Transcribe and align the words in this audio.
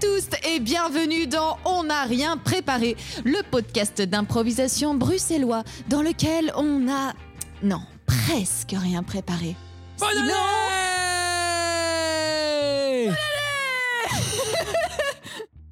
tous 0.00 0.28
et 0.48 0.60
bienvenue 0.60 1.26
dans 1.26 1.58
On 1.64 1.84
n'a 1.84 2.04
rien 2.04 2.36
préparé, 2.36 2.96
le 3.24 3.42
podcast 3.50 4.00
d'improvisation 4.02 4.94
bruxellois 4.94 5.64
dans 5.88 6.02
lequel 6.02 6.52
on 6.56 6.88
a... 6.88 7.12
Non, 7.62 7.80
presque 8.06 8.72
rien 8.76 9.02
préparé. 9.02 9.56
Bonne 9.98 10.08
Sinon- 10.10 10.34
année 13.04 13.10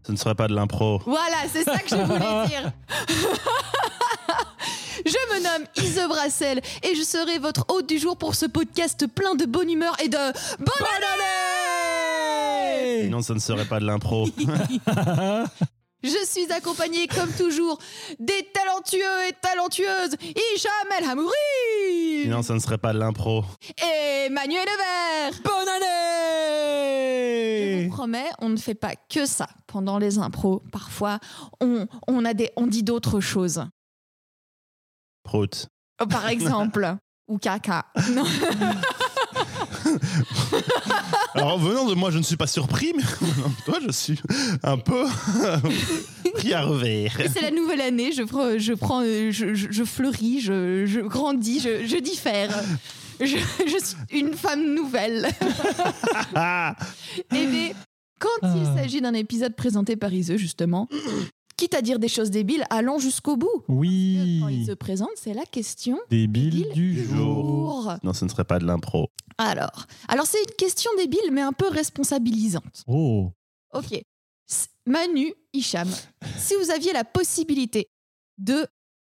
Ce 0.07 0.12
ne 0.12 0.17
serait 0.17 0.35
pas 0.35 0.49
de 0.49 0.54
l'impro. 0.54 1.00
Voilà, 1.07 1.36
c'est 1.53 1.64
ça 1.64 1.79
que 1.79 1.89
je 1.90 1.96
voulais 1.96 2.46
dire. 2.49 2.72
Je 5.04 5.35
me 5.35 5.43
nomme 5.43 5.67
Ise 5.77 6.00
Brassel 6.08 6.61
et 6.82 6.95
je 6.96 7.03
serai 7.03 7.39
votre 7.39 7.64
hôte 7.68 7.89
du 7.89 7.99
jour 7.99 8.17
pour 8.17 8.35
ce 8.35 8.46
podcast 8.46 9.07
plein 9.07 9.35
de 9.36 9.45
bonne 9.45 9.71
humeur 9.71 9.95
et 10.03 10.08
de 10.08 10.17
bonne 10.17 10.86
année 10.86 11.46
Sinon, 13.05 13.23
ce 13.23 13.32
ne 13.32 13.39
serait 13.39 13.64
pas 13.67 13.81
de 13.81 13.86
l'impro. 13.86 14.27
Je 16.03 16.25
suis 16.27 16.53
accompagnée 16.53 17.09
comme 17.09 17.32
toujours 17.32 17.79
des 18.21 18.46
talentueux 18.53 19.27
et 19.29 19.32
talentueuses 19.41 20.14
Hicham 20.23 20.93
El 20.99 21.04
Hamouri 21.09 22.23
Sinon, 22.23 22.43
ce 22.43 22.53
ne 22.53 22.59
serait 22.61 22.79
pas 22.79 22.93
de 22.93 22.99
l'impro. 22.99 23.43
et 23.82 24.29
Manuel 24.29 24.64
Levert. 24.67 25.40
Bonne 25.43 25.67
Je 25.67 25.71
année 27.73 27.87
vous 27.89 27.93
promets, 27.95 28.31
on 28.40 28.51
ne 28.51 28.57
fait 28.57 28.75
pas 28.75 28.95
que 29.09 29.26
ça 29.26 29.49
pendant 29.67 29.99
les 29.99 30.18
impros. 30.18 30.63
Parfois, 30.71 31.18
on, 31.61 31.87
on, 32.06 32.25
a 32.25 32.34
des, 32.34 32.51
on 32.56 32.67
dit 32.69 32.83
d'autres 32.84 33.20
choses. 33.20 33.65
Prout. 35.25 35.67
Oh, 36.01 36.07
Par 36.07 36.29
exemple, 36.35 36.97
ou 37.27 37.39
caca. 37.39 37.87
Non. 38.13 38.25
Alors, 41.37 41.59
venant 41.59 41.84
de 41.87 41.95
moi, 41.95 42.11
je 42.11 42.19
ne 42.19 42.23
suis 42.23 42.37
pas 42.37 42.47
surpris, 42.47 42.92
mais 42.97 43.03
venant 43.03 43.48
de 43.48 43.65
toi, 43.65 43.79
je 43.84 43.91
suis 43.92 44.20
un 44.62 44.79
peu 44.79 45.05
pris 46.34 46.53
à 46.55 46.62
revers. 46.62 47.17
C'est 47.33 47.42
la 47.42 47.51
nouvelle 47.51 47.81
année, 47.81 48.12
je, 48.12 48.23
pre- 48.23 48.59
je, 48.59 48.73
prends, 48.73 49.03
euh, 49.03 49.31
je, 49.31 49.55
je- 49.55 49.69
je 49.70 49.84
fleuris, 49.84 50.41
je, 50.41 50.87
je 50.87 51.01
grandis, 51.01 51.61
je, 51.61 51.87
je 51.87 51.97
diffère. 51.98 52.51
Je, 53.20 53.37
je 53.67 53.84
suis 53.84 53.97
une 54.20 54.34
femme 54.34 54.75
nouvelle. 54.75 55.29
Ah 56.34 56.77
Eh 57.34 57.47
bien, 57.47 57.69
quand 58.19 58.29
il 58.42 58.64
Ah. 58.67 58.77
s'agit 58.77 59.01
d'un 59.01 59.14
épisode 59.14 59.55
présenté 59.57 59.97
par 59.97 60.12
Ise, 60.12 60.37
justement, 60.37 60.89
quitte 61.57 61.75
à 61.75 61.83
dire 61.83 61.99
des 61.99 62.09
choses 62.09 62.31
débiles, 62.31 62.65
allons 62.71 62.99
jusqu'au 62.99 63.37
bout. 63.37 63.65
Oui 63.69 64.39
Quand 64.41 64.49
il 64.49 64.67
se 64.67 64.73
présente, 64.73 65.11
c'est 65.17 65.35
la 65.35 65.45
question 65.45 65.98
Débile 66.11 66.51
débile 66.51 66.73
du 66.73 67.05
jour. 67.05 67.83
jour. 67.83 67.95
non, 68.03 68.13
ce 68.13 68.25
ne 68.25 68.31
serait 68.31 68.45
pas 68.45 68.59
de 68.59 68.67
l'impro. 68.67 69.09
Alors, 69.39 69.87
alors 70.09 70.27
c'est 70.27 70.39
une 70.41 70.55
question 70.57 70.91
débile, 70.97 71.31
mais 71.33 71.41
un 71.43 71.53
peu 71.53 71.69
responsabilisante. 71.69 72.83
Oh 72.87 73.33
Ok. 73.75 74.01
Manu, 74.87 75.33
Hicham, 75.53 75.89
si 76.39 76.55
vous 76.63 76.71
aviez 76.71 76.93
la 76.93 77.05
possibilité 77.05 77.89
de 78.39 78.67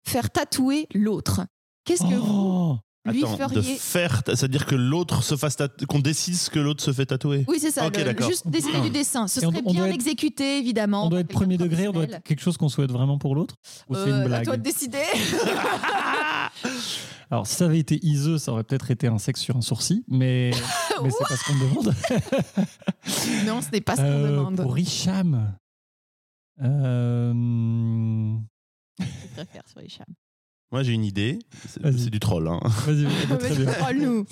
faire 0.06 0.30
tatouer 0.30 0.86
l'autre, 0.95 1.42
qu'est-ce 1.84 2.02
que 2.02 2.14
vous 2.14 2.33
Oh 2.33 2.78
lui 3.12 3.25
Attends, 3.25 3.48
de 3.48 3.62
faire, 3.62 4.23
c'est-à-dire 4.27 4.67
que 4.67 4.75
l'autre 4.75 5.23
se 5.23 5.37
fasse 5.37 5.56
qu'on 5.89 5.98
décide 5.98 6.34
ce 6.37 6.51
que 6.51 6.59
l'autre 6.59 6.83
se 6.83 6.92
fait 6.92 7.06
tatouer. 7.06 7.45
Oui, 7.48 7.59
c'est 7.61 7.70
ça. 7.70 7.87
Ok, 7.87 7.97
le- 7.97 8.27
juste 8.27 8.48
dessiner 8.48 8.81
du 8.81 8.91
dessin. 8.91 9.27
Ce 9.28 9.41
Et 9.41 9.42
serait 9.42 9.62
on 9.64 9.73
bien 9.73 9.87
être- 9.87 9.95
exécuté, 9.95 10.59
évidemment. 10.59 11.06
On 11.06 11.11
doit 11.11 11.20
être 11.20 11.29
premier 11.29 11.56
degré, 11.59 11.89
on 11.89 11.92
doit 11.92 12.05
être 12.05 12.23
quelque 12.23 12.41
chose 12.41 12.56
qu'on 12.56 12.69
souhaite 12.69 12.92
vraiment 12.92 13.19
pour 13.19 13.34
l'autre 13.34 13.56
Ou 13.89 13.95
c'est 13.95 14.01
Euh, 14.11 14.27
une 14.27 14.33
À 14.33 14.42
toi 14.42 14.56
de 14.56 14.62
décider. 14.62 14.98
Alors, 17.31 17.47
si 17.47 17.55
ça 17.56 17.67
avait 17.67 17.79
été 17.79 17.98
Ise, 18.05 18.39
ça 18.39 18.52
aurait 18.52 18.64
peut-être 18.64 18.91
été 18.91 19.07
un 19.07 19.18
sexe 19.18 19.41
sur 19.42 19.55
un 19.57 19.61
sourcil, 19.61 20.02
mais, 20.08 20.51
mais 21.02 21.11
c'est 21.11 21.29
pas 21.29 21.36
ce 21.36 21.45
qu'on 21.45 21.55
me 21.55 21.68
demande. 21.68 21.95
non, 23.47 23.61
ce 23.61 23.70
n'est 23.70 23.83
pas 23.83 23.97
ce 23.97 24.01
qu'on 24.01 24.07
Euh, 24.07 24.30
demande. 24.30 24.63
Pour 24.63 24.79
Hicham. 24.79 25.55
Euh, 26.63 27.33
Je 28.98 29.05
préfère 29.35 29.63
sur 29.68 29.83
Hicham. 29.83 30.07
Moi, 30.70 30.83
j'ai 30.83 30.92
une 30.92 31.05
idée. 31.05 31.39
C'est 31.67 32.11
du 32.11 32.20
troll. 32.20 32.46
Hein. 32.48 32.61
Vas-y, 32.86 33.05
vas-y, 33.05 33.64
très 33.67 33.95
bien. 33.95 34.06
nous 34.06 34.27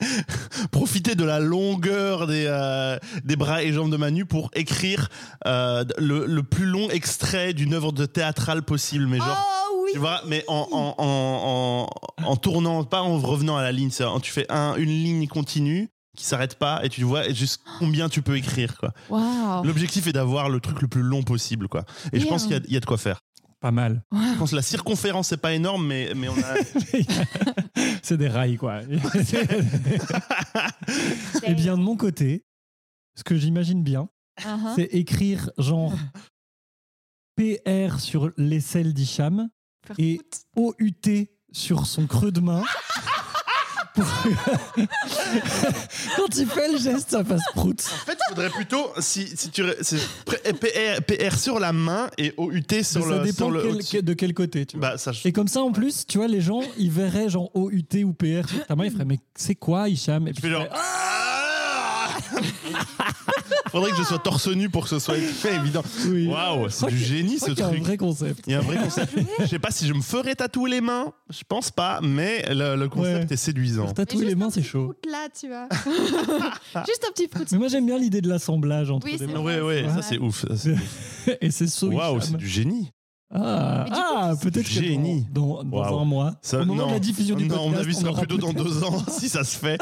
Profiter 0.72 1.14
de 1.14 1.24
la 1.24 1.38
longueur 1.38 2.26
des, 2.26 2.46
euh, 2.48 2.98
des 3.24 3.36
bras 3.36 3.62
et 3.62 3.72
jambes 3.72 3.90
de 3.90 3.96
Manu 3.96 4.24
pour 4.26 4.50
écrire 4.54 5.08
euh, 5.46 5.84
le, 5.98 6.26
le 6.26 6.42
plus 6.42 6.66
long 6.66 6.90
extrait 6.90 7.52
d'une 7.54 7.74
œuvre 7.74 7.92
de 7.92 8.04
théâtrale 8.06 8.62
possible. 8.62 9.06
Mais 9.06 9.18
genre, 9.18 9.38
Oh 9.70 9.82
oui 9.84 9.90
Tu 9.92 9.98
vois, 9.98 10.20
mais 10.26 10.44
en, 10.48 10.66
en, 10.72 10.94
en, 10.98 11.88
en, 12.18 12.26
en 12.28 12.36
tournant, 12.36 12.82
pas 12.84 13.02
en 13.02 13.18
revenant 13.18 13.56
à 13.56 13.62
la 13.62 13.70
ligne. 13.72 13.90
c'est- 13.90 14.04
Tu 14.22 14.32
fais 14.32 14.46
un, 14.50 14.74
une 14.76 14.88
ligne 14.90 15.26
continue 15.28 15.88
qui 16.16 16.24
s'arrête 16.24 16.56
pas 16.58 16.80
et 16.82 16.88
tu 16.88 17.02
vois 17.04 17.28
juste 17.32 17.60
combien 17.78 18.08
tu 18.08 18.22
peux 18.22 18.36
écrire. 18.36 18.76
quoi. 18.78 18.92
L'objectif 19.64 20.06
est 20.06 20.12
d'avoir 20.12 20.48
le 20.48 20.60
truc 20.60 20.80
le 20.82 20.88
plus 20.88 21.02
long 21.02 21.22
possible. 21.22 21.68
quoi. 21.68 21.84
Et 22.12 22.18
je 22.20 22.26
pense 22.26 22.44
qu'il 22.44 22.52
y, 22.52 22.56
a- 22.56 22.62
il 22.66 22.72
y 22.72 22.76
a 22.76 22.80
de 22.80 22.86
quoi 22.86 22.96
faire. 22.98 23.20
Pas 23.66 23.72
mal. 23.72 24.04
Je 24.12 24.38
pense 24.38 24.50
que 24.50 24.56
la 24.56 24.62
circonférence, 24.62 25.26
c'est 25.26 25.36
pas 25.38 25.52
énorme, 25.52 25.88
mais, 25.88 26.12
mais 26.14 26.28
on 26.28 26.38
a. 26.38 26.54
c'est 28.02 28.16
des 28.16 28.28
rails, 28.28 28.58
quoi. 28.58 28.82
Eh 31.42 31.54
bien, 31.54 31.76
de 31.76 31.82
mon 31.82 31.96
côté, 31.96 32.44
ce 33.16 33.24
que 33.24 33.36
j'imagine 33.36 33.82
bien, 33.82 34.08
Uh-huh. 34.38 34.74
c'est 34.76 34.84
écrire 34.94 35.50
genre 35.56 35.94
PR 37.36 37.98
sur 37.98 38.30
l'aisselle 38.36 38.94
d'Hicham 38.94 39.48
et. 39.98 40.20
OUT 40.56 41.26
sur 41.50 41.86
son 41.86 42.06
creux 42.06 42.30
de 42.30 42.40
main. 42.40 42.62
Quand 46.16 46.36
il 46.36 46.46
fait 46.46 46.72
le 46.72 46.78
geste, 46.78 47.10
ça 47.10 47.24
fasse 47.24 47.42
prout. 47.54 47.82
En 48.02 48.06
fait, 48.06 48.18
il 48.26 48.30
faudrait 48.30 48.50
plutôt. 48.50 48.90
Si, 48.98 49.26
si 49.36 49.50
tu. 49.50 49.64
c'est 49.82 49.98
PR, 50.26 51.02
PR 51.02 51.36
sur 51.38 51.58
la 51.58 51.72
main 51.72 52.08
et 52.18 52.34
OUT 52.36 52.62
sur 52.82 53.04
ça 53.04 53.18
le. 53.18 53.24
dépend 53.24 53.36
sur 53.36 53.50
le 53.50 53.78
quel- 53.90 54.04
de 54.04 54.12
quel 54.14 54.34
côté. 54.34 54.66
Tu 54.66 54.76
vois. 54.78 54.90
Bah, 54.92 54.98
ça, 54.98 55.12
je- 55.12 55.26
Et 55.26 55.32
comme 55.32 55.48
ça, 55.48 55.60
en 55.62 55.72
plus, 55.72 56.06
tu 56.06 56.18
vois, 56.18 56.28
les 56.28 56.40
gens, 56.40 56.60
ils 56.78 56.90
verraient 56.90 57.28
genre 57.28 57.50
OUT 57.54 58.04
ou 58.04 58.12
PR 58.12 58.48
sur 58.48 58.66
ta 58.66 58.76
main, 58.76 58.84
ils 58.86 58.92
feraient 58.92 59.04
Mais 59.04 59.18
c'est 59.34 59.54
quoi, 59.54 59.88
Hicham? 59.88 60.28
Et 60.28 60.32
tu 60.32 60.40
puis 60.42 60.50
fais 60.50 60.56
genre. 60.56 60.66
Ah 60.72 61.15
Faudrait 63.76 63.90
que 63.92 63.96
je 63.98 64.02
sois 64.04 64.18
torse 64.18 64.48
nu 64.48 64.68
pour 64.70 64.84
que 64.84 64.88
ce 64.90 64.98
soit 64.98 65.16
fait 65.16 65.54
évident. 65.56 65.82
Oui. 66.06 66.26
Waouh, 66.26 66.68
c'est 66.70 66.86
du 66.86 66.96
génie 66.98 67.38
ce 67.38 67.46
qu'il 67.46 67.58
y 67.58 67.62
a 67.62 67.66
un 67.66 67.70
truc. 67.70 67.82
vrai 67.84 67.96
concept. 67.96 68.40
Il 68.46 68.52
y 68.52 68.54
a 68.54 68.58
un 68.58 68.62
vrai 68.62 68.76
concept. 68.78 69.12
Je 69.40 69.46
sais 69.46 69.58
pas 69.58 69.70
si 69.70 69.86
je 69.86 69.92
me 69.92 70.00
ferais 70.02 70.34
tatouer 70.34 70.70
les 70.70 70.80
mains. 70.80 71.12
Je 71.30 71.42
pense 71.48 71.70
pas, 71.70 72.00
mais 72.02 72.44
le, 72.48 72.76
le 72.76 72.88
concept 72.88 73.28
Ouais. 73.28 73.34
est 73.34 73.36
séduisant. 73.36 73.92
Tatouer 73.92 74.24
les 74.24 74.34
mains, 74.34 74.50
c'est 74.50 74.60
petit 74.60 74.68
chaud. 74.70 74.94
là, 75.10 75.28
tu 75.38 75.48
vois. 75.48 75.68
Juste 76.86 77.04
un 77.08 77.12
petit 77.12 77.28
prout. 77.28 77.46
Mais 77.52 77.58
moi, 77.58 77.68
j'aime 77.68 77.86
bien 77.86 77.98
l'idée 77.98 78.20
de 78.20 78.28
l'assemblage 78.28 78.90
entre 78.90 79.06
Oui, 79.06 79.16
les 79.18 79.26
mains. 79.26 79.40
Ouais, 79.40 79.60
Ouais. 79.60 79.84
ça 79.94 80.02
c'est 80.02 80.18
ouf. 80.18 80.40
ça, 80.48 80.56
c'est 80.56 80.72
ouf. 80.72 81.28
Et 81.40 81.50
c'est 81.50 81.82
Waouh, 81.84 82.20
c'est 82.20 82.36
du 82.36 82.48
génie. 82.48 82.92
Ah, 83.34 83.84
Mais 83.88 83.96
ah, 83.96 84.32
peut-être 84.40 84.66
que 84.66 84.70
Génie. 84.70 85.26
dans, 85.32 85.64
dans 85.64 86.00
un 86.00 86.04
mois, 86.04 86.34
Ça- 86.42 86.60
au 86.60 86.64
moment 86.64 86.82
non. 86.82 86.88
de 86.88 86.92
la 86.92 86.98
diffusion 87.00 87.34
du 87.34 87.48
non, 87.48 87.56
podcast, 87.56 87.74
on 87.74 87.80
a 87.80 87.82
vu 87.82 87.92
ça 87.92 88.06
aura 88.08 88.20
plutôt 88.22 88.38
dans 88.38 88.52
deux 88.52 88.84
ans 88.84 89.02
si 89.10 89.28
ça 89.28 89.42
se 89.42 89.58
fait. 89.58 89.78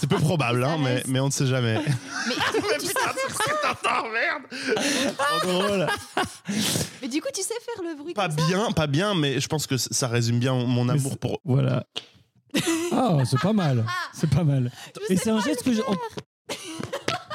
C'est 0.00 0.06
peu 0.08 0.16
probable, 0.16 0.64
hein, 0.64 0.78
mais, 0.82 1.02
mais 1.06 1.20
on 1.20 1.26
ne 1.26 1.30
sait 1.30 1.46
jamais. 1.46 1.74
Mais, 1.74 2.34
du 2.34 2.62
coup, 2.62 2.68
tu 2.80 2.86
sais 2.86 2.92
faire 2.94 3.76
ça. 3.82 4.02
merde 4.10 4.42
Trop 5.18 5.46
drôle. 5.46 5.86
Mais 7.02 7.08
du 7.08 7.20
coup, 7.20 7.28
tu 7.34 7.42
sais 7.42 7.54
faire 7.60 7.84
le 7.84 7.96
bruit 8.00 8.14
Pas 8.14 8.28
comme 8.28 8.38
ça 8.38 8.46
bien, 8.46 8.72
pas 8.72 8.86
bien, 8.86 9.14
mais 9.14 9.40
je 9.40 9.46
pense 9.46 9.66
que 9.66 9.76
ça 9.76 10.08
résume 10.08 10.38
bien 10.38 10.54
mon 10.54 10.86
Mais 10.86 10.92
amour 10.94 11.18
pour. 11.18 11.40
Voilà. 11.44 11.84
Ah, 12.92 13.18
c'est 13.26 13.40
pas 13.40 13.52
mal. 13.52 13.84
C'est 14.14 14.30
pas 14.30 14.44
mal. 14.44 14.72
Je 15.08 15.12
Et 15.12 15.16
c'est 15.18 15.30
un 15.30 15.40
geste 15.40 15.62
que 15.64 15.72
j'ai. 15.74 15.82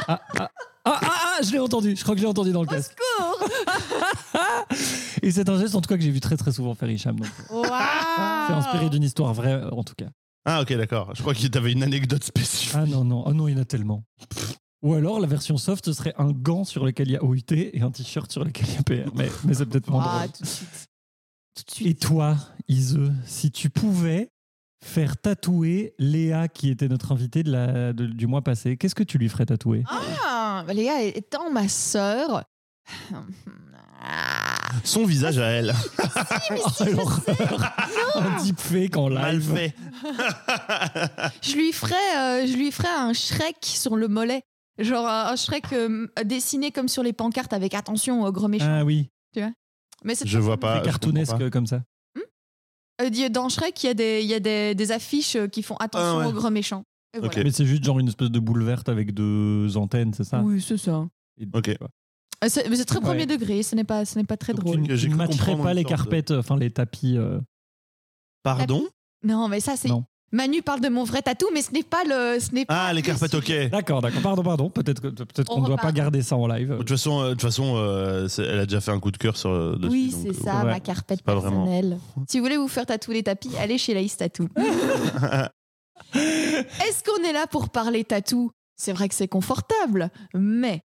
Ah, 0.07 0.19
ah, 0.39 0.49
ah, 0.85 0.99
ah, 1.01 1.01
ah, 1.03 1.39
je 1.43 1.51
l'ai 1.51 1.59
entendu. 1.59 1.95
Je 1.95 2.01
crois 2.01 2.15
que 2.15 2.19
je 2.21 2.25
l'ai 2.25 2.29
entendu 2.29 2.51
dans 2.51 2.63
le 2.63 2.67
Au 2.67 2.71
casque. 2.71 2.93
secours 2.93 3.47
Et 5.21 5.31
c'est 5.31 5.49
un 5.49 5.59
geste, 5.59 5.75
en 5.75 5.81
tout 5.81 5.87
cas, 5.89 5.97
que 5.97 6.03
j'ai 6.03 6.11
vu 6.11 6.19
très 6.19 6.37
très 6.37 6.51
souvent 6.51 6.75
faire 6.75 6.89
Hicham. 6.89 7.15
donc, 7.17 7.27
euh, 7.51 7.63
C'est 8.47 8.53
inspiré 8.53 8.89
d'une 8.89 9.03
histoire 9.03 9.33
vraie, 9.33 9.63
en 9.71 9.83
tout 9.83 9.95
cas. 9.97 10.07
Ah, 10.45 10.61
ok, 10.61 10.73
d'accord. 10.75 11.13
Je 11.15 11.21
crois 11.21 11.33
que 11.33 11.45
t'avais 11.47 11.71
une 11.73 11.83
anecdote 11.83 12.23
spécifique. 12.23 12.73
Ah 12.75 12.85
non, 12.85 13.03
non, 13.03 13.23
oh 13.25 13.33
non, 13.33 13.47
il 13.47 13.55
y 13.55 13.57
en 13.57 13.61
a 13.61 13.65
tellement. 13.65 14.03
Ou 14.81 14.93
alors 14.93 15.19
la 15.19 15.27
version 15.27 15.57
soft, 15.57 15.85
ce 15.85 15.93
serait 15.93 16.13
un 16.17 16.31
gant 16.31 16.63
sur 16.63 16.85
lequel 16.85 17.09
il 17.09 17.11
y 17.11 17.17
a 17.17 17.23
OUT 17.23 17.51
et 17.51 17.81
un 17.81 17.91
t-shirt 17.91 18.31
sur 18.31 18.45
lequel 18.45 18.65
il 18.69 18.75
y 18.75 18.77
a 18.77 18.83
PR. 18.83 19.13
Mais, 19.15 19.29
mais 19.43 19.53
c'est 19.53 19.65
peut-être 19.65 19.89
moins 19.89 20.03
Ah, 20.07 20.17
drôle. 20.19 20.31
tout 20.31 20.43
de 20.43 20.47
suite. 20.47 20.87
Tout 21.55 21.63
de 21.63 21.71
Et 21.71 21.73
suite. 21.89 21.99
toi, 22.01 22.37
Ise, 22.69 22.97
si 23.25 23.51
tu 23.51 23.69
pouvais 23.69 24.31
faire 24.81 25.17
tatouer 25.17 25.93
Léa, 25.99 26.47
qui 26.47 26.69
était 26.69 26.87
notre 26.87 27.11
invitée 27.11 27.43
de 27.43 27.51
la, 27.51 27.91
de- 27.91 28.05
du 28.05 28.25
mois 28.27 28.41
passé, 28.41 28.77
qu'est-ce 28.77 28.95
que 28.95 29.03
tu 29.03 29.17
lui 29.17 29.27
ferais 29.27 29.45
tatouer? 29.45 29.83
Ah, 29.89 30.63
bah, 30.65 30.73
Léa 30.73 31.03
étant 31.03 31.51
ma 31.51 31.67
sœur. 31.67 32.45
Son 34.83 35.05
visage 35.05 35.37
à 35.39 35.47
elle. 35.47 35.73
mais 36.49 36.59
Oh, 36.65 36.69
si, 36.75 36.85
l'horreur. 36.91 37.73
Un 38.15 38.43
deepfake 38.43 38.97
en 38.97 39.09
Mal 39.09 39.35
live. 39.37 39.53
fait. 39.53 39.75
Je 41.41 41.55
lui 41.55 41.71
ferais, 41.71 41.95
euh, 42.17 42.47
je 42.47 42.53
lui 42.55 42.71
ferais 42.71 42.89
un 42.89 43.13
Shrek 43.13 43.57
sur 43.61 43.95
le 43.95 44.07
mollet. 44.07 44.41
Genre 44.77 45.07
un 45.07 45.35
Shrek 45.35 45.73
euh, 45.73 46.07
dessiné 46.25 46.71
comme 46.71 46.87
sur 46.87 47.03
les 47.03 47.13
pancartes 47.13 47.51
avec 47.53 47.73
attention 47.73 48.23
au 48.23 48.31
gros 48.31 48.47
méchant. 48.47 48.65
Ah 48.79 48.85
oui, 48.85 49.09
Mais 50.03 50.15
c'est 50.15 50.25
Je 50.27 50.39
vois 50.39 50.57
pas. 50.57 50.79
cartoonesque 50.81 51.37
pas. 51.37 51.49
comme 51.49 51.67
ça. 51.67 51.81
Euh, 53.01 53.09
dit- 53.09 53.29
dans 53.29 53.47
Shrek, 53.49 53.81
il 53.83 53.87
y 53.87 53.89
a 53.89 53.93
des, 53.93 54.21
il 54.21 54.27
y 54.27 54.33
a 54.33 54.39
des, 54.41 54.75
des 54.75 54.91
affiches 54.91 55.35
euh, 55.37 55.47
qui 55.47 55.63
font 55.63 55.77
attention 55.77 56.19
Ah 56.19 56.19
ouais. 56.19 56.25
au 56.27 56.31
gros 56.33 56.49
méchant. 56.49 56.83
Et 57.13 57.19
Ok. 57.19 57.25
voilà. 57.25 57.43
Mais 57.45 57.51
c'est 57.51 57.65
juste 57.65 57.83
genre 57.85 57.97
une 57.99 58.09
espèce 58.09 58.29
de 58.29 58.39
boule 58.39 58.61
verte 58.63 58.89
avec 58.89 59.13
deux 59.13 59.77
antennes, 59.77 60.13
c'est 60.13 60.25
ça? 60.25 60.41
Oui, 60.41 60.61
c'est 60.61 60.77
ça. 60.77 61.07
Et- 61.39 61.47
Ok. 61.53 61.75
Euh, 62.43 62.47
C'est 62.49 62.69
mais 62.69 62.75
c'est 62.77 62.85
très 62.85 63.01
premier 63.01 63.21
Ouais. 63.21 63.25
degré, 63.25 63.63
ce 63.63 63.75
n'est 63.75 63.83
pas, 63.83 64.05
ce 64.05 64.17
n'est 64.17 64.23
pas 64.25 64.37
très 64.37 64.53
Donc, 64.53 64.63
drôle. 64.65 64.87
tu- 64.87 64.97
Tu 64.97 65.09
ne 65.09 65.15
matcherais 65.15 65.57
pas 65.57 65.73
les 65.73 65.83
de- 65.83 65.89
carpettes, 65.89 66.31
enfin 66.31 66.57
les 66.57 66.71
tapis. 66.71 67.17
euh, 67.17 67.39
Pardon? 68.43 68.85
Non, 69.23 69.47
mais 69.49 69.59
ça, 69.59 69.75
c'est. 69.75 69.89
Non. 69.89 70.05
Manu 70.31 70.61
parle 70.61 70.79
de 70.79 70.89
mon 70.89 71.03
vrai 71.03 71.21
tatou, 71.23 71.47
mais 71.53 71.61
ce 71.63 71.71
n'est 71.73 71.81
pas 71.83 72.03
le. 72.05 72.39
Ce 72.39 72.53
n'est 72.53 72.63
pas 72.63 72.85
Ah, 72.87 72.93
les 72.93 73.01
le 73.01 73.05
carpettes, 73.07 73.33
ok. 73.33 73.43
sujet. 73.45 73.65
De 73.65 73.69
D'accord, 73.71 73.99
d'accord. 74.01 74.21
Pardon, 74.21 74.43
pardon. 74.43 74.69
Peut-être 74.69 75.01
que- 75.01 75.07
peut-être 75.07 75.51
On 75.51 75.55
qu'on 75.55 75.61
ne 75.61 75.65
doit 75.65 75.77
pas 75.77 75.91
garder 75.91 76.21
ça 76.21 76.37
en 76.37 76.47
live. 76.47 76.75
toute 76.77 76.89
façon, 76.89 77.19
euh, 77.19 77.25
de 77.29 77.31
toute 77.31 77.41
façon 77.41 77.73
euh, 77.77 78.27
elle 78.37 78.59
a 78.59 78.65
déjà 78.65 78.79
fait 78.79 78.91
un 78.91 78.99
coup 78.99 79.09
de 79.11 79.17
cœur 79.17 79.35
sur 79.35 79.77
dessus, 79.79 79.91
Oui, 79.91 80.11
c'est 80.15 80.33
ça, 80.33 80.59
ouais. 80.59 80.65
ma 80.71 80.79
carpette 80.79 81.23
pas 81.23 81.33
vraiment. 81.35 81.65
personnelle. 81.65 81.97
Si 82.29 82.37
vous 82.37 82.45
voulez 82.45 82.57
vous 82.57 82.67
faire 82.67 82.85
tatouer 82.85 83.15
les 83.15 83.23
tapis, 83.23 83.49
allez 83.59 83.77
chez 83.79 83.93
Laïs 83.95 84.15
Tattoo. 84.15 84.47
Est-ce 86.13 87.03
qu'on 87.03 87.23
est 87.27 87.33
là 87.33 87.47
pour 87.47 87.69
parler 87.69 88.03
tatou? 88.03 88.51
C'est 88.75 88.93
vrai 88.93 89.09
que 89.09 89.15
c'est 89.15 89.27
confortable, 89.27 90.09
mais. 90.33 90.81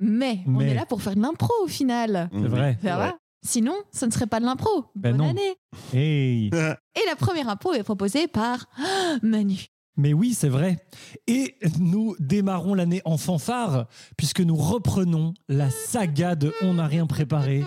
Mais, 0.00 0.40
on 0.46 0.60
est 0.60 0.74
là 0.74 0.86
pour 0.86 1.02
faire 1.02 1.14
de 1.14 1.22
l'impro 1.22 1.52
au 1.62 1.68
final. 1.68 2.28
C'est 2.32 2.48
vrai. 2.48 2.78
Ça 2.82 2.96
va 2.96 3.16
Sinon, 3.42 3.74
ce 3.92 4.06
ne 4.06 4.10
serait 4.10 4.26
pas 4.26 4.40
de 4.40 4.44
l'impro. 4.44 4.86
Ben 4.96 5.16
Bonne 5.16 5.26
non. 5.26 5.30
année. 5.30 5.54
Hey. 5.94 6.46
Et 6.48 7.06
la 7.06 7.14
première 7.16 7.48
impro 7.48 7.74
est 7.74 7.84
proposée 7.84 8.26
par 8.26 8.66
ah, 8.76 9.16
Manu. 9.22 9.66
Mais 9.96 10.12
oui, 10.12 10.34
c'est 10.34 10.48
vrai. 10.48 10.78
Et 11.26 11.56
nous 11.78 12.16
démarrons 12.18 12.74
l'année 12.74 13.02
en 13.04 13.16
fanfare, 13.16 13.86
puisque 14.16 14.40
nous 14.40 14.56
reprenons 14.56 15.32
la 15.48 15.70
saga 15.70 16.34
de 16.34 16.52
On 16.60 16.74
n'a 16.74 16.86
rien 16.86 17.06
préparé. 17.06 17.64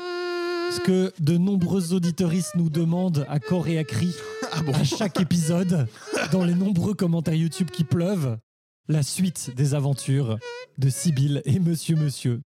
Ce 0.71 0.79
que 0.81 1.11
de 1.19 1.37
nombreux 1.37 1.93
auditeuristes 1.93 2.55
nous 2.55 2.69
demandent 2.69 3.25
à 3.27 3.39
corps 3.39 3.67
et 3.67 3.79
à 3.79 3.83
cri 3.83 4.13
Ah 4.51 4.61
bon 4.61 4.73
à 4.73 4.83
chaque 4.83 5.19
épisode, 5.19 5.87
dans 6.31 6.43
les 6.43 6.53
nombreux 6.53 6.93
commentaires 6.93 7.33
YouTube 7.33 7.71
qui 7.71 7.83
pleuvent, 7.83 8.37
la 8.89 9.03
suite 9.03 9.53
des 9.55 9.75
aventures 9.75 10.37
de 10.77 10.89
Sibylle 10.89 11.41
et 11.45 11.59
Monsieur 11.59 11.95
Monsieur. 11.95 12.41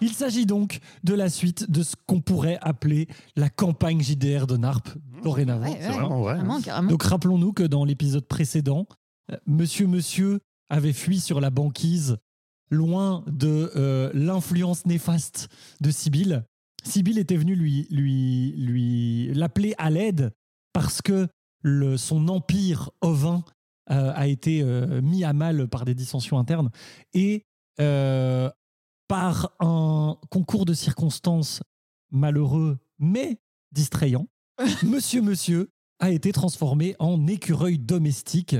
Il 0.00 0.12
s'agit 0.12 0.46
donc 0.46 0.78
de 1.04 1.12
la 1.12 1.28
suite 1.28 1.70
de 1.70 1.82
ce 1.82 1.94
qu'on 2.06 2.20
pourrait 2.22 2.58
appeler 2.62 3.06
la 3.36 3.50
campagne 3.50 4.00
JDR 4.00 4.46
de 4.46 4.56
Narp 4.56 4.88
dorénavant. 5.22 5.70
Ouais, 5.70 5.78
C'est 5.78 5.88
ouais. 5.88 5.94
vraiment 5.94 6.20
vrai. 6.22 6.36
Vraiment, 6.36 6.60
carrément. 6.62 6.88
Donc 6.88 7.02
rappelons-nous 7.02 7.52
que 7.52 7.64
dans 7.64 7.84
l'épisode 7.84 8.26
précédent, 8.26 8.86
euh, 9.30 9.36
Monsieur 9.46 9.86
Monsieur 9.86 10.38
avait 10.70 10.94
fui 10.94 11.20
sur 11.20 11.40
la 11.40 11.50
banquise, 11.50 12.16
loin 12.70 13.24
de 13.26 13.70
euh, 13.76 14.10
l'influence 14.14 14.86
néfaste 14.86 15.48
de 15.80 15.90
Sibylle. 15.90 16.44
Sibylle 16.82 17.18
était 17.18 17.36
venue 17.36 17.56
lui, 17.56 17.86
lui, 17.90 18.54
lui 18.56 19.34
l'appeler 19.34 19.74
à 19.76 19.90
l'aide 19.90 20.32
parce 20.72 21.02
que 21.02 21.26
le, 21.62 21.98
son 21.98 22.28
empire 22.28 22.90
ovin 23.02 23.44
a 23.90 24.26
été 24.26 24.62
euh, 24.62 25.00
mis 25.02 25.24
à 25.24 25.32
mal 25.32 25.68
par 25.68 25.84
des 25.84 25.94
dissensions 25.94 26.38
internes 26.38 26.70
et 27.12 27.44
euh, 27.80 28.50
par 29.08 29.52
un 29.60 30.16
concours 30.30 30.64
de 30.64 30.74
circonstances 30.74 31.62
malheureux 32.10 32.78
mais 32.98 33.40
distrayant, 33.72 34.28
Monsieur 34.82 35.22
Monsieur 35.22 35.70
a 35.98 36.10
été 36.10 36.32
transformé 36.32 36.96
en 36.98 37.26
écureuil 37.26 37.78
domestique. 37.78 38.56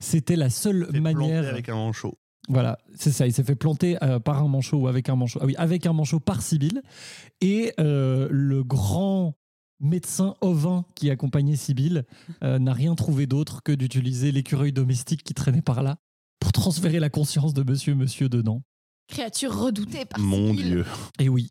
C'était 0.00 0.36
la 0.36 0.50
seule 0.50 0.86
Fait 0.86 1.00
planter 1.00 1.00
manière. 1.00 1.48
avec 1.48 1.68
un 1.68 1.74
manchot. 1.74 2.18
Voilà, 2.48 2.78
c'est 2.94 3.10
ça. 3.10 3.26
Il 3.26 3.32
s'est 3.32 3.42
fait 3.42 3.54
planter 3.54 3.96
euh, 4.02 4.18
par 4.18 4.42
un 4.42 4.48
manchot 4.48 4.76
ou 4.78 4.88
avec 4.88 5.08
un 5.08 5.16
manchot. 5.16 5.38
Ah 5.42 5.46
oui, 5.46 5.54
avec 5.56 5.86
un 5.86 5.92
manchot 5.92 6.20
par 6.20 6.42
Sibylle. 6.42 6.82
Et 7.40 7.72
euh, 7.80 8.28
le 8.30 8.62
grand 8.62 9.34
médecin 9.80 10.34
ovin 10.40 10.84
qui 10.94 11.10
accompagnait 11.10 11.56
Sibylle 11.56 12.04
euh, 12.42 12.58
n'a 12.58 12.72
rien 12.72 12.94
trouvé 12.94 13.26
d'autre 13.26 13.62
que 13.62 13.72
d'utiliser 13.72 14.32
l'écureuil 14.32 14.72
domestique 14.72 15.22
qui 15.22 15.34
traînait 15.34 15.62
par 15.62 15.82
là 15.82 15.96
pour 16.40 16.52
transférer 16.52 17.00
la 17.00 17.10
conscience 17.10 17.54
de 17.54 17.62
Monsieur 17.62 17.94
Monsieur 17.94 18.28
dedans. 18.28 18.62
Créature 19.08 19.54
redoutée 19.58 20.04
par 20.04 20.20
Mon 20.20 20.48
Sibylle. 20.50 20.66
Dieu. 20.66 20.84
Et 21.18 21.28
oui. 21.28 21.50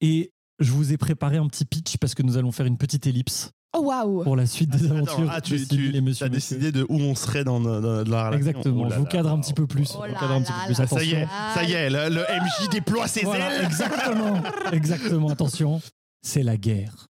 Et 0.00 0.32
je 0.60 0.72
vous 0.72 0.92
ai 0.92 0.96
préparé 0.96 1.36
un 1.36 1.46
petit 1.48 1.64
pitch 1.64 1.96
parce 1.98 2.14
que 2.14 2.22
nous 2.22 2.36
allons 2.36 2.52
faire 2.52 2.66
une 2.66 2.78
petite 2.78 3.06
ellipse 3.06 3.50
Oh 3.76 3.80
waouh 3.82 4.22
pour 4.24 4.34
la 4.34 4.46
suite 4.46 4.70
des 4.70 4.86
Attends, 4.86 4.96
aventures 4.96 5.30
ah, 5.30 5.40
de 5.42 5.46
tu, 5.46 5.58
Sibylle 5.58 5.90
et 5.96 5.98
tu 5.98 6.02
Monsieur 6.02 6.26
as 6.26 6.30
Monsieur. 6.30 6.56
décidé 6.58 6.72
de 6.72 6.86
où 6.88 6.94
on 7.00 7.14
serait 7.14 7.44
dans, 7.44 7.60
dans- 7.60 7.80
dans 7.82 8.10
la 8.10 8.28
relation. 8.28 8.32
Exactement, 8.32 8.80
Oh 8.80 8.88
là 8.88 8.90
je 8.94 8.98
vous 8.98 9.04
là. 9.04 9.10
cadre 9.10 9.30
un 9.30 9.40
petit 9.40 9.52
peu 9.52 9.66
plus. 9.66 9.92
Oh 9.94 10.04
je 10.06 10.12
vous 10.14 10.18
cadre 10.18 10.32
un 10.32 10.40
petit 10.42 10.52
peu 10.52 10.64
plus. 10.66 10.80
Ah, 10.80 10.86
ça 10.86 11.04
y 11.04 11.10
est, 11.12 11.22
Attention. 11.22 11.54
ça 11.54 11.64
y 11.64 11.72
est, 11.72 11.90
le, 11.90 12.14
le 12.14 12.20
MJ 12.22 12.68
déploie 12.70 13.08
ses 13.08 13.24
Voilà, 13.24 13.54
ailes. 13.58 13.66
exactement, 13.66 14.42
exactement. 14.72 15.28
Attention, 15.28 15.82
c'est 16.22 16.42
la 16.42 16.56
guerre. 16.56 17.07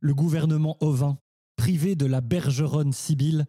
Le 0.00 0.14
gouvernement 0.14 0.76
ovin, 0.80 1.18
privé 1.56 1.96
de 1.96 2.06
la 2.06 2.20
bergeronne 2.20 2.92
Sibylle, 2.92 3.46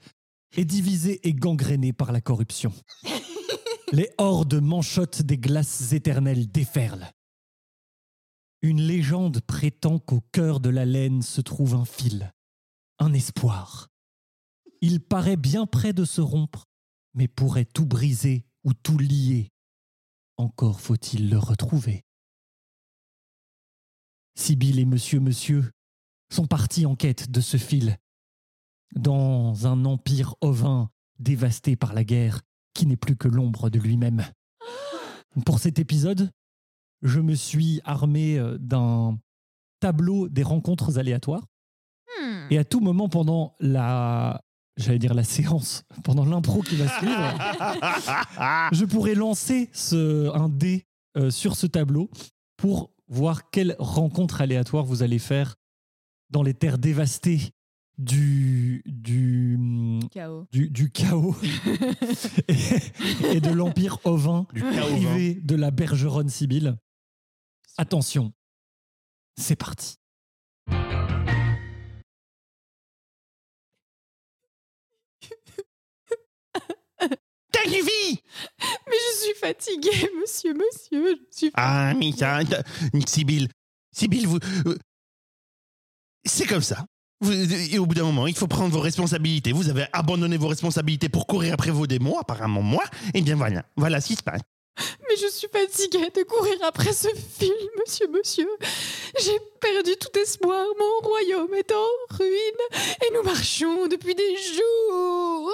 est 0.58 0.66
divisé 0.66 1.28
et 1.28 1.34
gangréné 1.34 1.94
par 1.94 2.12
la 2.12 2.22
corruption. 2.22 2.74
Les 3.92 4.10
hordes 4.18 4.62
manchottes 4.62 5.22
des 5.22 5.38
glaces 5.38 5.94
éternelles 5.94 6.52
déferlent. 6.52 7.12
Une 8.62 8.82
légende 8.82 9.42
prétend 9.42 10.00
qu'au 10.00 10.22
cœur 10.32 10.60
de 10.60 10.70
la 10.70 10.86
laine 10.86 11.22
se 11.22 11.42
trouve 11.42 11.76
un 11.76 11.86
fil, 11.86 12.34
un 13.00 13.14
espoir. 13.14 13.88
Il 14.82 15.00
paraît 15.00 15.38
bien 15.38 15.66
près 15.66 15.94
de 15.94 16.04
se 16.04 16.22
rompre, 16.22 16.66
mais 17.14 17.28
pourrait 17.28 17.66
tout 17.66 17.86
briser 17.86 18.46
ou 18.64 18.74
tout 18.74 18.98
lier. 18.98 19.50
Encore 20.38 20.82
faut-il 20.82 21.30
le 21.30 21.38
retrouver. 21.38 22.04
Sibylle 24.36 24.80
et 24.80 24.86
Monsieur 24.86 25.20
Monsieur 25.20 25.72
sont 26.30 26.48
partis 26.48 26.86
en 26.86 26.96
quête 26.96 27.32
de 27.32 27.42
ce 27.42 27.58
fil 27.58 27.98
dans 28.96 29.68
un 29.68 29.86
empire 29.86 30.36
ovin 30.42 30.90
dévasté 31.20 31.76
par 31.76 31.94
la 31.94 32.04
guerre 32.04 32.42
qui 32.74 32.86
n'est 32.86 32.98
plus 32.98 33.16
que 33.16 33.28
l'ombre 33.28 33.70
de 33.70 33.80
lui-même. 33.80 34.26
Pour 35.46 35.60
cet 35.60 35.80
épisode, 35.80 36.32
je 37.02 37.20
me 37.20 37.36
suis 37.36 37.82
armé 37.84 38.38
euh, 38.38 38.58
d'un 38.58 39.20
tableau 39.80 40.28
des 40.28 40.44
rencontres 40.44 40.98
aléatoires 40.98 41.46
Hmm. 42.20 42.48
et 42.50 42.58
à 42.58 42.64
tout 42.64 42.80
moment 42.80 43.08
pendant 43.08 43.54
la 43.60 44.42
j'allais 44.78 45.00
dire 45.00 45.14
la 45.14 45.24
séance, 45.24 45.84
pendant 46.04 46.26
l'impro 46.26 46.62
qui 46.62 46.76
va 46.78 46.88
suivre, 47.00 48.72
je 48.72 48.86
pourrais 48.86 49.14
lancer 49.14 49.70
ce, 49.74 50.34
un 50.34 50.48
dé 50.48 50.88
euh, 51.18 51.30
sur 51.32 51.58
ce 51.58 51.68
tableau 51.68 52.10
pour 52.56 52.92
voir 53.10 53.50
quelle 53.50 53.76
rencontre 53.78 54.40
aléatoire 54.40 54.86
vous 54.86 55.04
allez 55.04 55.20
faire 55.20 55.56
dans 56.30 56.44
les 56.44 56.54
terres 56.54 56.78
dévastées 56.78 57.54
du, 57.98 58.82
du, 58.86 59.60
Chaos. 60.12 60.48
du, 60.54 60.70
du 60.70 60.90
chaos 60.90 61.36
et, 62.48 62.56
et 63.36 63.42
de 63.42 63.52
l'empire 63.52 63.98
ovin 64.06 64.48
Du 64.54 64.62
privé 64.62 65.34
de 65.36 65.56
la 65.56 65.70
bergeronne 65.72 66.30
Sibylle. 66.30 66.78
Attention, 67.78 68.32
c'est 69.38 69.56
parti. 69.58 69.98
T'as 77.00 77.66
Mais 77.68 78.98
je 78.98 79.18
suis 79.24 79.34
fatiguée, 79.40 80.10
monsieur, 80.22 80.54
monsieur. 80.54 81.16
Je 81.32 81.38
suis 81.38 81.52
Ah, 81.56 81.94
mais 81.98 82.12
ça, 82.12 82.40
Sibylle, 83.08 83.50
Sibylle, 83.92 84.28
vous, 84.28 84.40
euh, 84.68 84.78
c'est 86.26 86.46
comme 86.46 86.62
ça. 86.62 86.86
Vous- 87.22 87.34
et 87.34 87.78
au 87.80 87.86
bout 87.86 87.96
d'un 87.96 88.04
moment, 88.06 88.28
il 88.28 88.36
faut 88.36 88.48
prendre 88.48 88.72
vos 88.74 88.80
responsabilités. 88.80 89.52
Vous 89.52 89.70
avez 89.70 89.86
abandonné 89.92 90.38
vos 90.38 90.48
responsabilités 90.48 91.10
pour 91.10 91.28
courir 91.28 91.54
après 91.54 91.72
vos 91.72 91.86
démons, 91.88 92.18
apparemment 92.18 92.62
moi. 92.62 92.84
Et 93.14 93.22
bien 93.22 93.36
voilà, 93.36 93.66
voilà 93.76 94.00
ce 94.00 94.08
qui 94.08 94.16
se 94.16 94.24
passe. 94.24 94.42
Mais 95.10 95.18
je 95.18 95.28
suis 95.30 95.50
fatiguée 95.52 96.10
de 96.16 96.24
courir 96.24 96.56
après 96.66 96.94
ce 96.94 97.10
film, 97.38 97.54
monsieur, 97.78 98.08
monsieur. 98.08 98.48
J'ai 99.22 99.38
perdu 99.60 99.92
tout 100.00 100.18
espoir. 100.18 100.66
Mon 100.80 101.08
royaume 101.10 101.54
est 101.56 101.72
en 101.74 102.16
ruine 102.16 102.80
et 103.06 103.14
nous 103.14 103.24
marchons 103.24 103.88
depuis 103.88 104.16
des 104.16 104.36
jours. 104.38 105.54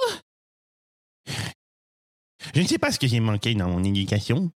Je 2.54 2.62
ne 2.62 2.68
sais 2.68 2.78
pas 2.78 2.92
ce 2.92 3.00
que 3.00 3.08
j'ai 3.08 3.20
manqué 3.20 3.56
dans 3.56 3.68
mon 3.70 3.84
éducation. 3.84 4.52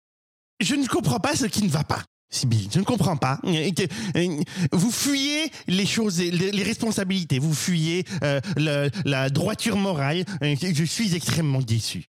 Je 0.60 0.74
ne 0.74 0.86
comprends 0.88 1.20
pas 1.20 1.36
ce 1.36 1.46
qui 1.46 1.62
ne 1.62 1.68
va 1.68 1.84
pas. 1.84 2.02
Sibylle, 2.28 2.68
je 2.72 2.80
ne 2.80 2.84
comprends 2.84 3.16
pas. 3.16 3.40
Euh, 3.44 4.42
Vous 4.72 4.90
fuyez 4.90 5.50
les 5.68 5.86
choses, 5.86 6.18
les, 6.18 6.30
les 6.50 6.62
responsabilités, 6.62 7.38
vous 7.38 7.54
fuyez 7.54 8.04
euh, 8.24 8.40
le- 8.56 8.90
la 9.04 9.30
droiture 9.30 9.76
morale. 9.76 10.24
Je 10.42 10.84
suis 10.84 11.14
extrêmement 11.14 11.60
déçu. 11.62 12.06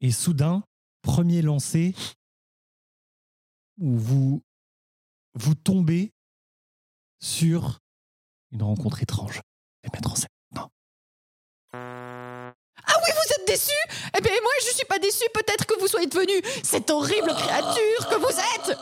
Et 0.00 0.12
soudain, 0.12 0.62
premier 1.02 1.42
lancé, 1.42 1.94
où 3.78 3.98
vous, 3.98 4.42
vous 5.34 5.54
tombez 5.54 6.12
sur 7.20 7.80
une 8.52 8.62
rencontre 8.62 9.02
étrange. 9.02 9.40
Vais 9.82 9.90
mettre 9.92 10.12
en 10.12 10.14
scène. 10.14 10.28
Ah 12.86 12.94
oui, 13.04 13.10
vous 13.14 13.34
êtes 13.34 13.46
déçus 13.46 13.70
Eh 14.16 14.20
bien, 14.20 14.32
moi, 14.42 14.52
je 14.66 14.74
suis 14.74 14.84
pas 14.86 14.98
déçue. 14.98 15.24
Peut-être 15.34 15.66
que 15.66 15.78
vous 15.80 15.86
soyez 15.88 16.06
devenue 16.06 16.40
cette 16.62 16.90
horrible 16.90 17.34
créature 17.34 18.08
que 18.08 18.16
vous 18.16 18.28
êtes. 18.28 18.76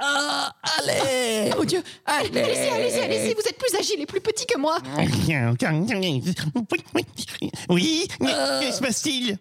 Ah, 0.00 0.54
allez 0.78 1.50
Ah 1.52 1.56
mon 1.56 1.64
Dieu 1.64 1.82
Allez, 2.06 2.28
Allez-y, 2.40 2.68
allez-y, 2.68 3.00
allez-y. 3.00 3.34
Vous 3.34 3.40
êtes 3.48 3.58
plus 3.58 3.74
agile 3.74 4.00
et 4.00 4.06
plus 4.06 4.20
petit 4.20 4.46
que 4.46 4.56
moi. 4.56 4.78
Oui, 7.68 8.06
que 8.20 8.72
se 8.72 8.80
passe-t-il? 8.80 9.38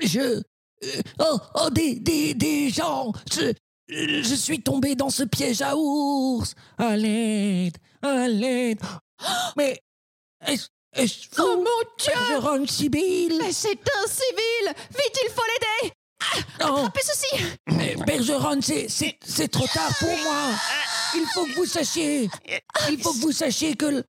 Je, 0.00 0.20
euh, 0.20 1.02
oh, 1.18 1.38
oh, 1.56 1.70
des, 1.70 1.96
des, 1.96 2.34
des 2.34 2.70
gens. 2.70 3.12
Je, 3.32 3.52
je 3.88 4.34
suis 4.34 4.62
tombé 4.62 4.94
dans 4.94 5.10
ce 5.10 5.24
piège 5.24 5.60
à 5.60 5.74
ours. 5.76 6.54
À 6.76 6.96
l'aide, 6.96 7.76
à 8.02 8.28
l'aide. 8.28 8.78
Mais 9.56 9.82
est-ce 10.46 10.68
Oh 11.00 11.04
vous, 11.36 11.56
mon 11.58 11.64
Dieu! 11.98 12.12
Bergeron 12.12 12.66
Sibyl 12.66 13.38
Mais 13.40 13.52
c'est 13.52 13.70
un 13.70 14.06
civil! 14.08 14.74
Vite, 14.90 15.18
il 15.24 15.30
faut 15.30 15.42
l'aider! 15.46 15.92
Non, 16.60 16.76
Attrapez 16.76 17.00
ceci! 17.02 17.44
Mais 17.68 17.94
Bergeron, 18.04 18.60
c'est 18.60 19.48
trop 19.48 19.66
tard 19.68 19.90
pour 20.00 20.08
moi. 20.08 20.50
Il 21.14 21.24
faut 21.32 21.44
que 21.44 21.54
vous 21.54 21.66
sachiez. 21.66 22.28
Il 22.90 23.00
faut 23.00 23.12
que 23.12 23.20
vous 23.20 23.32
sachiez 23.32 23.76
que 23.76 24.02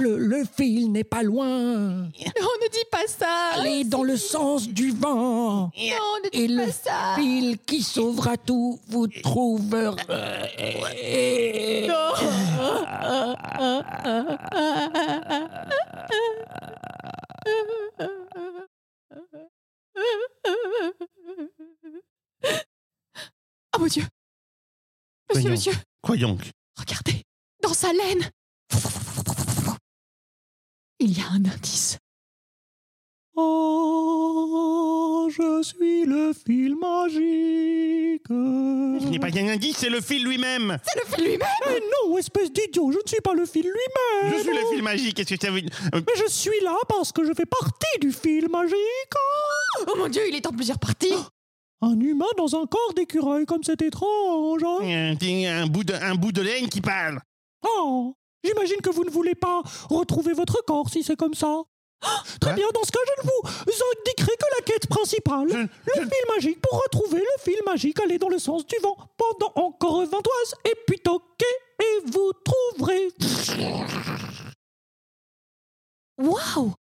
le, 0.00 0.44
fil 0.44 0.90
n'est 0.92 1.04
pas 1.04 1.22
loin. 1.22 1.48
On 1.48 2.04
ne 2.04 2.70
dit 2.70 2.84
pas 2.90 3.06
ça 3.06 3.50
Allez 3.54 3.84
dans 3.84 4.02
le 4.02 4.16
sens 4.16 4.68
du 4.68 4.90
vent. 4.90 5.70
Non, 5.76 6.20
ne 6.24 6.28
Et 6.32 6.46
dis 6.46 6.54
le 6.54 6.66
ça 6.70 7.14
fil 7.16 7.58
qui 7.58 7.82
sauvera 7.82 8.36
tout 8.36 8.78
vous 8.88 9.06
trouvera. 9.08 9.96
Oh 23.74 23.78
mon 23.78 23.86
Dieu 23.86 24.02
Monsieur, 25.30 25.42
Voyons. 25.42 25.50
monsieur, 25.50 25.72
Quoi 26.02 26.16
donc 26.16 26.50
regardez 26.76 27.22
Dans 27.62 27.72
sa 27.74 27.92
laine 27.92 28.30
Il 31.04 31.18
y 31.18 31.20
a 31.20 31.24
un 31.32 31.44
indice. 31.44 31.98
Oh, 33.34 35.28
je 35.30 35.62
suis 35.62 36.04
le 36.04 36.32
fil 36.32 36.76
magique. 36.76 38.22
Ce 38.28 39.08
n'est 39.08 39.18
pas 39.18 39.26
un 39.36 39.48
indice, 39.48 39.78
c'est 39.78 39.88
le 39.88 40.00
fil 40.00 40.22
lui-même. 40.24 40.78
C'est 40.84 41.00
le 41.00 41.06
fil 41.14 41.24
lui-même 41.24 41.48
Mais 41.66 41.80
non, 41.80 42.18
espèce 42.18 42.52
d'idiot, 42.52 42.92
je 42.92 42.98
ne 42.98 43.02
suis 43.08 43.20
pas 43.20 43.34
le 43.34 43.44
fil 43.46 43.62
lui-même. 43.62 44.32
Je 44.32 44.42
suis 44.42 44.52
le 44.56 44.64
fil 44.72 44.82
magique. 44.82 45.16
Qu'est-ce 45.16 45.34
que 45.34 45.40
ça 45.46 45.50
veut 45.50 45.62
Euh, 45.94 46.00
Mais 46.06 46.12
je 46.16 46.28
suis 46.30 46.60
là 46.62 46.76
parce 46.88 47.10
que 47.10 47.24
je 47.24 47.32
fais 47.34 47.46
partie 47.46 47.98
du 48.00 48.12
fil 48.12 48.48
magique. 48.48 48.76
Oh 49.88 49.94
mon 49.98 50.06
Dieu, 50.08 50.22
il 50.28 50.36
est 50.36 50.46
en 50.46 50.52
plusieurs 50.52 50.78
parties 50.78 51.14
Un 51.84 51.98
humain 51.98 52.26
dans 52.36 52.54
un 52.54 52.64
corps 52.66 52.92
d'écureuil, 52.94 53.44
comme 53.44 53.64
c'est 53.64 53.82
étrange. 53.82 54.62
hein. 54.62 54.78
Un, 54.84 55.62
un 55.62 55.66
bout 55.66 55.82
de, 55.82 55.94
un 55.94 56.14
bout 56.14 56.30
de 56.30 56.42
laine 56.42 56.68
qui 56.68 56.80
parle. 56.80 57.18
Oh, 57.66 58.14
j'imagine 58.44 58.80
que 58.82 58.90
vous 58.90 59.04
ne 59.04 59.10
voulez 59.10 59.34
pas 59.34 59.62
retrouver 59.90 60.32
votre 60.32 60.62
corps 60.64 60.88
si 60.90 61.02
c'est 61.02 61.16
comme 61.16 61.34
ça. 61.34 61.62
Très 62.40 62.50
Quoi 62.50 62.52
bien, 62.54 62.66
dans 62.74 62.82
ce 62.82 62.90
cas, 62.90 62.98
je 63.06 63.22
ne 63.22 63.30
vous 63.30 63.48
indiquerai 63.48 64.32
que 64.36 64.46
la 64.58 64.64
quête 64.64 64.88
principale. 64.88 65.48
Je- 65.48 66.00
Le 66.00 66.08
fil 66.08 66.24
magique. 66.34 66.60
Pour 66.60 66.82
retrouver 66.82 67.20
le 67.20 67.42
fil 67.42 67.58
magique, 67.64 68.00
allez 68.00 68.18
dans 68.18 68.28
le 68.28 68.40
sens 68.40 68.66
du 68.66 68.74
vent 68.82 68.96
pendant 69.16 69.52
encore 69.54 70.00
20 70.04 70.08
toises 70.10 70.54
et 70.64 70.74
puis 70.86 70.98
toquez 70.98 71.44
et 71.80 72.10
vous 72.10 72.32
trouverez. 72.44 73.08
Waouh 76.18 76.72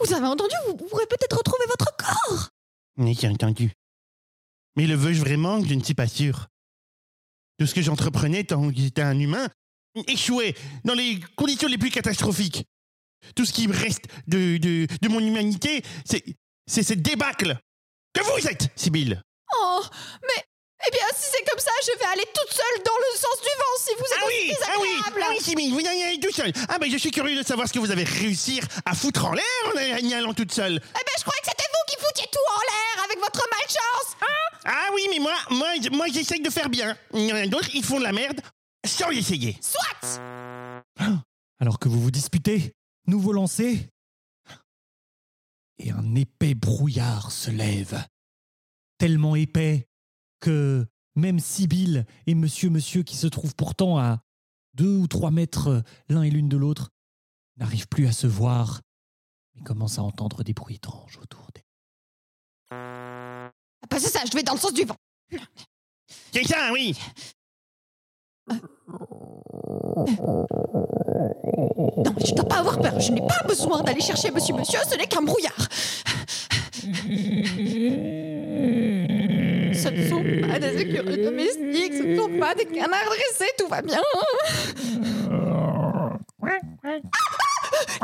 Vous 0.00 0.12
avez 0.14 0.26
entendu 0.26 0.54
Vous 0.66 0.76
pourrez 0.76 1.06
peut-être 1.06 1.36
retrouver 1.36 1.64
votre 1.68 1.94
corps 1.96 2.48
Oui, 2.98 3.16
j'ai 3.20 3.28
entendu. 3.28 3.72
Mais 4.76 4.86
le 4.86 4.94
veux-je 4.94 5.20
vraiment 5.20 5.62
Je 5.62 5.74
ne 5.74 5.82
suis 5.82 5.94
pas 5.94 6.08
sûr. 6.08 6.46
Tout 7.58 7.66
ce 7.66 7.74
que 7.74 7.82
j'entreprenais 7.82 8.44
tant 8.44 8.68
que 8.70 8.76
j'étais 8.76 9.02
un 9.02 9.18
humain 9.18 9.48
échouait 10.06 10.54
dans 10.84 10.94
les 10.94 11.20
conditions 11.36 11.68
les 11.68 11.78
plus 11.78 11.90
catastrophiques. 11.90 12.66
Tout 13.34 13.44
ce 13.44 13.52
qui 13.52 13.68
me 13.68 13.74
reste 13.74 14.04
de, 14.26 14.58
de, 14.58 14.86
de 15.00 15.08
mon 15.08 15.20
humanité, 15.20 15.82
c'est, 16.04 16.24
cette 16.66 17.02
débâcle 17.02 17.56
que 18.12 18.22
vous 18.22 18.46
êtes, 18.46 18.68
Sibylle? 18.76 19.22
Oh 19.56 19.82
Mais... 20.22 20.42
Eh 20.86 20.90
bien, 20.90 21.06
si 21.16 21.30
c'est 21.32 21.48
comme 21.48 21.58
ça, 21.60 21.70
je 21.86 21.98
vais 21.98 22.04
aller 22.04 22.24
toute 22.34 22.52
seule 22.52 22.82
dans 22.84 22.98
le 22.98 23.16
sens 23.16 23.40
du 23.40 23.48
vent 23.56 23.76
si 23.78 23.94
vous 23.94 24.04
êtes 24.04 24.18
Ah 24.20 24.26
oui, 24.28 24.52
ah 24.66 24.72
oui, 24.82 25.22
ah 25.22 25.28
oui, 25.30 25.36
Sibylle, 25.40 25.72
vous 25.72 25.80
y 25.80 25.88
allez 25.88 26.20
tout 26.20 26.30
seul. 26.32 26.52
Ah 26.68 26.78
ben 26.78 26.90
je 26.90 26.98
suis 26.98 27.10
curieux 27.10 27.38
de 27.38 27.46
savoir 27.46 27.66
ce 27.68 27.72
que 27.72 27.78
vous 27.78 27.90
avez 27.90 28.04
réussi 28.04 28.60
à 28.84 28.94
foutre 28.94 29.24
en 29.24 29.32
l'air 29.32 29.44
en 29.74 30.06
y 30.06 30.12
allant 30.12 30.34
toute 30.34 30.52
seule. 30.52 30.74
Eh 30.74 30.92
ben, 30.92 31.12
je 31.16 31.22
croyais 31.22 31.40
que 31.40 31.46
c'était 31.48 31.64
vous 31.72 31.84
qui 31.88 32.04
foutiez 32.04 32.26
tout 32.30 32.38
en 32.54 32.60
l'air 32.60 33.04
avec 33.04 33.18
votre 33.18 33.48
malchance 33.50 34.16
Ah 34.66 34.88
oui, 34.92 35.06
mais 35.10 35.20
moi, 35.20 35.34
moi, 35.50 35.68
moi 35.92 36.06
j'essaye 36.12 36.40
de 36.40 36.50
faire 36.50 36.68
bien. 36.68 36.94
Il 37.14 37.22
y 37.22 37.32
en 37.32 37.36
a 37.36 37.46
d'autres, 37.46 37.70
ils 37.72 37.84
font 37.84 37.98
de 37.98 38.04
la 38.04 38.12
merde 38.12 38.42
sans 38.84 39.10
l'essayer. 39.10 39.56
Soit 39.60 40.20
Alors 41.58 41.78
que 41.78 41.88
vous 41.88 42.00
vous 42.00 42.10
disputez, 42.10 42.74
nouveau 43.06 43.32
lancer. 43.32 43.88
Et 45.78 45.90
un 45.90 46.14
épais 46.14 46.54
brouillard 46.54 47.32
se 47.32 47.50
lève. 47.50 48.06
Tellement 48.98 49.34
épais 49.34 49.88
que 50.40 50.86
même 51.16 51.40
Sibylle 51.40 52.06
et 52.26 52.34
Monsieur 52.34 52.70
Monsieur, 52.70 53.02
qui 53.02 53.16
se 53.16 53.26
trouvent 53.26 53.54
pourtant 53.54 53.98
à 53.98 54.20
deux 54.74 54.96
ou 54.96 55.06
trois 55.06 55.30
mètres 55.30 55.82
l'un 56.08 56.22
et 56.22 56.30
l'une 56.30 56.48
de 56.48 56.56
l'autre, 56.56 56.90
n'arrivent 57.56 57.88
plus 57.88 58.06
à 58.06 58.12
se 58.12 58.26
voir, 58.26 58.82
mais 59.54 59.62
commencent 59.62 59.98
à 59.98 60.02
entendre 60.02 60.42
des 60.42 60.52
bruits 60.52 60.76
étranges 60.76 61.18
autour 61.18 61.48
d'eux. 61.54 61.62
Ah 62.70 63.98
c'est 63.98 64.10
ça, 64.10 64.20
je 64.24 64.36
vais 64.36 64.42
dans 64.42 64.54
le 64.54 64.60
sens 64.60 64.74
du 64.74 64.84
vent. 64.84 64.96
C'est 66.32 66.44
ça, 66.44 66.72
oui. 66.72 66.96
Non, 71.96 72.12
mais 72.16 72.26
je 72.26 72.34
dois 72.34 72.44
pas 72.48 72.56
avoir 72.58 72.78
peur. 72.80 73.00
Je 73.00 73.12
n'ai 73.12 73.20
pas 73.20 73.42
besoin 73.46 73.82
d'aller 73.82 74.00
chercher 74.00 74.30
Monsieur 74.30 74.54
Monsieur, 74.54 74.80
ce 74.88 74.96
n'est 74.96 75.06
qu'un 75.06 75.22
brouillard. 75.22 75.68
Ce 79.74 79.88
ne 79.88 80.08
sont 80.08 80.22
pas 80.48 80.58
des 80.58 80.80
écureuils 80.82 81.24
domestiques, 81.24 81.94
ce 81.94 82.02
ne 82.02 82.16
sont 82.16 82.38
pas 82.38 82.54
des 82.54 82.66
canards 82.66 83.04
dressés, 83.06 83.50
tout 83.58 83.68
va 83.68 83.82
bien. 83.82 84.00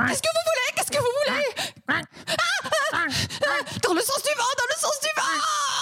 Qu'est-ce 0.08 0.22
que 0.22 0.28
vous 0.34 0.44
voulez? 0.48 0.70
Qu'est-ce 0.76 0.90
que 0.90 0.98
vous 0.98 1.12
voulez? 1.26 1.44
Ah, 1.88 2.00
ah, 2.28 2.34
ah, 2.92 3.06
Dans 3.82 3.94
le 3.94 4.00
sens 4.00 4.22
du 4.22 4.30
vent, 4.36 4.52
dans 4.58 4.68
le 4.68 4.78
sens 4.80 5.00
du 5.00 5.08
vent 5.16 5.79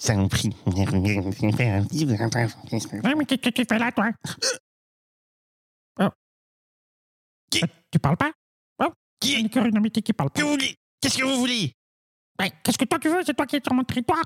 Ça 0.00 0.16
me 0.16 0.28
prie. 0.28 0.50
Mais 3.16 3.24
qu'est-ce 3.26 3.40
que 3.40 3.50
tu 3.50 3.64
fais 3.68 3.78
là, 3.78 3.92
toi? 3.92 4.10
Oh. 6.00 6.08
Qui- 7.50 7.62
Euh, 7.64 7.66
Tu 7.90 7.98
parles 7.98 8.16
pas? 8.16 8.32
Qui? 9.20 9.36
Un 9.36 9.44
écureuil 9.44 9.70
domestique 9.70 10.06
qui 10.06 10.12
parle 10.14 10.30
Que 10.30 10.40
pas. 10.40 10.46
vous 10.46 10.52
voulez? 10.52 10.74
Qu'est-ce 11.00 11.18
que 11.18 11.24
vous 11.24 11.36
voulez? 11.36 11.74
Ouais, 12.38 12.50
Qu'est-ce 12.62 12.78
que 12.78 12.86
toi 12.86 12.98
tu 12.98 13.08
veux? 13.10 13.22
C'est 13.26 13.34
toi 13.34 13.46
qui 13.46 13.56
es 13.56 13.60
sur 13.62 13.74
mon 13.74 13.84
territoire. 13.84 14.22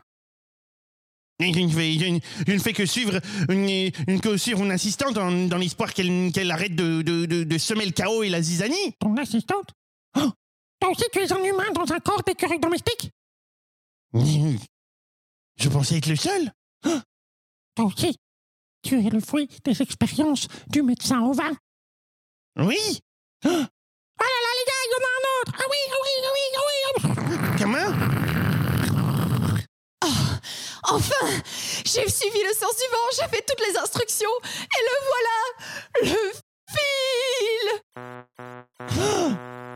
je 1.40 1.46
ne, 1.46 1.68
fais, 1.68 1.92
je, 1.94 2.04
ne, 2.06 2.18
je 2.46 2.52
ne 2.52 2.58
fais 2.60 2.72
que 2.72 2.86
suivre 2.86 3.18
une, 3.48 3.68
une, 4.06 4.20
que 4.20 4.36
suivre 4.36 4.62
une 4.62 4.70
assistante 4.70 5.14
dans, 5.14 5.48
dans 5.48 5.56
l'espoir 5.56 5.92
qu'elle 5.92 6.48
arrête 6.52 6.76
de, 6.76 7.02
de, 7.02 7.26
de, 7.26 7.42
de 7.42 7.58
semer 7.58 7.86
le 7.86 7.90
chaos 7.90 8.22
et 8.22 8.28
la 8.28 8.40
zizanie. 8.40 8.92
Ton 9.00 9.16
assistante? 9.16 9.70
Oh 10.16 10.30
Toi 10.78 10.90
aussi 10.90 11.04
tu 11.12 11.18
es 11.18 11.32
un 11.32 11.42
humain 11.42 11.72
dans 11.74 11.92
un 11.92 11.98
corps 11.98 12.22
d'écureuil 12.22 12.60
domestique? 12.60 13.10
Je 14.14 15.68
pensais 15.68 15.98
être 15.98 16.06
le 16.06 16.16
seul. 16.16 16.52
Toi 17.74 17.84
aussi. 17.86 18.16
Tu 18.82 19.04
es 19.04 19.10
le 19.10 19.20
fruit 19.20 19.48
des 19.64 19.80
expériences 19.82 20.46
du 20.68 20.82
médecin 20.82 21.22
au 21.22 21.32
vin. 21.32 21.52
Oui 22.56 23.00
Ah 23.44 23.48
là 23.48 24.40
là 24.44 24.50
les 24.58 24.64
gars, 24.66 24.82
il 24.84 24.90
y 24.90 24.94
en 24.94 25.04
a 25.04 25.10
un 25.16 25.24
autre. 25.40 25.52
Ah 25.56 25.66
oui, 25.70 25.80
ah 25.90 26.00
oui, 26.02 26.12
ah 26.20 26.32
oui, 26.34 26.44
ah 26.54 26.62
oui, 26.66 26.76
ah 26.86 27.22
oui. 27.28 27.36
Comment? 27.58 27.90
Enfin 30.86 31.26
J'ai 31.84 32.08
suivi 32.08 32.42
le 32.42 32.52
sens 32.52 32.76
du 32.76 32.86
vent, 32.92 33.08
j'ai 33.18 33.28
fait 33.36 33.44
toutes 33.46 33.66
les 33.66 33.76
instructions, 33.78 34.36
et 34.44 34.82
le 34.82 34.94
voilà 35.08 36.12
Le 36.12 36.43
fil 36.74 37.70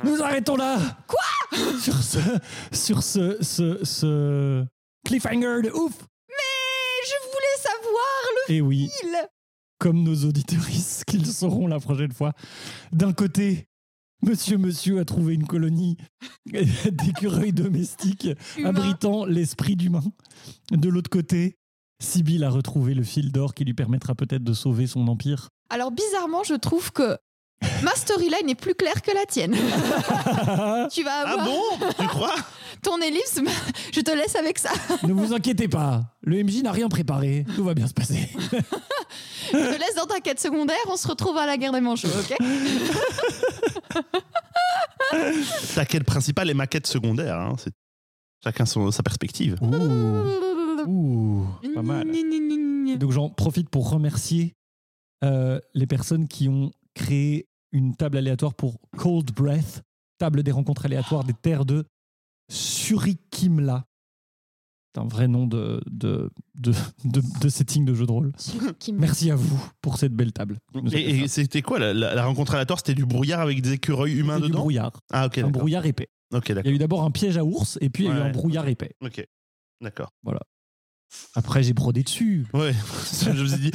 Nous 0.05 0.23
arrêtons 0.23 0.57
là 0.57 0.78
Quoi? 1.07 1.19
Sur 1.81 2.02
ce. 2.02 2.19
Sur 2.73 3.02
ce. 3.02 3.37
ce. 3.43 3.85
ce. 3.85 4.64
cliffhanger 5.07 5.62
de 5.62 5.71
ouf 5.71 6.07
Mais 6.28 7.07
je 7.07 7.14
voulais 7.26 7.59
savoir 7.59 8.23
le 8.49 8.55
Et 8.55 8.61
oui, 8.61 8.90
fil 9.00 9.17
comme 9.78 10.02
nos 10.02 10.25
auditeuristes 10.25 11.05
qu'ils 11.05 11.26
sauront 11.26 11.67
la 11.69 11.78
prochaine 11.78 12.12
fois. 12.12 12.33
D'un 12.93 13.12
côté, 13.12 13.69
Monsieur 14.23 14.59
Monsieur 14.59 14.99
a 14.99 15.05
trouvé 15.05 15.35
une 15.35 15.47
colonie 15.47 15.97
d'écureuils 16.90 17.52
domestiques 17.52 18.28
Humain. 18.57 18.71
abritant 18.71 19.25
l'esprit 19.25 19.76
d'humain. 19.76 20.02
De 20.73 20.88
l'autre 20.88 21.11
côté, 21.11 21.55
Sibyl 22.02 22.43
a 22.43 22.50
retrouvé 22.50 22.95
le 22.95 23.05
fil 23.05 23.31
d'or 23.31 23.55
qui 23.55 23.64
lui 23.64 23.75
permettra 23.75 24.14
peut-être 24.14 24.43
de 24.43 24.52
sauver 24.52 24.87
son 24.88 25.07
empire. 25.07 25.49
Alors 25.70 25.90
bizarrement, 25.90 26.42
je 26.44 26.54
trouve 26.54 26.92
que 26.92 27.16
ma 27.82 27.90
storyline 27.94 28.48
est 28.48 28.54
plus 28.54 28.75
claire 28.75 29.02
que 29.02 29.10
la 29.12 29.26
tienne. 29.26 29.52
tu 30.90 31.02
vas 31.02 31.10
Ah 31.25 31.32
avoir 31.32 31.44
bon? 31.44 31.60
Tu 31.98 32.06
crois? 32.06 32.34
ton 32.82 33.00
ellipse, 33.00 33.40
je 33.92 34.00
te 34.00 34.10
laisse 34.12 34.37
avec 34.37 34.58
ça. 34.58 34.70
ne 35.02 35.12
vous 35.12 35.32
inquiétez 35.34 35.66
pas, 35.68 36.02
le 36.22 36.42
MJ 36.44 36.62
n'a 36.62 36.70
rien 36.70 36.88
préparé, 36.88 37.44
tout 37.56 37.64
va 37.64 37.75
bien 37.75 37.88
se 37.88 37.92
passer. 37.94 38.28
Je 39.52 39.56
te 39.58 39.78
laisse 39.80 39.94
dans 39.96 40.06
ta 40.06 40.20
quête 40.20 40.38
secondaire, 40.38 40.76
on 40.87 40.96
se 40.96 41.08
retrouve 41.08 41.37
à 41.38 41.46
la 41.46 41.56
guerre 41.56 41.72
des 41.72 41.80
manchots, 41.80 42.06
ok? 42.08 42.37
Taquette 45.75 46.04
principale 46.04 46.50
et 46.50 46.54
maquette 46.54 46.87
secondaire. 46.87 47.37
hein, 47.40 47.54
c'est 47.58 47.72
chacun 48.44 48.66
son, 48.66 48.90
sa 48.90 49.02
perspective. 49.02 49.56
Ouh, 49.60 50.87
ouh, 50.87 51.46
pas 51.75 51.82
mal. 51.82 52.06
Donc 52.98 53.10
j'en 53.12 53.28
profite 53.30 53.68
pour 53.70 53.90
remercier 53.90 54.54
euh, 55.25 55.58
les 55.75 55.87
personnes 55.87 56.28
qui 56.28 56.48
ont 56.48 56.70
créé 56.94 57.46
une 57.72 57.94
table 57.96 58.16
aléatoire 58.16 58.54
pour 58.54 58.78
Cold 58.96 59.32
Breath, 59.32 59.82
table 60.18 60.42
des 60.42 60.52
rencontres 60.52 60.87
aléatoires 60.87 61.25
des 61.25 61.34
terres 61.34 61.64
de 61.64 61.84
Surikimla. 62.50 63.84
C'est 64.94 65.00
un 65.02 65.06
vrai 65.06 65.28
nom 65.28 65.46
de, 65.46 65.80
de, 65.90 66.30
de, 66.54 66.72
de, 67.04 67.20
de 67.40 67.48
setting 67.48 67.84
de 67.84 67.94
jeu 67.94 68.06
de 68.06 68.10
rôle. 68.12 68.32
Merci 68.94 69.30
à 69.30 69.37
vous 69.37 69.62
pour 69.82 69.98
cette 69.98 70.14
belle 70.14 70.32
table. 70.32 70.58
Et, 70.92 71.20
et 71.20 71.28
c'était 71.28 71.60
quoi 71.62 71.78
la, 71.78 71.92
la- 71.92 72.14
la 72.14 72.25
rencontre 72.25 72.54
aléatoire? 72.54 72.78
C'était 72.78 72.94
du 72.94 73.04
brouillard 73.04 73.40
avec 73.40 73.60
des 73.60 73.72
écureuils 73.72 74.14
humains 74.14 74.37
C'était 74.37 74.46
du 74.46 74.52
dedans? 74.52 74.60
brouillard. 74.62 74.92
Ah, 75.12 75.26
ok, 75.26 75.38
un 75.38 75.50
brouillard 75.50 75.84
épais. 75.87 76.08
Ok, 76.34 76.48
Il 76.48 76.56
y 76.56 76.68
a 76.68 76.70
eu 76.72 76.78
d'abord 76.78 77.04
un 77.04 77.10
piège 77.10 77.37
à 77.37 77.44
ours 77.44 77.78
et 77.80 77.90
puis 77.90 78.04
il 78.04 78.08
y 78.08 78.12
a 78.12 78.16
eu 78.16 78.20
un 78.20 78.30
brouillard 78.32 78.66
épais. 78.66 78.92
Ok, 79.02 79.25
d'accord. 79.82 80.10
Après, 81.35 81.62
j'ai 81.62 81.73
brodé 81.73 82.03
dessus. 82.03 82.47
Ouais, 82.53 82.73
je 83.23 83.31
me 83.31 83.47
suis 83.49 83.59
dit. 83.59 83.71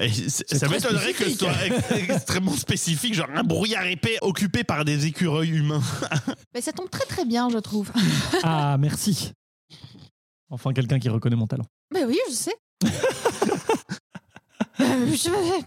eh, 0.00 0.10
Ça 0.30 0.68
m'étonnerait 0.68 1.12
que 1.14 1.28
ce 1.30 1.36
soit 1.38 1.66
ex- 1.66 1.90
extrêmement 2.10 2.52
spécifique, 2.56 3.14
genre 3.14 3.28
un 3.34 3.42
brouillard 3.44 3.86
épais 3.86 4.18
occupé 4.22 4.64
par 4.64 4.84
des 4.84 5.06
écureuils 5.06 5.50
humains. 5.50 5.82
Mais 6.54 6.60
ça 6.60 6.72
tombe 6.72 6.90
très 6.90 7.06
très 7.06 7.24
bien, 7.24 7.48
je 7.50 7.58
trouve. 7.58 7.90
Ah, 8.42 8.76
merci. 8.78 9.32
Enfin, 10.50 10.72
quelqu'un 10.72 10.98
qui 10.98 11.08
reconnaît 11.08 11.36
mon 11.36 11.46
talent. 11.46 11.64
Ben 11.92 12.06
oui, 12.06 12.18
je 12.28 12.34
sais. 12.34 12.54
Euh, 14.80 15.06
je- 15.14 15.62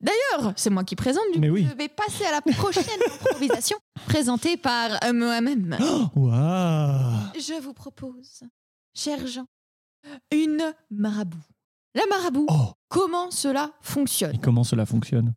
D'ailleurs, 0.00 0.52
c'est 0.56 0.68
moi 0.70 0.84
qui 0.84 0.94
présente, 0.96 1.22
du 1.32 1.38
Mais 1.38 1.48
coup, 1.48 1.54
oui. 1.54 1.66
je 1.70 1.76
vais 1.76 1.88
passer 1.88 2.24
à 2.26 2.32
la 2.32 2.40
prochaine 2.42 2.84
improvisation 3.24 3.78
présentée 4.06 4.56
par 4.56 4.90
euh, 5.04 5.12
moi-même. 5.12 5.76
Waouh 6.14 7.12
Je 7.36 7.62
vous 7.62 7.72
propose, 7.72 8.42
cher 8.94 9.26
Jean, 9.26 9.46
une 10.30 10.74
marabout. 10.90 11.42
La 11.94 12.06
marabout, 12.06 12.46
Oh 12.48 12.72
comment 12.88 13.30
cela 13.30 13.72
fonctionne? 13.82 14.34
Et 14.36 14.40
comment 14.40 14.64
cela 14.64 14.86
fonctionne? 14.86 15.34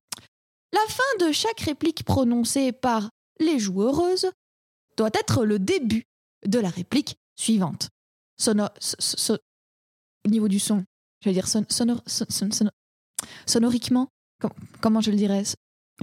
La 0.73 0.81
fin 0.89 1.25
de 1.27 1.31
chaque 1.31 1.59
réplique 1.61 2.03
prononcée 2.03 2.71
par 2.71 3.09
les 3.39 3.59
joueuses 3.59 4.29
doit 4.97 5.09
être 5.13 5.45
le 5.45 5.59
début 5.59 6.03
de 6.45 6.59
la 6.59 6.69
réplique 6.69 7.17
suivante. 7.35 7.89
Sono- 8.37 8.69
so- 8.79 8.95
so- 8.99 9.17
so- 9.17 9.37
au 10.25 10.29
niveau 10.29 10.47
du 10.47 10.59
son, 10.59 10.83
je 11.21 11.29
vais 11.29 11.33
dire 11.33 11.47
son- 11.47 11.65
sonor- 11.69 12.01
son- 12.07 12.25
son- 12.29 12.51
son- 12.51 12.71
sonoriquement, 13.45 14.07
com- 14.41 14.51
comment 14.81 15.01
je 15.01 15.11
le 15.11 15.17
dirais? 15.17 15.43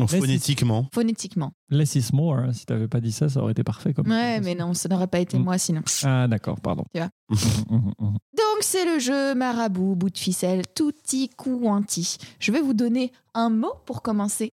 Phonétiquement. 0.07 0.89
Phonétiquement. 0.95 1.53
Less 1.69 1.95
is 1.97 2.11
more. 2.13 2.39
hein. 2.39 2.53
Si 2.53 2.65
t'avais 2.65 2.89
pas 2.89 3.01
dit 3.01 3.13
ça, 3.13 3.29
ça 3.29 3.41
aurait 3.41 3.53
été 3.53 3.63
parfait. 3.63 3.93
Comme 3.93 4.09
Ouais, 4.11 4.41
mais 4.41 4.55
non, 4.55 4.73
ça 4.75 4.89
n'aurait 4.89 5.07
pas 5.07 5.19
été 5.21 5.39
Mm. 5.39 5.43
moi 5.45 5.59
sinon. 5.59 5.83
Ah, 6.05 6.27
d'accord, 6.29 6.61
pardon. 6.61 6.85
Tu 6.95 7.01
vois. 7.01 7.11
Mhm, 7.29 7.37
mhm, 7.79 7.93
mhm. 7.99 8.13
Donc 8.13 8.63
c'est 8.63 8.85
le 8.87 8.99
jeu 8.99 9.35
marabout, 9.35 9.95
bout 9.95 10.11
de 10.11 10.19
ficelle, 10.19 10.63
tutti 10.75 11.29
quanti. 11.29 12.17
Je 12.41 12.53
vais 12.53 12.61
vous 12.63 12.75
donner 12.75 13.13
un 13.35 13.51
mot 13.51 13.75
pour 13.85 14.01
commencer. 14.03 14.51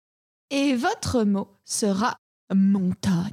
Et 0.50 0.74
votre 0.74 1.24
mot 1.24 1.48
sera 1.64 2.16
montagne. 2.54 3.32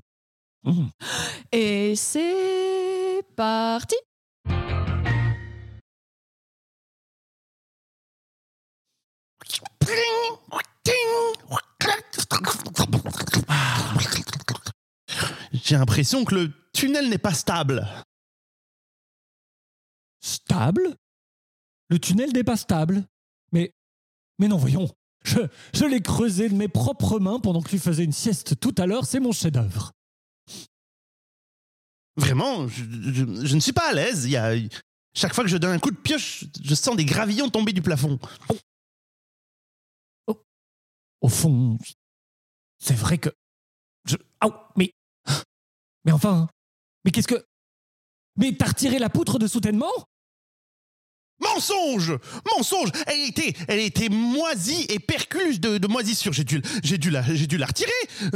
Et 1.52 1.94
c'est 1.96 3.22
parti 3.36 3.96
J'ai 15.54 15.78
l'impression 15.78 16.26
que 16.26 16.36
le 16.36 16.52
tunnel 16.74 17.10
n'est 17.10 17.18
pas 17.18 17.34
stable. 17.34 17.88
Stable? 20.22 20.96
Le 21.90 22.00
tunnel 22.00 22.32
n'est 22.34 22.44
pas 22.44 22.58
stable. 22.58 23.06
Mais, 23.52 23.72
mais 24.40 24.48
non, 24.48 24.58
voyons. 24.58 24.90
Je, 25.26 25.40
je 25.74 25.86
l'ai 25.86 26.02
creusé 26.02 26.50
de 26.50 26.56
mes 26.56 26.68
propres 26.68 27.20
mains 27.20 27.40
pendant 27.40 27.62
que 27.62 27.70
tu 27.70 27.80
faisais 27.80 28.04
une 28.04 28.12
sieste 28.12 28.60
tout 28.60 28.74
à 28.78 28.86
l'heure. 28.86 29.06
C'est 29.06 29.20
mon 29.20 29.32
chef-d'œuvre. 29.32 29.92
Vraiment, 32.18 32.68
je, 32.68 32.84
je- 32.84 33.46
je 33.46 33.56
ne 33.56 33.60
suis 33.60 33.74
pas 33.74 33.90
à 33.90 33.94
l'aise. 33.94 34.26
Il 34.26 34.32
y 34.32 34.38
a, 34.38 34.54
chaque 35.16 35.34
fois 35.34 35.44
que 35.44 35.50
je 35.50 35.58
donne 35.58 35.72
un 35.72 35.80
coup 35.80 35.92
de 35.92 35.96
pioche, 35.98 36.46
je 36.64 36.76
sens 36.76 36.96
des 36.96 37.06
gravillons 37.06 37.50
tomber 37.50 37.74
du 37.74 37.82
plafond. 37.82 38.20
Au 41.24 41.30
fond, 41.30 41.78
c'est 42.80 42.96
vrai 42.96 43.18
que. 43.18 43.30
Je. 44.06 44.18
Ah, 44.42 44.70
mais. 44.76 44.92
Mais 46.06 46.12
enfin. 46.12 46.48
Mais 47.06 47.12
qu'est-ce 47.12 47.30
que. 47.30 47.46
Mais 48.36 48.54
t'as 48.56 48.68
retiré 48.68 49.00
la 49.00 49.10
poutre 49.10 49.40
de 49.40 49.48
soutènement 49.48 49.92
Mensonge 51.40 52.14
Mensonge 52.56 52.90
Elle 53.08 53.22
était, 53.30 53.54
elle 53.68 53.80
était 53.80 54.10
moisie 54.10 54.86
et 54.90 55.00
percluse 55.00 55.60
de, 55.60 55.78
de 55.78 55.88
moisissure. 55.88 56.34
J'ai 56.34 56.44
dû, 56.44 56.62
la, 57.10 57.22
j'ai 57.36 57.48
dû 57.48 57.58
la 57.58 57.68
retirer. 57.68 57.92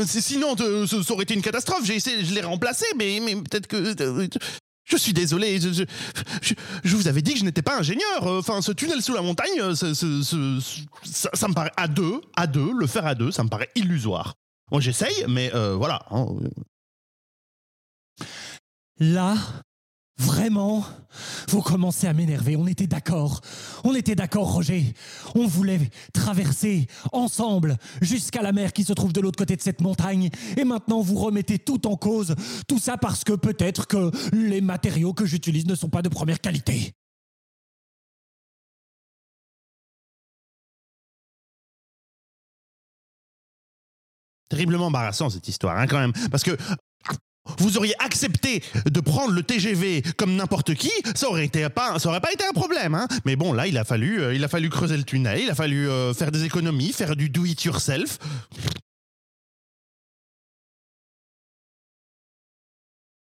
Sinon, 0.05 0.55
de- 0.55 0.85
ça, 0.85 1.13
aurait 1.13 1.23
été 1.23 1.33
une 1.33 1.41
catastrophe. 1.41 1.83
J'ai 1.85 1.95
essayé, 1.95 2.23
je 2.23 2.33
l'ai 2.33 2.41
remplacée, 2.41 2.87
mais, 2.97 3.19
mais 3.21 3.35
peut-être 3.35 3.67
que. 3.67 3.93
Euh, 4.87 4.91
Je 4.91 4.97
suis 4.97 5.13
désolé. 5.13 5.59
Je, 5.59 6.95
vous 6.95 7.07
avais 7.07 7.21
dit 7.21 7.33
que 7.33 7.39
je 7.39 7.45
n'étais 7.45 7.61
pas 7.61 7.77
ingénieur. 7.77 8.23
Enfin, 8.23 8.61
ce 8.61 8.71
tunnel 8.71 9.01
sous 9.01 9.13
la 9.13 9.21
montagne, 9.21 9.59
euh, 9.59 9.75
ça 9.75 11.47
me 11.47 11.53
paraît 11.53 11.71
à 11.77 11.87
deux, 11.87 12.21
à 12.35 12.47
deux, 12.47 12.71
le 12.73 12.87
faire 12.87 13.05
à 13.05 13.15
deux, 13.15 13.31
ça 13.31 13.43
me 13.43 13.49
paraît 13.49 13.69
illusoire. 13.75 14.35
Bon, 14.71 14.79
j'essaye, 14.79 15.25
mais 15.27 15.53
euh, 15.53 15.75
voilà. 15.75 16.05
hein. 16.11 16.25
Là, 18.99 19.35
vraiment, 20.17 20.85
vous 21.49 21.61
commencez 21.61 22.07
à 22.07 22.13
m'énerver. 22.13 22.55
On 22.55 22.67
était 22.67 22.87
d'accord. 22.87 23.41
On 23.83 23.95
était 23.95 24.15
d'accord, 24.15 24.51
Roger. 24.51 24.93
On 25.35 25.47
voulait 25.47 25.79
traverser 26.13 26.87
ensemble 27.11 27.77
jusqu'à 28.01 28.41
la 28.41 28.51
mer 28.51 28.73
qui 28.73 28.83
se 28.83 28.93
trouve 28.93 29.13
de 29.13 29.21
l'autre 29.21 29.37
côté 29.37 29.55
de 29.55 29.61
cette 29.61 29.81
montagne. 29.81 30.29
Et 30.57 30.63
maintenant, 30.63 31.01
vous 31.01 31.15
remettez 31.15 31.59
tout 31.59 31.87
en 31.87 31.95
cause. 31.95 32.35
Tout 32.67 32.79
ça 32.79 32.97
parce 32.97 33.23
que 33.23 33.33
peut-être 33.33 33.87
que 33.87 34.11
les 34.35 34.61
matériaux 34.61 35.13
que 35.13 35.25
j'utilise 35.25 35.65
ne 35.65 35.75
sont 35.75 35.89
pas 35.89 36.01
de 36.01 36.09
première 36.09 36.41
qualité. 36.41 36.93
terriblement 44.49 44.87
embarrassant 44.87 45.29
cette 45.29 45.47
histoire, 45.47 45.77
hein, 45.77 45.87
quand 45.87 45.99
même. 45.99 46.13
Parce 46.31 46.43
que 46.43 46.57
vous 47.59 47.77
auriez 47.77 47.95
accepté 47.99 48.63
de 48.85 48.99
prendre 48.99 49.33
le 49.33 49.43
TGV 49.43 50.01
comme 50.17 50.35
n'importe 50.35 50.73
qui, 50.75 50.91
ça 51.15 51.29
aurait 51.29 51.45
été 51.45 51.67
pas, 51.69 51.99
ça 51.99 52.09
aurait 52.09 52.21
pas 52.21 52.31
été 52.31 52.45
un 52.45 52.53
problème. 52.53 52.95
Hein. 52.95 53.07
Mais 53.25 53.35
bon, 53.35 53.53
là, 53.53 53.67
il 53.67 53.77
a 53.77 53.83
fallu, 53.83 54.21
euh, 54.21 54.33
il 54.33 54.43
a 54.43 54.47
fallu 54.47 54.69
creuser 54.69 54.97
le 54.97 55.03
tunnel, 55.03 55.39
il 55.41 55.49
a 55.49 55.55
fallu 55.55 55.89
euh, 55.89 56.13
faire 56.13 56.31
des 56.31 56.43
économies, 56.43 56.93
faire 56.93 57.15
du 57.15 57.29
do 57.29 57.45
it 57.45 57.63
yourself. 57.63 58.17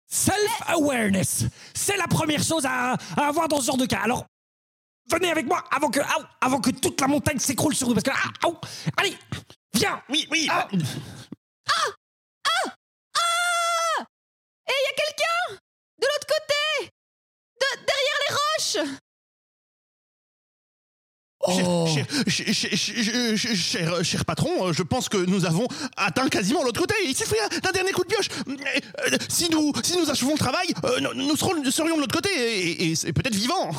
Self-awareness, 0.08 1.45
c'est 1.74 1.98
la 1.98 2.08
première 2.08 2.43
chose 2.43 2.65
à, 2.65 2.98
à 3.15 3.28
avoir 3.28 3.48
dans 3.48 3.62
ce 3.62 3.67
genre 3.67 3.78
de 3.78 3.86
cas. 3.86 4.00
Alors, 4.04 4.26
venez 5.10 5.32
avec 5.32 5.45
moi 5.45 5.63
avant 5.72 5.89
que, 5.89 6.00
avant 6.41 6.60
que 6.60 6.72
toute 6.72 7.00
la 7.02 7.08
montagne 7.08 7.39
s'écroule 7.39 7.76
sur 7.76 7.88
nous. 7.88 7.93
Parce 7.93 8.04
que, 8.04 8.12
ah, 8.12 8.50
allez, 8.98 9.15
viens. 9.74 10.02
Oui, 10.10 10.28
oui. 10.32 10.48
Ah. 10.50 10.67
Et 14.69 14.73
il 14.79 14.84
y 14.86 14.88
a 14.88 14.93
quelqu'un 15.03 15.60
De 15.99 16.08
l'autre 16.08 16.27
côté 16.27 16.91
de, 17.60 17.86
Derrière 17.86 18.19
les 18.29 18.36
roches 18.36 18.93
Oh. 21.41 21.88
Cher, 21.88 22.05
cher, 22.27 22.53
cher, 22.53 22.77
cher- 22.77 23.38
cher- 23.38 23.55
cher- 23.55 24.03
cher 24.03 24.25
patron, 24.25 24.73
je 24.73 24.84
pense 24.84 25.08
que 25.08 25.15
nous 25.17 25.45
avons 25.45 25.67
atteint 25.95 26.27
quasiment 26.27 26.63
l'autre 26.63 26.82
côté. 26.82 26.93
Il 27.05 27.15
suffit 27.15 27.38
d'un 27.63 27.71
dernier 27.71 27.93
coup 27.93 28.03
de 28.03 28.10
pioche. 28.13 28.27
Euh, 28.45 29.17
Si 29.29 29.49
nous, 29.49 29.71
si 29.82 29.97
nous 29.97 30.10
achevons 30.12 30.34
le 30.34 30.38
travail, 30.38 30.67
euh, 30.84 30.99
nous, 30.99 31.13
nous 31.13 31.38
serons- 31.38 31.55
nous 31.55 31.71
serions 31.71 31.95
de 31.95 32.01
l'autre 32.01 32.13
côté 32.13 32.29
et, 32.29 32.91
et- 32.91 33.08
et 33.08 33.13
peut-être 33.13 33.34
vivants. 33.36 33.71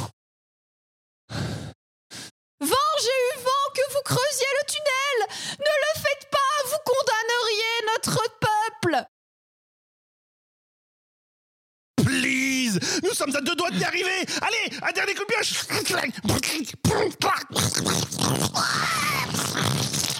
Vent, 2.60 2.92
j'ai 3.02 3.18
eu 3.28 3.42
vent 3.42 3.66
que 3.74 3.92
vous 3.92 4.02
creusiez 4.04 4.46
le 4.58 4.66
tunnel 4.66 5.18
Ne 5.58 5.64
le 5.64 6.00
faites 6.00 6.30
pas 6.30 6.38
Vous 6.64 6.78
condamneriez 6.84 7.74
notre 7.94 8.18
peuple 8.40 9.04
Please 12.20 12.78
Nous 13.02 13.14
sommes 13.14 13.34
à 13.34 13.40
deux 13.40 13.54
doigts 13.54 13.70
d'y 13.70 13.82
arriver. 13.82 14.26
Allez, 14.42 14.76
un 14.82 14.92
dernier 14.92 15.14
coup 15.14 15.22
de 15.22 15.32
pioche. 15.32 15.64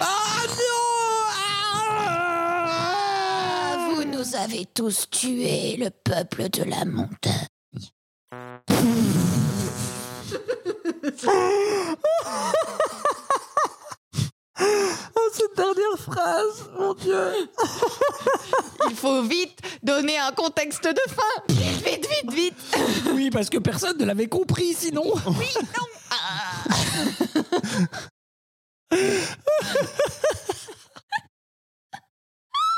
Ah 0.01 0.47
non. 3.79 3.95
Vous 3.95 4.05
nous 4.05 4.35
avez 4.35 4.65
tous 4.73 5.11
tués, 5.11 5.77
le 5.77 5.91
peuple 5.91 6.49
de 6.49 6.65
la 6.65 6.87
montagne. 6.87 7.49
Ah, 14.61 15.21
Cette 15.33 15.57
dernière 15.57 15.99
phrase, 15.99 16.71
mon 16.79 16.95
Dieu. 16.95 17.49
Il 18.91 18.97
faut 18.97 19.23
vite 19.23 19.59
donner 19.83 20.19
un 20.19 20.33
contexte 20.33 20.85
de 20.85 21.01
fin. 21.09 21.55
Vite, 21.55 21.85
vite, 21.87 22.07
vite, 22.11 22.33
vite. 22.35 22.55
Oui, 23.15 23.31
parce 23.31 23.49
que 23.49 23.59
personne 23.59 23.97
ne 23.99 24.05
l'avait 24.05 24.27
compris 24.29 24.75
sinon. 24.75 25.05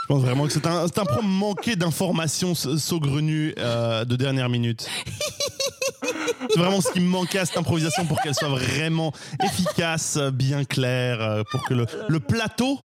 Je 0.02 0.06
pense 0.08 0.22
vraiment 0.22 0.46
que 0.46 0.52
c'est 0.52 0.66
un, 0.66 0.86
c'est 0.88 0.98
un 0.98 1.04
problème 1.04 1.30
manqué 1.30 1.76
d'informations 1.76 2.54
sa- 2.54 2.76
saugrenues 2.78 3.54
euh, 3.58 4.04
de 4.04 4.16
dernière 4.16 4.48
minute. 4.48 4.88
C'est 6.50 6.58
vraiment 6.58 6.80
ce 6.80 6.90
qui 6.92 7.00
me 7.00 7.08
manquait 7.08 7.38
à 7.38 7.46
cette 7.46 7.56
improvisation 7.56 8.06
pour 8.06 8.20
qu'elle 8.20 8.34
soit 8.34 8.48
vraiment 8.48 9.12
efficace, 9.42 10.18
bien 10.32 10.64
claire, 10.64 11.20
euh, 11.20 11.42
pour 11.50 11.64
que 11.64 11.74
le, 11.74 11.86
le 12.08 12.20
plateau 12.20 12.78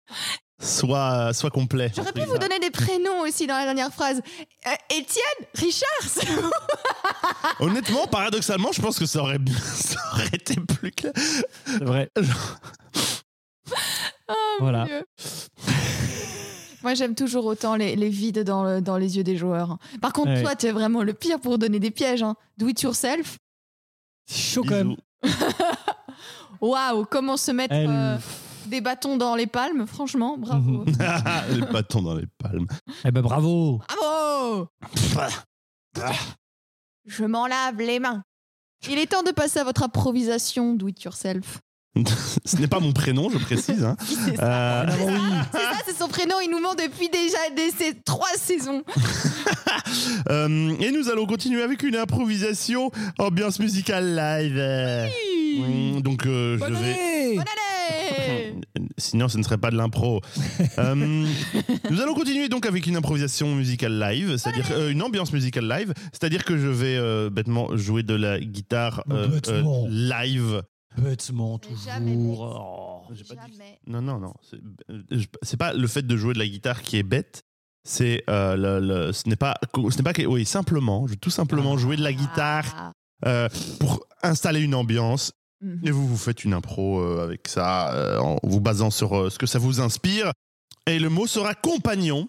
soit, 0.63 1.33
soit 1.35 1.51
complet. 1.51 1.93
J'aurais 1.95 2.13
pu 2.13 2.21
vous 2.23 2.39
donner 2.39 2.59
des 2.59 2.71
prénoms 2.71 3.21
aussi 3.23 3.47
dans 3.47 3.57
la 3.57 3.65
dernière 3.65 3.93
phrase. 3.93 4.21
Euh, 4.67 4.71
Étienne, 4.91 5.47
Richard. 5.55 6.51
Honnêtement, 7.61 8.07
paradoxalement, 8.07 8.71
je 8.73 8.81
pense 8.81 8.99
que 8.99 9.07
ça 9.07 9.21
aurait, 9.21 9.39
bien- 9.39 9.55
ça 9.75 9.99
aurait 10.13 10.27
été 10.33 10.57
plus 10.57 10.91
clair. 10.93 11.13
C'est 11.67 11.85
vrai. 11.85 12.11
Oh, 14.29 14.33
Voilà. 14.61 14.81
mon 14.81 14.85
Dieu. 14.87 15.05
Moi, 16.83 16.95
j'aime 16.95 17.15
toujours 17.15 17.47
autant 17.47 17.75
les, 17.77 17.95
les 17.97 18.09
vides 18.09 18.41
dans, 18.45 18.65
le- 18.65 18.81
dans 18.81 18.97
les 18.97 19.17
yeux 19.17 19.25
des 19.25 19.37
joueurs. 19.37 19.79
Par 20.01 20.13
contre, 20.13 20.31
Ouais. 20.31 20.43
toi, 20.43 20.55
tu 20.57 20.67
es 20.67 20.73
vraiment 20.73 21.03
le 21.03 21.13
pire 21.15 21.41
pour 21.41 21.59
donner 21.59 21.79
des 21.81 21.91
pièges. 21.91 22.23
Hein. 22.23 22.35
Do 22.59 22.69
it 22.69 22.81
yourself. 22.83 23.39
C'est 24.27 24.55
chaud 24.55 24.65
quand 24.65 24.75
même. 24.75 24.97
Waouh, 26.61 27.05
comment 27.05 27.37
se 27.37 27.51
mettre 27.53 27.75
Elle- 27.75 27.89
euh, 27.91 28.17
des 28.67 28.81
bâtons 28.81 29.17
dans 29.17 29.37
les 29.37 29.47
palmes, 29.47 29.87
franchement, 29.87 30.37
bravo. 30.39 30.85
Mhm. 30.85 30.87
les 31.61 31.67
bâtons 31.73 32.03
dans 32.03 32.15
les 32.15 32.27
palmes. 32.39 32.67
Eh 33.05 33.11
ben 33.11 33.23
bravo. 33.23 33.81
Bravo 33.89 34.69
Je 37.05 37.25
m'en 37.25 37.47
lave 37.47 37.79
les 37.79 38.01
mains. 38.01 38.23
Il 38.89 38.99
est 38.99 39.07
temps 39.07 39.23
de 39.23 39.31
passer 39.31 39.61
à 39.61 39.65
votre 39.65 39.83
improvisation 39.83 40.75
Do 40.75 40.89
it 40.89 41.03
yourself. 41.03 41.61
Ce 42.45 42.57
n'est 42.57 42.67
pas 42.69 42.81
mon 42.81 42.93
prénom, 42.93 43.29
je 43.31 43.39
précise. 43.39 43.85
hein. 43.85 43.97
C'est 44.07 44.37
ça, 44.37 44.43
Euh, 44.43 44.85
Ah 44.89 44.93
oui. 45.07 45.13
c'est 45.53 45.59
ça, 45.59 45.71
c'est 45.87 45.97
son 45.97 46.09
prénom. 46.09 46.37
Il 46.45 46.51
nous 46.51 46.61
ment 46.61 46.75
depuis 46.75 47.09
déjà 47.09 47.39
des, 47.57 47.71
ces 47.77 47.95
trois 48.05 48.29
saisons. 48.37 48.83
euh, 50.31 50.75
et 50.81 50.91
nous 50.93 51.09
allons 51.09 51.27
continuer 51.27 51.63
avec 51.63 51.83
une 51.83 51.97
improvisation 51.97 52.91
ambiance 53.19 53.59
musicale 53.59 54.15
live. 54.15 55.11
Mm, 55.59 56.01
Donc 56.03 56.27
euh, 56.27 56.59
je 56.59 56.65
vais. 56.65 56.75
année. 56.75 57.35
Bonne 57.37 57.45
année 57.45 58.55
Sinon, 58.99 59.29
ce 59.29 59.39
ne 59.39 59.43
serait 59.43 59.59
pas 59.59 59.71
de 59.71 59.77
l'impro. 59.77 60.21
Euh, 60.79 60.95
nous 60.95 62.01
allons 62.01 62.15
continuer 62.15 62.49
donc 62.49 62.67
avec 62.67 62.87
une 62.87 62.97
improvisation 62.97 63.55
musicale 63.55 63.99
live, 63.99 64.37
c'est-à-dire 64.37 64.67
euh, 64.73 64.91
une 64.91 65.03
ambiance 65.03 65.33
musicale 65.33 65.69
live, 65.69 65.93
c'est-à-dire 66.13 66.45
que 66.45 66.57
je 66.59 66.67
vais 66.69 66.97
euh, 66.97 67.31
bêtement 67.31 67.77
jouer 67.77 68.03
de 68.03 68.15
la 68.15 68.41
guitare 68.41 69.05
euh, 69.11 69.29
euh, 69.49 69.63
live. 69.89 70.63
Bêtement 70.99 71.61
jamais 71.85 72.13
bête. 72.13 72.19
toujours. 72.19 73.05
Oh. 73.09 73.15
Pas 73.29 73.47
dit-. 73.47 73.59
Non, 73.87 74.03
non, 74.03 74.19
non. 74.19 74.35
C'est 74.43 74.59
euh, 74.91 75.03
c'est 75.43 75.57
pas 75.57 75.73
le 75.73 75.87
fait 75.87 76.07
de 76.07 76.17
jouer 76.17 76.35
de 76.35 76.39
la 76.39 76.47
guitare 76.49 76.83
qui 76.83 76.97
est 76.97 77.03
bête. 77.03 77.43
C'est 77.85 78.25
euh, 78.29 78.57
le, 78.57 78.81
le- 79.07 79.13
ce 79.13 79.29
n'est 79.29 79.37
pas 79.37 79.55
ce 79.75 79.97
n'est 79.97 80.03
pas 80.03 80.13
que- 80.13 80.23
oui 80.27 80.45
simplement 80.45 81.07
je 81.07 81.13
vais 81.13 81.17
tout 81.19 81.31
simplement 81.31 81.77
jouer 81.79 81.97
de 81.97 82.03
la 82.03 82.13
guitare 82.13 82.65
Ah. 82.77 82.93
euh, 83.27 83.49
pour 83.79 84.05
installer 84.23 84.61
une 84.61 84.75
ambiance 84.75 85.33
Mhm. 85.63 85.81
et 85.85 85.91
vous 85.91 86.07
vous 86.07 86.17
faites 86.19 86.45
une 86.45 86.53
impro 86.53 87.01
euh, 87.01 87.23
avec 87.25 87.49
ça 87.49 87.95
euh, 87.95 88.19
en 88.19 88.37
vous 88.43 88.61
basant 88.61 88.91
sur 88.91 89.17
euh, 89.17 89.31
ce 89.31 89.39
que 89.39 89.47
ça 89.47 89.59
vous 89.59 89.81
inspire 89.81 90.33
et 90.87 90.99
le 90.99 91.09
mot 91.09 91.27
sera 91.27 91.55
compagnon 91.55 92.29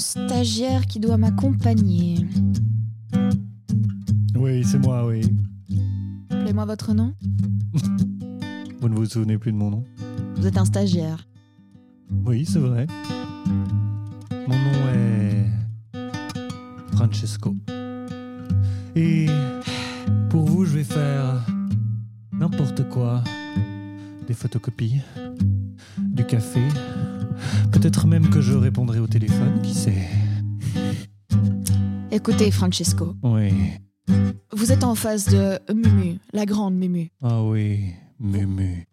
stagiaire 0.00 0.86
qui 0.86 0.98
doit 0.98 1.16
m'accompagner. 1.16 2.26
Oui, 4.34 4.64
c'est 4.64 4.78
moi, 4.78 5.06
oui. 5.06 5.22
Appelez-moi 6.30 6.64
votre 6.64 6.94
nom. 6.94 7.14
Vous 8.80 8.88
ne 8.88 8.94
vous 8.94 9.06
souvenez 9.06 9.36
plus 9.38 9.52
de 9.52 9.56
mon 9.56 9.70
nom 9.70 9.84
Vous 10.36 10.46
êtes 10.46 10.56
un 10.56 10.64
stagiaire. 10.64 11.28
Oui, 12.24 12.44
c'est 12.46 12.58
vrai. 12.58 12.86
Mon 14.48 14.56
nom 14.56 14.88
est 14.94 15.46
Francesco. 16.92 17.54
Et 18.96 19.26
pour 20.30 20.46
vous, 20.46 20.64
je 20.64 20.78
vais 20.78 20.84
faire 20.84 21.46
n'importe 22.32 22.88
quoi. 22.88 23.22
Des 24.26 24.34
photocopies, 24.34 25.00
du 26.00 26.24
café. 26.24 26.60
Peut-être 27.72 28.06
même 28.06 28.28
que 28.30 28.40
je 28.40 28.52
répondrai 28.54 28.98
au 28.98 29.06
téléphone, 29.06 29.60
qui 29.62 29.74
sait. 29.74 30.08
Écoutez, 32.10 32.50
Francesco, 32.50 33.14
Oui. 33.22 33.52
vous 34.52 34.72
êtes 34.72 34.84
en 34.84 34.94
face 34.94 35.26
de 35.26 35.58
Mumu, 35.72 36.18
la 36.32 36.44
grande 36.46 36.74
Mumu. 36.74 37.10
Ah 37.22 37.42
oui, 37.44 37.92
Mumu. 38.18 38.86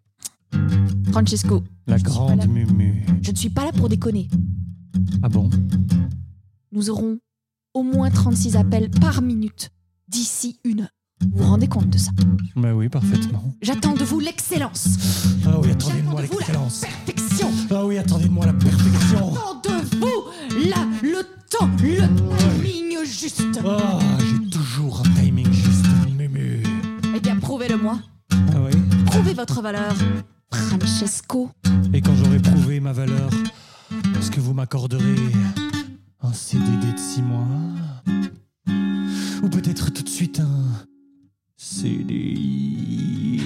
Francesco, 1.10 1.62
La 1.86 1.98
grande 1.98 2.38
là. 2.38 2.46
Mumu. 2.46 3.04
je 3.22 3.30
ne 3.30 3.36
suis 3.36 3.50
pas 3.50 3.64
là 3.64 3.72
pour 3.72 3.88
déconner. 3.88 4.28
Ah 5.22 5.28
bon? 5.28 5.50
Nous 6.72 6.90
aurons 6.90 7.18
au 7.74 7.82
moins 7.82 8.10
36 8.10 8.56
appels 8.56 8.90
par 8.90 9.20
minute 9.22 9.70
d'ici 10.08 10.60
une 10.64 10.82
heure. 10.82 10.88
Vous 11.20 11.38
vous 11.42 11.44
rendez 11.44 11.66
compte 11.68 11.90
de 11.90 11.98
ça 11.98 12.10
Bah 12.56 12.74
oui, 12.74 12.88
parfaitement. 12.88 13.42
J'attends 13.62 13.94
de 13.94 14.04
vous 14.04 14.20
l'excellence, 14.20 14.88
Ah 15.46 15.58
oui, 15.60 15.70
attendez 15.70 16.00
de 16.00 16.06
J'attends 16.06 16.10
moi 16.10 16.22
de 16.22 16.26
vous 16.26 16.32
la 16.32 16.38
l'excellence. 16.38 16.80
perfection. 16.80 17.50
Ah 17.70 17.84
oui, 17.86 17.98
attendez 17.98 18.24
de 18.28 18.32
moi 18.32 18.46
la 18.46 18.52
perfection. 18.54 19.34
J'attends 19.34 19.60
de 19.62 19.96
vous 19.96 20.68
là, 20.68 20.86
le 21.02 21.22
temps, 21.50 21.68
le 21.82 22.06
timing 22.62 23.04
juste. 23.04 23.42
Ah, 23.64 23.98
j'ai 24.20 24.48
toujours 24.50 25.00
un 25.04 25.20
timing 25.20 25.52
juste, 25.52 25.86
Mumu. 26.16 26.62
Eh 27.16 27.20
bien, 27.20 27.36
prouvez-le-moi. 27.36 27.98
Ah 28.32 28.36
oui 28.64 28.72
Prouvez 29.06 29.34
votre 29.34 29.60
valeur. 29.62 29.94
Francesco. 30.52 31.50
Et 31.92 32.00
quand 32.00 32.14
j'aurai 32.14 32.38
prouvé 32.38 32.80
ma 32.80 32.92
valeur, 32.92 33.30
est-ce 34.18 34.30
que 34.30 34.40
vous 34.40 34.54
m'accorderez 34.54 35.32
un 36.22 36.32
CDD 36.32 36.92
de 36.92 36.98
6 36.98 37.22
mois? 37.22 37.46
Ou 39.42 39.48
peut-être 39.48 39.90
tout 39.92 40.02
de 40.02 40.08
suite 40.08 40.40
un 40.40 40.64
CDI 41.60 43.40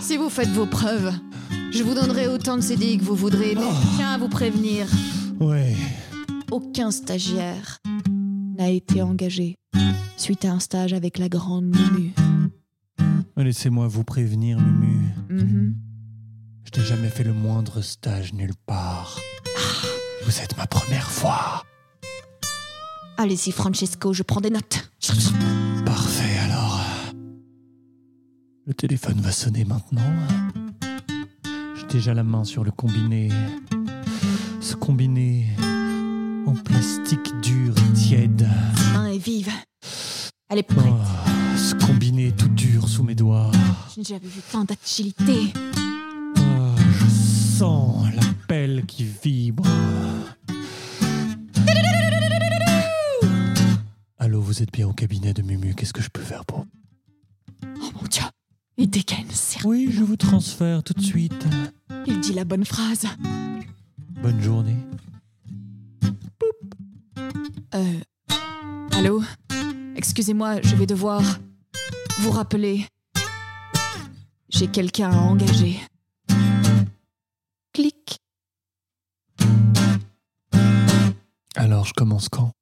Si 0.00 0.16
vous 0.16 0.30
faites 0.30 0.48
vos 0.48 0.64
preuves, 0.64 1.12
je 1.70 1.82
vous 1.82 1.92
donnerai 1.92 2.26
autant 2.26 2.56
de 2.56 2.62
CDI 2.62 2.96
que 2.96 3.04
vous 3.04 3.14
voudrez, 3.14 3.54
mais 3.54 3.60
Oh. 3.64 3.74
je 3.92 3.96
tiens 3.98 4.12
à 4.12 4.18
vous 4.18 4.30
prévenir, 4.30 4.86
Ouais. 5.38 5.76
aucun 6.50 6.90
stagiaire 6.90 7.80
n'a 8.58 8.70
été 8.70 9.02
engagé 9.02 9.56
suite 10.16 10.46
à 10.46 10.52
un 10.52 10.58
stage 10.58 10.94
avec 10.94 11.18
la 11.18 11.28
grande 11.28 11.66
Mumu. 11.66 12.14
Laissez-moi 13.36 13.88
vous 13.88 14.02
prévenir, 14.04 14.58
Mumu. 14.58 15.12
Mhm. 15.28 15.74
Je 16.64 16.80
n'ai 16.80 16.86
jamais 16.86 17.10
fait 17.10 17.24
le 17.24 17.34
moindre 17.34 17.82
stage 17.82 18.32
nulle 18.32 18.54
part. 18.64 19.18
Vous 20.24 20.40
êtes 20.40 20.56
ma 20.56 20.66
première 20.66 21.10
fois. 21.10 21.62
Allez-y, 23.18 23.52
Francesco, 23.52 24.14
je 24.14 24.22
prends 24.22 24.40
des 24.40 24.48
notes. 24.50 24.90
Parfait. 25.84 26.35
Le 28.68 28.74
téléphone 28.74 29.20
va 29.20 29.30
sonner 29.30 29.64
maintenant. 29.64 30.02
J'ai 31.76 31.86
déjà 31.86 32.14
la 32.14 32.24
main 32.24 32.42
sur 32.42 32.64
le 32.64 32.72
combiné. 32.72 33.28
Ce 34.60 34.74
combiné 34.74 35.46
en 36.46 36.54
plastique 36.54 37.30
dur 37.42 37.72
et 37.78 37.92
tiède. 37.92 38.48
Main 38.92 39.06
est 39.06 39.18
vive. 39.18 39.52
Elle 40.48 40.58
est 40.58 40.64
prête. 40.64 40.84
Oh, 40.84 41.56
ce 41.56 41.76
combiné 41.86 42.32
tout 42.32 42.48
dur 42.48 42.88
sous 42.88 43.04
mes 43.04 43.14
doigts. 43.14 43.52
Je 43.94 44.00
n'ai 44.00 44.04
jamais 44.04 44.26
vu 44.26 44.40
tant 44.50 44.64
d'agilité. 44.64 45.52
Oh, 46.36 46.74
je 46.90 47.06
sens 47.06 48.12
la 48.16 48.22
pelle 48.48 48.84
qui 48.84 49.06
vibre. 49.22 49.64
Allô, 54.18 54.40
vous 54.40 54.60
êtes 54.60 54.72
bien 54.72 54.88
au 54.88 54.92
cabinet 54.92 55.32
de 55.32 55.42
Mumu. 55.42 55.76
Qu'est-ce 55.76 55.92
que 55.92 56.02
je 56.02 56.10
peux 56.10 56.22
faire 56.22 56.44
pour 56.44 56.66
il 58.78 58.90
dégaine 58.90 59.30
certes. 59.30 59.64
Oui, 59.64 59.88
je 59.90 60.04
vous 60.04 60.16
transfère 60.16 60.82
tout 60.82 60.92
de 60.92 61.00
suite. 61.00 61.46
Il 62.06 62.20
dit 62.20 62.34
la 62.34 62.44
bonne 62.44 62.64
phrase. 62.64 63.06
Bonne 64.22 64.40
journée. 64.42 64.76
Euh. 67.74 68.00
Allô? 68.92 69.22
Excusez-moi, 69.96 70.60
je 70.62 70.76
vais 70.76 70.86
devoir 70.86 71.22
vous 72.20 72.30
rappeler. 72.30 72.86
J'ai 74.50 74.68
quelqu'un 74.68 75.10
à 75.10 75.16
engager. 75.16 75.80
Clic. 77.72 78.18
Alors, 81.54 81.86
je 81.86 81.94
commence 81.94 82.28
quand? 82.28 82.52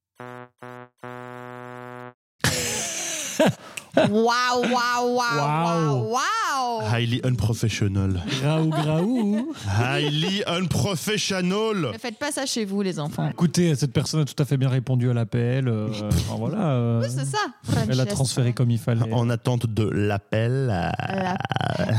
Waouh, 3.97 4.11
waouh, 4.11 4.63
waouh, 4.73 5.17
Waouh. 5.17 5.65
waouh, 5.65 6.13
waouh. 6.13 6.83
Highly 6.93 7.21
unprofessional. 7.25 8.21
Graou, 8.41 8.69
graou. 8.71 9.53
Highly 9.67 10.43
unprofessional. 10.47 11.93
Ne 11.93 11.99
faites 11.99 12.19
pas 12.19 12.33
ça 12.33 12.47
chez 12.47 12.65
vous, 12.65 12.83
les 12.83 12.99
enfants. 12.99 13.29
Écoutez, 13.31 13.75
cette 13.77 13.93
personne 13.93 14.21
a 14.21 14.25
tout 14.25 14.41
à 14.43 14.45
fait 14.45 14.57
bien 14.57 14.69
répondu 14.69 15.11
à 15.11 15.15
l'appel. 15.15 15.69
euh, 15.69 15.89
enfin, 16.09 16.37
voilà. 16.39 16.71
euh, 16.71 17.01
Oui, 17.03 17.09
c'est 17.09 17.25
ça. 17.25 17.39
elle 17.89 18.01
a 18.01 18.07
transféré 18.07 18.53
comme 18.53 18.71
il 18.71 18.79
fallait. 18.79 19.13
En 19.13 19.31
attente 19.31 19.67
de 19.67 19.89
l'appel 19.89 20.71
à 20.71 21.37
L'appel. 21.79 21.97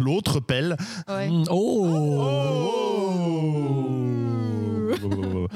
l'autre 0.00 0.40
pelle. 0.40 0.76
Ouais. 1.08 1.28
Mm, 1.28 1.44
Oh, 1.50 1.88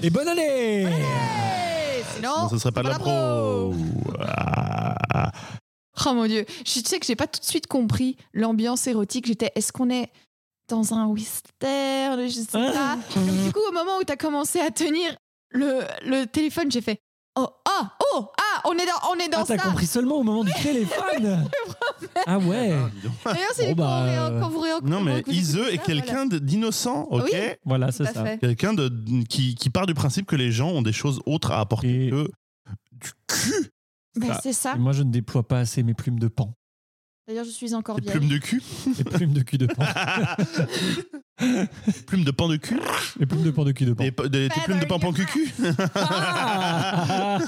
Et 0.03 0.11
bonne 0.11 0.29
année 0.29 0.83
Hey, 0.85 2.03
Sinon, 2.17 2.31
Non, 2.43 2.49
ce 2.49 2.59
serait 2.59 2.73
pas 2.73 2.83
de 2.83 2.89
la 2.89 2.99
pro. 2.99 3.75
Ah. 4.21 5.31
Oh 6.05 6.13
mon 6.15 6.27
dieu, 6.27 6.45
je 6.67 6.81
sais 6.85 6.99
que 7.01 7.07
j'ai 7.07 7.17
pas 7.17 7.27
tout 7.27 7.41
de 7.41 7.45
suite 7.47 7.67
compris 7.69 8.17
l'ambiance 8.35 8.87
érotique. 8.87 9.27
J'étais, 9.27 9.51
est-ce 9.55 9.73
qu'on 9.73 9.89
est 9.91 10.11
dans 10.69 10.93
un 10.95 11.07
western? 11.07 12.21
Je 12.27 12.29
sais 12.29 12.47
Ah. 12.55 12.99
pas. 13.15 13.21
Donc, 13.21 13.45
du 13.45 13.53
coup, 13.53 13.61
au 13.69 13.73
moment 13.73 13.99
où 14.01 14.05
tu 14.05 14.13
as 14.13 14.17
commencé 14.17 14.61
à 14.61 14.71
tenir 14.71 15.17
le, 15.51 15.81
le 16.05 16.25
téléphone, 16.27 16.71
j'ai 16.71 16.81
fait 16.81 16.99
Oh, 17.39 17.47
ah, 17.69 17.91
oh, 18.15 18.29
ah, 18.41 18.63
on 18.65 18.73
est 18.73 18.87
dans, 18.87 19.11
on 19.13 19.15
est 19.17 19.29
dans 19.29 19.41
Ah, 19.43 19.45
t'as 19.47 19.59
ça. 19.59 19.65
compris 19.69 19.87
seulement 19.87 20.17
au 20.17 20.23
moment 20.23 20.43
du 20.43 20.53
téléphone 20.63 21.47
Ah 22.27 22.39
ouais 22.39 22.71
D'ailleurs, 23.27 23.51
c'est 23.55 23.75
Bon, 23.75 23.85
bah, 23.85 24.05
euh, 24.07 24.41
quand 24.41 24.49
vous 24.49 24.65
Non, 24.85 25.03
mais 25.03 25.23
ça, 25.43 25.71
est 25.71 25.77
quelqu'un 25.85 26.25
d'innocent, 26.25 27.07
ok? 27.11 27.29
Oui. 27.31 27.39
Voilà, 27.67 27.93
c'est 27.93 28.07
ça. 28.07 28.39
Quelqu'un 28.39 28.73
de, 28.73 28.91
qui, 29.29 29.55
qui 29.55 29.69
part 29.69 29.85
du 29.85 29.93
principe 29.93 30.25
que 30.27 30.37
les 30.37 30.51
gens 30.51 30.71
ont 30.71 30.81
des 30.81 30.95
choses 30.95 31.21
autres 31.27 31.53
à 31.53 31.61
apporter 31.61 32.07
Et- 32.07 32.11
que 32.11 32.29
du 32.93 33.11
cul. 33.29 33.71
Ben, 34.17 34.29
Ça. 34.29 34.41
c'est 34.43 34.53
ça. 34.53 34.75
Et 34.75 34.79
moi, 34.79 34.93
je 34.93 35.03
ne 35.03 35.11
déploie 35.11 35.47
pas 35.47 35.59
assez 35.61 35.83
mes 35.83 35.95
plumes 35.95 36.19
de 36.19 36.29
pan. 36.29 36.53
D'ailleurs, 37.29 37.45
je 37.45 37.51
suis 37.51 37.75
encore 37.75 37.99
vieille. 38.01 38.13
plumes 38.17 38.29
de 38.29 38.39
cul. 38.39 38.63
Les 38.99 39.03
plumes 39.05 39.33
de 39.33 39.41
cul 39.43 39.59
de 39.59 39.67
pan. 39.67 39.83
plumes 42.07 42.23
de 42.25 42.31
pan 42.31 42.47
de 42.49 42.55
cul. 42.57 42.79
Les 43.19 43.27
plumes 43.27 43.43
de 43.43 43.51
pan 43.51 43.65
de 43.65 43.73
cul 43.73 43.85
de 43.85 43.93
pan. 43.95 44.05
Des, 44.05 44.13
des- 44.29 44.49
tes 44.49 44.61
plumes 44.61 44.79
de 44.79 44.85
pan 44.85 45.01
pan 45.01 45.13
cucu. 45.13 45.53
Ah 45.97 47.39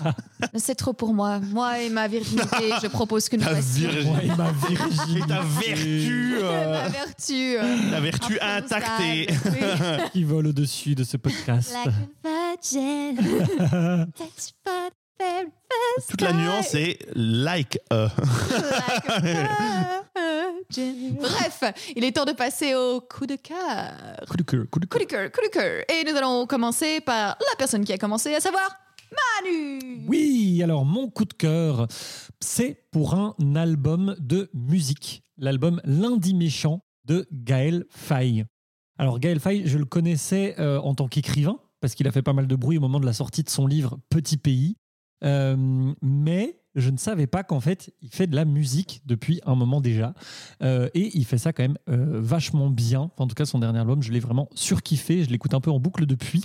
C'est 0.57 0.75
trop 0.75 0.93
pour 0.95 1.15
moi. 1.15 1.39
Moi 1.39 1.81
et 1.81 1.91
ma 1.91 2.09
virginité, 2.09 2.73
je 2.83 2.89
propose 2.89 3.29
que 3.29 3.37
nous 3.37 3.45
Ta 3.45 3.55
fassions. 3.55 3.89
virginité. 3.89 4.29
Ouais, 4.31 4.37
ma 4.37 4.51
virginité. 4.51 5.19
Et 5.19 5.27
ta 5.29 5.43
vertu. 5.43 6.39
euh, 6.43 6.83
Ma 6.83 6.89
vertu. 6.89 7.57
euh, 7.59 7.91
ta 7.93 8.01
vertu 8.01 8.41
intacte. 8.41 9.01
et- 9.05 9.31
imprononçable. 9.33 10.03
Oui. 10.03 10.11
qui 10.13 10.25
vole 10.25 10.47
au-dessus 10.49 10.95
de 10.97 11.05
ce 11.05 11.17
podcast. 11.17 11.73
Toute 16.09 16.21
la 16.21 16.33
nuance 16.33 16.75
est 16.75 16.99
like 17.15 17.79
a. 17.91 18.09
Bref, 21.19 21.63
il 21.97 22.05
est 22.05 22.13
temps 22.13 22.25
de 22.25 22.33
passer 22.33 22.75
au 22.75 23.01
coup 23.01 23.27
de 23.27 23.37
cœur. 23.37 23.93
Coup 24.29 24.37
de 24.37 24.43
cœur, 24.43 24.65
coup 24.71 24.79
de 24.81 24.87
Coup 24.87 24.99
cœur. 24.99 25.07
de 25.07 25.11
cœur, 25.11 25.33
coup 25.33 25.41
de 25.45 25.51
cœur. 25.51 25.85
Et 25.91 26.05
nous 26.11 26.17
allons 26.17 26.47
commencer 26.47 27.01
par 27.01 27.29
la 27.41 27.57
personne 27.57 27.85
qui 27.85 27.93
a 27.93 27.99
commencé, 27.99 28.35
à 28.35 28.41
savoir 28.41 28.69
Manu. 29.43 30.05
Oui, 30.07 30.61
alors 30.63 30.85
mon 30.85 31.09
coup 31.09 31.25
de 31.25 31.33
cœur, 31.33 31.89
c'est 32.41 32.85
pour 32.91 33.15
un 33.15 33.35
album 33.57 34.15
de 34.19 34.51
musique, 34.53 35.23
l'album 35.39 35.81
Lundi 35.85 36.35
méchant 36.35 36.81
de 37.07 37.27
Gaël 37.33 37.85
Faye. 37.91 38.45
Alors 38.99 39.19
Gaël 39.19 39.41
Faye, 39.41 39.63
je 39.67 39.79
le 39.79 39.87
connaissais 39.87 40.55
euh, 40.59 40.79
en 40.81 40.95
tant 40.95 41.09
qu'écrivain, 41.09 41.59
parce 41.81 41.95
qu'il 41.95 42.07
a 42.07 42.13
fait 42.13 42.23
pas 42.23 42.35
mal 42.35 42.47
de 42.47 42.57
bruit 42.57 42.77
au 42.77 42.81
moment 42.81 43.01
de 43.01 43.07
la 43.07 43.13
sortie 43.15 43.43
de 43.43 43.49
son 43.49 43.67
livre 43.67 43.99
Petit 44.11 44.37
Pays, 44.37 44.77
Euh, 45.25 45.95
mais 46.03 46.61
je 46.75 46.91
ne 46.91 46.97
savais 46.97 47.27
pas 47.27 47.43
qu'en 47.43 47.61
fait, 47.61 47.93
il 48.03 48.11
fait 48.11 48.27
de 48.27 48.37
la 48.37 48.45
musique 48.45 49.03
depuis 49.05 49.41
un 49.47 49.55
moment 49.55 49.81
déjà. 49.81 50.15
Euh, 50.63 50.89
et 50.95 51.17
il 51.17 51.25
fait 51.25 51.39
ça 51.39 51.53
quand 51.53 51.63
même 51.63 51.79
euh, 51.89 52.21
vachement 52.21 52.71
bien. 52.71 53.11
En 53.17 53.27
tout 53.27 53.35
cas, 53.35 53.45
son 53.45 53.59
dernier 53.59 53.81
album, 53.81 54.03
je 54.03 54.13
l'ai 54.13 54.21
vraiment 54.21 54.49
surkiffé. 54.55 55.25
Je 55.25 55.31
l'écoute 55.31 55.55
un 55.55 55.61
peu 55.61 55.71
en 55.71 55.81
boucle 55.81 56.07
depuis. 56.07 56.43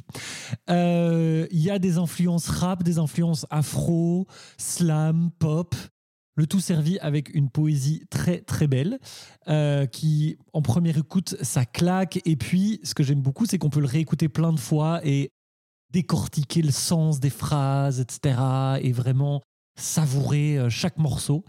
Il 0.69 1.47
y 1.51 1.69
a 1.69 1.79
des 1.79 1.97
influences 1.97 2.47
rap, 2.47 2.83
des 2.83 2.97
influences 2.97 3.45
afro, 3.49 4.27
slam, 4.57 5.29
pop. 5.39 5.75
Le 6.35 6.47
tout 6.47 6.59
servi 6.59 6.97
avec 6.97 7.35
une 7.35 7.51
poésie 7.51 8.07
très 8.09 8.41
très 8.41 8.65
belle, 8.65 8.97
qui 9.91 10.37
en 10.51 10.63
première 10.63 10.97
écoute 10.97 11.35
ça 11.43 11.63
claque. 11.63 12.19
Et 12.25 12.35
puis 12.35 12.79
ce 12.83 12.95
que 12.95 13.03
j'aime 13.03 13.21
beaucoup, 13.21 13.45
c'est 13.45 13.59
qu'on 13.59 13.69
peut 13.69 13.81
le 13.81 13.85
réécouter 13.85 14.29
plein 14.29 14.51
de 14.51 14.59
fois 14.59 14.99
et 15.03 15.31
décortiquer 15.93 16.61
le 16.61 16.71
sens 16.71 17.19
des 17.19 17.29
phrases, 17.29 17.99
etc. 18.01 18.35
Et 18.81 18.91
vraiment 18.91 19.41
savourer 19.79 20.57
euh, 20.57 20.69
chaque 20.69 20.97
morceau. 20.97 21.43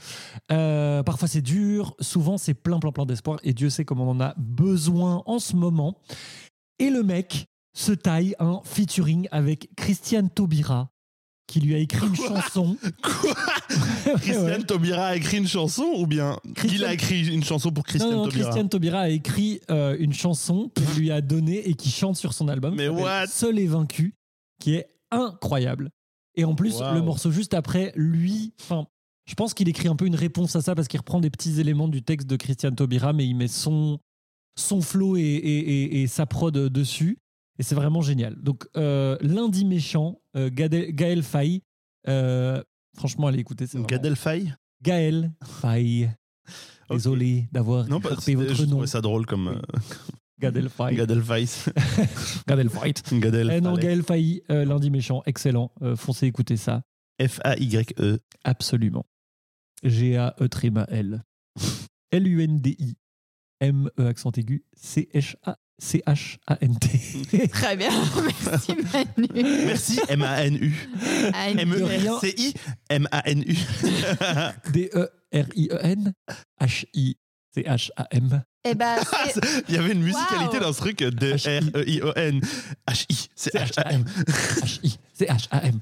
Euh, 0.53 1.03
parfois 1.03 1.29
c'est 1.29 1.43
dur, 1.43 1.95
souvent 2.01 2.39
c'est 2.39 2.55
plein 2.55 2.79
plein 2.79 2.93
plein 2.93 3.07
d'espoir. 3.07 3.39
Et 3.43 3.53
Dieu 3.53 3.71
sait 3.71 3.85
comme 3.85 4.01
on 4.01 4.11
en 4.11 4.21
a 4.21 4.35
besoin 4.37 5.23
en 5.27 5.39
ce 5.39 5.57
moment. 5.57 5.99
Et 6.79 6.91
le 6.91 7.03
mec 7.03 7.47
se 7.77 7.93
taille 7.93 8.35
un 8.39 8.61
featuring 8.65 9.29
avec 9.31 9.69
Christiane 9.77 10.31
Taubira, 10.31 10.89
qui 11.47 11.61
lui 11.61 11.75
a 11.75 11.79
écrit 11.79 12.07
une 12.07 12.17
chanson. 12.17 12.77
Quoi 13.03 13.35
Christiane 14.17 14.45
ouais. 14.45 14.65
Taubira 14.65 15.07
a 15.09 15.17
écrit 15.17 15.39
une 15.39 15.49
chanson 15.49 15.85
ou 15.97 16.07
bien 16.07 16.39
Christiane- 16.55 16.81
il 16.81 16.85
a 16.85 16.93
écrit 16.95 17.27
une 17.27 17.45
chanson 17.45 17.71
pour 17.73 17.85
Christiane 17.85 18.13
non, 18.13 18.17
non, 18.19 18.25
Taubira 18.25 18.45
Christiane 18.45 18.69
Taubira 18.69 19.01
a 19.01 19.09
écrit 19.09 19.61
euh, 19.71 19.97
une 19.99 20.13
chanson 20.13 20.71
qu'il 20.75 21.01
lui 21.01 21.11
a 21.11 21.21
donnée 21.21 21.69
et 21.69 21.75
qui 21.75 21.91
chante 21.91 22.17
sur 22.17 22.33
son 22.33 22.49
album. 22.49 22.75
Mais 22.75 22.89
what 22.89 23.27
Seul 23.27 23.59
et 23.59 23.67
vaincu, 23.67 24.15
qui 24.65 24.75
est 24.77 24.89
incroyable. 25.11 25.91
Et 26.37 26.45
en 26.45 26.55
plus, 26.55 26.81
Wow. 26.81 26.95
le 26.95 27.03
morceau 27.03 27.31
juste 27.31 27.55
après, 27.55 27.93
lui, 27.97 28.55
enfin, 28.61 28.87
je 29.27 29.35
pense 29.35 29.53
qu'il 29.55 29.69
écrit 29.69 29.89
un 29.89 29.95
peu 29.97 30.07
une 30.07 30.15
réponse 30.17 30.57
à 30.57 30.63
ça 30.63 30.75
parce 30.75 30.89
qu'il 30.89 30.99
reprend 30.99 31.21
des 31.21 31.31
petits 31.31 31.61
éléments 31.61 31.87
du 31.89 32.03
texte 32.03 32.27
de 32.29 32.37
Christiane 32.37 32.75
Taubira, 32.75 33.13
mais 33.13 33.27
il 33.27 33.35
met 33.35 33.47
son, 33.49 33.99
son 34.57 34.81
flow 34.81 35.17
et, 35.17 35.21
et, 35.21 35.59
et- 35.59 36.03
et 36.03 36.07
sa 36.07 36.27
prod 36.27 36.55
dessus. 36.57 37.19
Et 37.59 37.63
c'est 37.63 37.75
vraiment 37.75 38.01
génial. 38.03 38.35
Donc, 38.43 38.67
euh, 38.77 39.17
Lundi 39.21 39.65
méchant, 39.65 40.19
euh, 40.37 40.51
Gaël, 40.53 40.93
Gaël 40.93 41.23
Faye. 41.23 41.63
euh, 42.09 42.63
franchement, 42.97 43.27
allez 43.29 43.39
écouter. 43.41 43.67
vraiment- 43.67 43.87
Gad 43.87 44.05
Elfay 44.07 44.47
Gaël 44.83 45.33
Faye. 45.45 46.11
Désolé 46.91 47.49
d'avoir 47.53 47.87
Non, 47.89 47.99
votre 47.99 48.21
je 48.23 48.65
nom. 48.65 48.71
trouvais 48.71 48.87
ça 48.87 49.01
drôle 49.01 49.25
comme 49.27 49.49
euh, 49.49 49.61
Gad 50.41 50.69
Faye. 50.69 50.97
Gad 50.97 51.11
Eh 53.51 53.61
non, 53.61 53.77
Faye, 54.03 54.43
euh, 54.51 54.65
lundi 54.65 54.91
méchant, 54.91 55.23
excellent. 55.27 55.73
Euh, 55.83 55.97
foncez 55.97 56.27
écouter 56.27 56.57
ça. 56.57 56.83
F-A-Y-E. 57.21 58.19
Absolument. 58.43 59.07
G-A-E 59.83 60.49
tréma 60.49 60.87
L. 60.89 61.23
L-U-N-D-I. 62.11 62.97
M-E 63.61 63.91
E 64.03 64.07
accent 64.07 64.33
aigu. 64.37 64.65
C-H-A. 64.77 65.57
C-H-A-N-T. 65.79 67.49
Très 67.49 67.77
bien, 67.77 67.91
merci 68.47 68.73
Manu. 68.93 69.29
Merci, 69.67 69.99
M-A-N-U. 70.09 70.73
M-E-R-C-I, 71.59 72.55
M-A-N-U. 72.91 73.53
E 73.53 74.71
D-E-R-I-E-N. 74.73 76.13
H-I. 76.61 77.17
C-H-A-M. 77.55 78.43
Eh 78.65 78.75
ben, 78.75 78.97
c'est- 79.33 79.65
Il 79.69 79.75
y 79.75 79.79
avait 79.79 79.93
une 79.93 80.03
musicalité 80.03 80.57
Wow. 80.59 80.65
dans 80.65 80.73
ce 80.73 80.79
truc 80.79 80.99
de 80.99 81.33
R-E-I-O-N. 81.33 82.41
H-I, 82.89 83.29
c'est 83.35 83.55
H-A-M. 83.55 84.05
H-I. 84.27 84.99
C-H-A-M. 85.13 85.79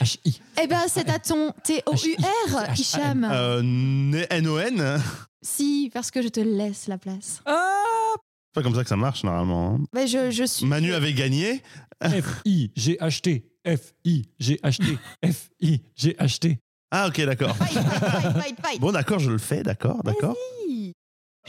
H-I. 0.00 0.40
eh 0.62 0.66
ben, 0.66 0.80
c'est 0.88 1.08
à 1.08 1.18
ton 1.18 1.52
T-O-U-R, 1.64 2.72
Hicham. 2.78 3.28
Euh, 3.30 4.24
N-O-N. 4.30 5.00
Si, 5.42 5.90
parce 5.94 6.10
que 6.10 6.22
je 6.22 6.28
te 6.28 6.40
laisse 6.40 6.86
la 6.88 6.98
place. 6.98 7.40
Ah 7.46 7.82
C'est 8.16 8.54
pas 8.54 8.62
comme 8.62 8.74
ça 8.74 8.82
que 8.82 8.88
ça 8.88 8.96
marche 8.96 9.22
normalement. 9.24 9.76
hein. 9.80 9.84
Mais 9.94 10.06
je, 10.06 10.30
je 10.30 10.44
suis. 10.44 10.66
Manu 10.66 10.92
avait 10.92 11.12
gagné. 11.14 11.62
F-I-G-H-T. 12.02 13.44
F-I-G-H-T. 13.66 14.98
F-I-G-H-T. 15.24 16.58
Ah, 16.92 17.06
ok, 17.06 17.20
d'accord. 17.24 17.54
Fight, 17.56 17.72
fight, 17.72 18.32
fight, 18.42 18.56
fight. 18.66 18.80
Bon, 18.80 18.90
d'accord, 18.90 19.20
je 19.20 19.30
le 19.30 19.38
fais, 19.38 19.62
d'accord, 19.62 20.02
d'accord. 20.02 20.34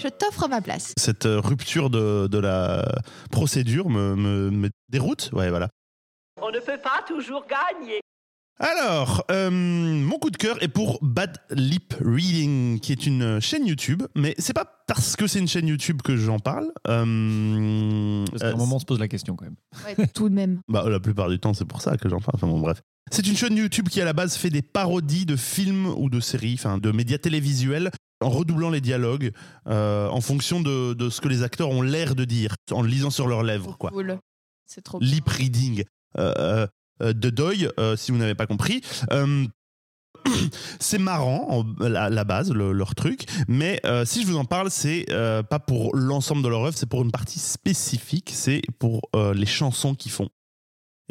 Je 0.01 0.07
t'offre 0.07 0.47
ma 0.47 0.61
place. 0.61 0.93
Cette 0.97 1.27
euh, 1.27 1.39
rupture 1.39 1.91
de, 1.91 2.27
de 2.27 2.37
la 2.39 2.85
procédure 3.31 3.89
me, 3.89 4.15
me, 4.15 4.49
me 4.49 4.69
déroute. 4.89 5.29
Ouais, 5.33 5.49
voilà. 5.49 5.69
On 6.41 6.49
ne 6.49 6.59
peut 6.59 6.79
pas 6.81 7.03
toujours 7.07 7.45
gagner. 7.45 7.99
Alors, 8.63 9.25
euh, 9.31 9.49
mon 9.49 10.19
coup 10.19 10.29
de 10.29 10.37
cœur 10.37 10.61
est 10.61 10.67
pour 10.67 10.99
Bad 11.01 11.35
Lip 11.49 11.95
Reading, 11.99 12.79
qui 12.79 12.91
est 12.91 13.07
une 13.07 13.39
chaîne 13.39 13.65
YouTube, 13.65 14.03
mais 14.15 14.35
c'est 14.37 14.53
pas 14.53 14.83
parce 14.85 15.15
que 15.15 15.25
c'est 15.25 15.39
une 15.39 15.47
chaîne 15.47 15.67
YouTube 15.67 16.03
que 16.03 16.15
j'en 16.15 16.37
parle. 16.37 16.71
Euh, 16.87 18.23
Parce 18.29 18.43
qu'à 18.43 18.49
un 18.49 18.53
euh, 18.53 18.57
moment, 18.57 18.75
on 18.75 18.79
se 18.79 18.85
pose 18.85 18.99
la 18.99 19.07
question 19.07 19.35
quand 19.35 19.45
même. 19.45 19.55
Ouais, 19.83 20.05
tout 20.13 20.29
de 20.29 20.35
même. 20.35 20.61
Bah, 20.67 20.87
la 20.87 20.99
plupart 20.99 21.29
du 21.29 21.39
temps, 21.39 21.55
c'est 21.55 21.65
pour 21.65 21.81
ça 21.81 21.97
que 21.97 22.07
j'en 22.07 22.19
parle. 22.19 22.35
Enfin 22.35 22.45
bon, 22.45 22.59
bref. 22.59 22.83
C'est 23.11 23.25
une 23.25 23.35
chaîne 23.35 23.57
YouTube 23.57 23.89
qui, 23.89 23.99
à 23.99 24.05
la 24.05 24.13
base, 24.13 24.35
fait 24.35 24.51
des 24.51 24.61
parodies 24.61 25.25
de 25.25 25.35
films 25.35 25.87
ou 25.97 26.11
de 26.11 26.19
séries, 26.19 26.53
enfin, 26.53 26.77
de 26.77 26.91
médias 26.91 27.17
télévisuels, 27.17 27.89
en 28.21 28.29
redoublant 28.29 28.69
les 28.69 28.79
dialogues 28.79 29.31
euh, 29.65 30.07
en 30.07 30.21
fonction 30.21 30.61
de, 30.61 30.93
de 30.93 31.09
ce 31.09 31.19
que 31.19 31.29
les 31.29 31.41
acteurs 31.41 31.69
ont 31.69 31.81
l'air 31.81 32.13
de 32.13 32.25
dire, 32.25 32.53
en 32.69 32.83
le 32.83 32.89
lisant 32.89 33.09
sur 33.09 33.25
leurs 33.25 33.41
lèvres, 33.41 33.75
quoi. 33.79 33.89
Cool. 33.89 34.19
C'est 34.67 34.83
trop. 34.83 34.99
Lip 34.99 35.27
reading. 35.27 35.83
Euh, 36.17 36.21
euh, 36.21 36.33
euh, 36.37 36.67
de 37.01 37.29
Doyle, 37.29 37.71
euh, 37.79 37.95
si 37.95 38.11
vous 38.11 38.17
n'avez 38.17 38.35
pas 38.35 38.47
compris. 38.47 38.81
Euh, 39.11 39.45
c'est 40.79 40.99
marrant 40.99 41.65
la, 41.79 42.23
base 42.23 42.51
le- 42.51 42.73
leur 42.73 42.93
truc 42.93 43.25
mais 43.47 43.79
euh, 43.85 44.05
si 44.05 44.21
je 44.21 44.27
vous 44.27 44.37
en 44.37 44.45
parle 44.45 44.69
c'est 44.69 45.07
euh, 45.09 45.41
pas 45.41 45.57
pour 45.57 45.95
l'ensemble 45.95 46.43
de 46.43 46.47
leur 46.47 46.63
œuvre 46.63 46.77
c'est 46.77 46.85
pour 46.85 47.01
une 47.01 47.09
partie 47.09 47.39
spécifique 47.39 48.29
c'est 48.31 48.61
pour 48.77 49.01
euh, 49.15 49.33
les 49.33 49.47
chansons 49.47 49.95
qu'ils 49.95 50.11
font 50.11 50.29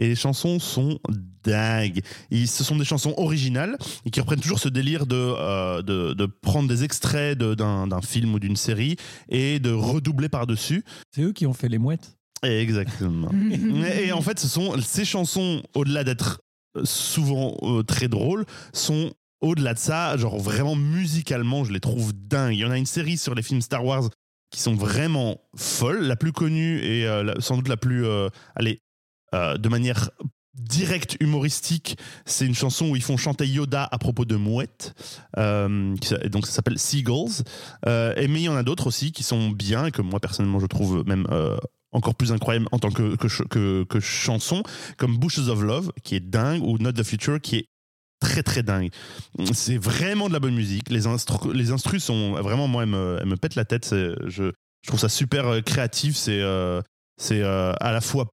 et 0.01 0.09
les 0.09 0.17
chansons 0.17 0.59
sont 0.59 0.99
dingues. 1.45 2.01
Et 2.31 2.47
ce 2.47 2.65
sont 2.65 2.77
des 2.77 2.85
chansons 2.85 3.15
originales 3.19 3.77
et 4.05 4.11
qui 4.11 4.21
reprennent 4.21 4.41
toujours 4.41 4.59
ce 4.59 4.69
délire 4.69 5.07
de, 5.07 5.15
euh, 5.15 5.83
de, 5.83 6.27
prendre 6.27 6.69
des 6.69 6.85
extraits 6.85 7.39
d'un 7.39 8.01
film 8.01 8.35
ou 8.35 8.39
d'une 8.39 8.57
série 8.57 8.97
et 9.29 9.61
de 9.61 9.71
redoubler 9.71 10.29
par-dessus. 10.29 10.85
C'est 11.15 11.23
eux 11.23 11.33
qui 11.33 11.47
ont 11.47 11.53
fait 11.53 11.69
les 11.69 11.79
mouettes. 11.79 12.17
Exactement. 12.43 13.31
et 14.03 14.13
en 14.13 14.23
fait, 14.23 14.39
ce 14.39 14.49
sont 14.49 14.75
ces 14.81 15.05
chansons, 15.05 15.63
au-delà 15.75 16.05
d'être 16.05 16.41
souvent 16.85 17.57
euh, 17.63 17.83
très 17.83 18.09
drôles, 18.09 18.45
sont 18.73 19.13
au-delà 19.41 19.75
de 19.75 19.79
ça, 19.79 20.17
genre 20.17 20.39
vraiment 20.39 20.77
musicalement, 20.77 21.65
je 21.65 21.73
les 21.73 21.81
trouve 21.81 22.13
dingues. 22.15 22.55
Il 22.55 22.61
y 22.61 22.65
en 22.65 22.71
a 22.71 22.79
une 22.79 22.87
série 22.87 23.17
sur 23.17 23.35
les 23.35 23.43
films 23.43 23.61
Star 23.63 23.85
Wars 23.85 24.09
qui 24.51 24.61
sont 24.61 24.75
vraiment 24.75 25.39
folles. 25.57 26.03
La 26.03 26.17
plus 26.17 26.33
connue 26.33 26.79
et 26.81 27.07
euh, 27.07 27.23
la- 27.23 27.41
sans 27.41 27.57
doute 27.57 27.69
la 27.69 27.77
plus, 27.77 28.05
euh, 28.05 28.29
allez, 28.55 28.81
euh, 29.35 29.57
de 29.57 29.69
manière 29.69 30.11
directe 30.55 31.17
humoristique, 31.21 31.97
c'est 32.27 32.45
une 32.45 32.55
chanson 32.55 32.91
où 32.91 32.97
ils 32.97 33.03
font 33.03 33.17
chanter 33.17 33.47
Yoda 33.47 33.89
à 33.91 33.99
propos 33.99 34.25
de 34.25 34.37
mouettes. 34.37 34.93
Euh, 35.39 35.95
donc 36.31 36.47
ça 36.47 36.53
s'appelle 36.53 36.79
Seagulls. 36.79 37.45
Euh, 37.87 38.13
et 38.17 38.29
mais 38.29 38.41
il 38.41 38.45
y 38.45 38.49
en 38.49 38.57
a 38.57 38.63
d'autres 38.63 38.89
aussi 38.89 39.13
qui 39.13 39.23
sont 39.23 39.51
bien 39.51 39.91
que 39.91 40.03
moi 40.03 40.21
personnellement 40.21 40.59
je 40.61 40.67
trouve 40.67 41.05
même 41.07 41.27
euh, 41.31 41.57
encore 41.93 42.15
plus 42.15 42.33
incroyable 42.33 42.67
en 42.73 42.79
tant 42.79 42.91
que, 42.91 43.17
que, 43.17 43.85
que, 43.85 44.01
chanson, 44.01 44.63
comme 44.97 45.17
Bushes 45.19 45.49
of 45.49 45.63
Love, 45.63 45.93
qui 46.03 46.15
est 46.15 46.21
dingue, 46.21 46.63
ou 46.63 46.79
Not 46.79 46.93
the 46.93 47.03
Future, 47.03 47.41
qui 47.41 47.57
est 47.57 47.67
très 48.21 48.43
très 48.43 48.63
dingue. 48.63 48.91
C'est 49.53 49.79
vraiment 49.79 50.29
de 50.29 50.33
la 50.33 50.41
bonne 50.41 50.55
musique. 50.55 50.89
Les, 50.91 51.07
instru 51.07 51.53
les 51.53 51.73
instrus 51.73 52.05
sont 52.05 52.33
vraiment, 52.33 52.69
moi, 52.69 52.85
elles 52.85 52.91
me, 52.91 53.19
elles 53.21 53.29
me 53.29 53.37
pètent 53.37 53.57
la 53.57 53.65
tête. 53.65 53.89
Je, 53.91 54.53
je 54.83 54.89
trouve 54.89 55.01
ça 55.01 55.09
super 55.09 55.47
euh, 55.47 55.61
créatif. 55.61 56.17
C'est 56.17 56.41
euh, 56.41 56.81
euh, 57.31 57.75
à 57.81 57.93
la 57.93 58.01
fois 58.01 58.29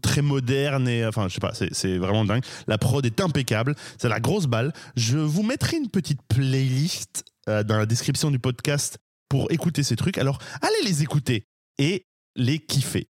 très 0.00 0.22
moderne 0.22 0.86
et 0.86 1.04
enfin 1.04 1.26
je 1.26 1.34
sais 1.34 1.40
pas 1.40 1.54
c'est 1.54 1.98
vraiment 1.98 2.24
dingue 2.24 2.44
la 2.68 2.78
prod 2.78 3.04
est 3.04 3.20
impeccable 3.20 3.74
c'est 3.98 4.08
la 4.08 4.20
grosse 4.20 4.46
balle 4.46 4.72
je 4.94 5.18
vous 5.18 5.42
mettrai 5.42 5.76
une 5.76 5.88
petite 5.88 6.20
playlist 6.28 7.24
dans 7.48 7.76
la 7.76 7.84
description 7.84 8.30
du 8.30 8.38
podcast 8.38 8.98
pour 9.28 9.50
écouter 9.50 9.82
ces 9.82 9.96
trucs 9.96 10.18
alors 10.18 10.38
allez 10.60 10.88
les 10.88 11.02
écouter 11.02 11.46
et 11.78 12.04
les 12.36 12.58
kiffer 12.58 13.08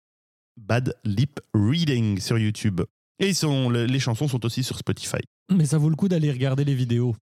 Bad 0.57 0.95
Lip 1.05 1.41
Reading 1.55 2.19
sur 2.21 2.39
YouTube 2.39 2.81
et 3.19 3.29
ils 3.29 3.35
sont, 3.35 3.69
le- 3.71 3.87
les 3.87 4.01
chansons 4.01 4.29
sont 4.29 4.45
aussi 4.45 4.63
sur 4.63 4.77
Spotify 4.79 5.19
Mais 5.53 5.65
ça 5.67 5.79
vaut 5.79 5.89
le 5.91 5.97
coup 5.97 6.09
d'aller 6.09 6.31
regarder 6.31 6.65
les 6.65 6.75
vidéos. 6.75 7.15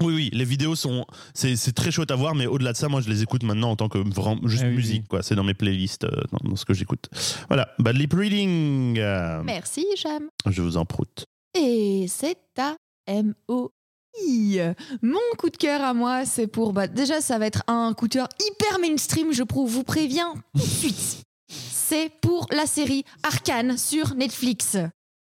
oui, 0.00 0.14
oui, 0.14 0.30
les 0.32 0.44
vidéos 0.44 0.74
sont. 0.76 1.04
C'est 1.34 1.54
c'est 1.56 1.72
très 1.72 1.90
chouette 1.90 2.10
à 2.10 2.16
voir, 2.16 2.34
mais 2.34 2.46
au-delà 2.46 2.72
de 2.72 2.76
ça, 2.76 2.88
moi, 2.88 3.00
je 3.00 3.08
les 3.08 3.22
écoute 3.22 3.42
maintenant 3.44 3.70
en 3.70 3.76
tant 3.76 3.88
que 3.88 3.98
vraiment 3.98 4.40
juste 4.48 4.62
Ah 4.64 4.68
oui, 4.68 4.76
musique, 4.76 5.02
oui. 5.02 5.08
quoi. 5.08 5.22
C'est 5.22 5.34
dans 5.34 5.44
mes 5.44 5.54
playlists, 5.54 6.04
euh, 6.04 6.22
dans, 6.32 6.50
dans 6.50 6.56
ce 6.56 6.64
que 6.64 6.74
j'écoute. 6.74 7.08
Voilà, 7.48 7.68
Bad 7.78 7.96
Lip 7.96 8.12
Reading. 8.14 8.98
euh, 8.98 9.42
Merci, 9.44 9.84
Jam. 9.96 10.28
je 10.48 10.62
vous 10.62 10.76
en 10.76 10.84
proute. 10.84 11.26
Et 11.58 12.06
c'est 12.08 12.38
à 12.58 12.74
M-O-I. 13.06 14.60
Mon 15.02 15.18
coup 15.38 15.50
de 15.50 15.56
cœur 15.56 15.82
à 15.82 15.94
moi, 15.94 16.24
c'est 16.24 16.46
pour. 16.46 16.72
Bah, 16.72 16.86
déjà, 16.86 17.20
ça 17.20 17.38
va 17.38 17.46
être 17.46 17.62
un 17.68 17.92
coup 17.94 18.08
de 18.08 18.14
cœur 18.14 18.28
hyper 18.40 18.78
mainstream, 18.78 19.32
je 19.32 19.42
prouve, 19.42 19.70
vous 19.70 19.84
préviens 19.84 20.34
tout 20.54 20.60
de 20.60 20.66
suite. 20.66 21.22
C'est 21.70 22.10
pour 22.20 22.46
la 22.50 22.66
série 22.66 23.04
Arcane 23.22 23.76
sur 23.76 24.14
Netflix. 24.14 24.76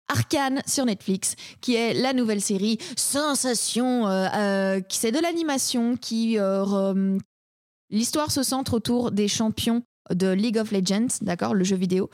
Arcane 0.08 0.62
sur 0.66 0.84
Netflix, 0.84 1.36
qui 1.60 1.74
est 1.74 1.94
la 1.94 2.12
nouvelle 2.12 2.40
série 2.40 2.78
sensation, 2.96 4.06
euh, 4.08 4.28
euh, 4.34 4.80
c'est 4.88 5.12
de 5.12 5.18
l'animation, 5.18 5.96
qui 5.96 6.38
euh, 6.38 6.62
re- 6.62 7.18
l'histoire 7.90 8.30
se 8.30 8.42
centre 8.42 8.74
autour 8.74 9.10
des 9.10 9.28
champions 9.28 9.82
de 10.10 10.30
League 10.32 10.58
of 10.58 10.70
Legends, 10.72 11.08
d'accord, 11.22 11.54
le 11.54 11.64
jeu 11.64 11.76
vidéo. 11.76 12.10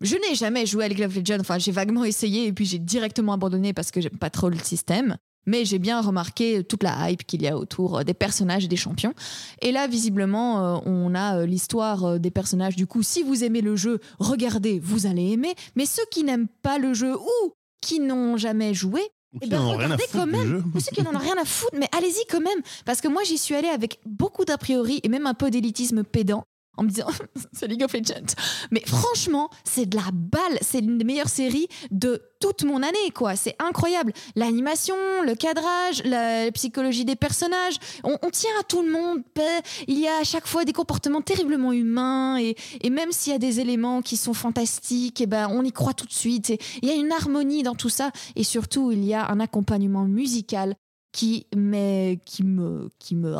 Je 0.00 0.16
n'ai 0.16 0.34
jamais 0.34 0.66
joué 0.66 0.84
à 0.84 0.88
League 0.88 1.02
of 1.02 1.14
Legends, 1.14 1.40
enfin 1.40 1.58
j'ai 1.58 1.72
vaguement 1.72 2.04
essayé 2.04 2.46
et 2.46 2.52
puis 2.52 2.64
j'ai 2.64 2.78
directement 2.78 3.32
abandonné 3.34 3.72
parce 3.72 3.90
que 3.90 4.00
j'aime 4.00 4.18
pas 4.18 4.30
trop 4.30 4.48
le 4.48 4.58
système. 4.58 5.16
Mais 5.46 5.64
j'ai 5.64 5.78
bien 5.78 6.00
remarqué 6.00 6.64
toute 6.64 6.82
la 6.82 7.10
hype 7.10 7.24
qu'il 7.24 7.42
y 7.42 7.48
a 7.48 7.56
autour 7.56 7.98
euh, 7.98 8.02
des 8.04 8.14
personnages 8.14 8.64
et 8.64 8.68
des 8.68 8.76
champions. 8.76 9.14
Et 9.62 9.72
là, 9.72 9.86
visiblement, 9.86 10.76
euh, 10.76 10.78
on 10.86 11.14
a 11.14 11.38
euh, 11.38 11.46
l'histoire 11.46 12.18
des 12.18 12.30
personnages. 12.30 12.76
Du 12.76 12.86
coup, 12.86 13.02
si 13.02 13.22
vous 13.22 13.44
aimez 13.44 13.60
le 13.60 13.76
jeu, 13.76 14.00
regardez, 14.18 14.78
vous 14.78 15.06
allez 15.06 15.32
aimer. 15.32 15.54
Mais 15.76 15.86
ceux 15.86 16.04
qui 16.10 16.24
n'aiment 16.24 16.48
pas 16.62 16.78
le 16.78 16.94
jeu 16.94 17.14
ou 17.16 17.52
qui 17.80 18.00
n'ont 18.00 18.36
jamais 18.36 18.74
joué, 18.74 19.00
Eh 19.40 19.46
ben, 19.46 19.60
regardez 19.60 20.04
quand 20.12 20.26
même. 20.26 20.64
ou 20.74 20.80
ceux 20.80 20.90
qui 20.94 21.02
n'en 21.02 21.14
ont 21.14 21.18
rien 21.18 21.36
à 21.40 21.44
foutre, 21.44 21.76
mais 21.78 21.88
allez-y 21.96 22.24
quand 22.30 22.40
même. 22.40 22.60
Parce 22.84 23.00
que 23.00 23.08
moi, 23.08 23.22
j'y 23.24 23.38
suis 23.38 23.54
allée 23.54 23.68
avec 23.68 24.00
beaucoup 24.04 24.44
d'a 24.44 24.58
priori 24.58 25.00
et 25.02 25.08
même 25.08 25.26
un 25.26 25.34
peu 25.34 25.50
d'élitisme 25.50 26.02
pédant 26.04 26.42
en 26.76 26.84
me 26.84 26.88
disant 26.88 27.08
c'est 27.52 27.66
League 27.66 27.82
of 27.82 27.92
Legends. 27.92 28.34
Mais 28.70 28.82
franchement, 28.86 29.50
c'est 29.64 29.86
de 29.86 29.96
la 29.96 30.10
balle. 30.12 30.58
C'est 30.60 30.80
l'une 30.80 30.98
des 30.98 31.04
meilleures 31.04 31.28
séries 31.28 31.68
de 31.90 32.22
toute 32.40 32.64
mon 32.64 32.82
année, 32.82 33.10
quoi. 33.14 33.36
C'est 33.36 33.56
incroyable. 33.58 34.12
L'animation, 34.34 34.94
le 35.24 35.34
cadrage, 35.34 36.02
la 36.04 36.50
psychologie 36.52 37.04
des 37.04 37.16
personnages. 37.16 37.76
On, 38.04 38.16
tient 38.30 38.50
à 38.60 38.62
tout 38.62 38.82
le 38.82 38.90
monde. 38.90 39.22
Ben, 39.34 39.62
Il 39.88 39.98
y 39.98 40.08
a 40.08 40.18
à 40.20 40.24
chaque 40.24 40.46
fois 40.46 40.64
des 40.64 40.72
comportements 40.72 41.22
terriblement 41.22 41.72
humains 41.72 42.38
et, 42.38 42.56
et 42.82 42.90
même 42.90 43.12
s'il 43.12 43.32
y 43.32 43.36
a 43.36 43.38
des 43.38 43.60
éléments 43.60 44.02
qui 44.02 44.16
sont 44.16 44.34
fantastiques, 44.34 45.20
et 45.20 45.26
ben, 45.26 45.48
on 45.50 45.64
y 45.64 45.72
croit 45.72 45.94
tout 45.94 46.06
de 46.06 46.12
suite. 46.12 46.52
Il 46.82 46.88
y 46.88 46.92
a 46.92 46.94
une 46.94 47.12
harmonie 47.12 47.62
dans 47.62 47.74
tout 47.74 47.88
ça. 47.88 48.10
Et 48.34 48.44
surtout, 48.44 48.92
il 48.92 49.04
y 49.04 49.14
a 49.14 49.30
un 49.30 49.40
accompagnement 49.40 50.04
musical 50.04 50.76
qui, 51.12 51.46
mais, 51.56 52.18
qui 52.26 52.42
me, 52.42 52.90
qui 52.98 53.14
me, 53.16 53.34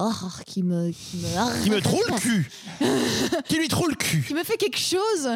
qui 0.47 0.63
me, 0.63 0.91
qui 0.91 1.17
me, 1.19 1.63
Qui 1.65 1.71
me 1.71 1.81
trouve 1.81 2.03
le 2.09 2.17
cul 2.19 2.51
Qui 3.49 3.57
lui 3.59 3.69
trouve 3.69 3.89
le 3.91 3.95
cul 3.97 4.25
qui 4.27 4.33
me 4.35 4.43
fait 4.45 4.57
quelque 4.57 4.79
chose. 4.79 5.29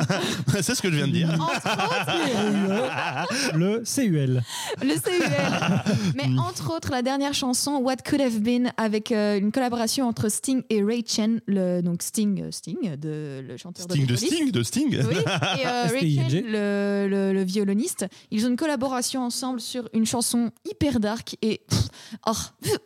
C'est 0.62 0.74
ce 0.74 0.80
que 0.80 0.90
je 0.90 0.96
viens 0.96 1.06
de 1.06 1.12
dire. 1.12 1.28
Entre 1.34 1.66
autres, 1.66 3.56
Le 3.56 3.82
CUL. 3.84 4.42
le 4.82 4.94
CUL. 5.00 6.12
Mais 6.16 6.38
entre 6.38 6.74
autres, 6.74 6.90
la 6.90 7.02
dernière 7.02 7.34
chanson, 7.34 7.76
What 7.76 7.96
Could 8.08 8.20
Have 8.22 8.38
Been, 8.40 8.72
avec 8.76 9.12
euh, 9.12 9.38
une 9.38 9.52
collaboration 9.52 10.08
entre 10.08 10.28
Sting 10.28 10.62
et 10.70 10.82
Ray 10.82 11.04
Chen, 11.06 11.40
le, 11.46 11.80
donc 11.82 12.02
Sting, 12.02 12.42
euh, 12.42 12.50
Sting, 12.50 12.96
de, 12.96 13.44
le 13.46 13.56
chanteur 13.56 13.84
Sting 13.84 14.06
de 14.06 14.14
Police. 14.14 14.26
Sting, 14.34 14.50
de 14.50 14.62
Sting. 14.62 14.88
Oui, 14.90 15.16
et 15.16 15.66
euh, 15.66 15.82
Ray 15.84 15.94
S-T-I-N-G. 16.18 16.36
Chen, 16.42 16.46
le, 16.46 17.06
le- 17.08 17.32
le 17.34 17.44
violoniste, 17.44 18.06
ils 18.30 18.46
ont 18.46 18.48
une 18.48 18.56
collaboration 18.56 19.22
ensemble 19.22 19.60
sur 19.60 19.88
une 19.92 20.06
chanson 20.06 20.50
hyper 20.68 21.00
dark 21.00 21.36
et 21.42 21.62
pff, 21.68 21.88
oh, 22.26 22.32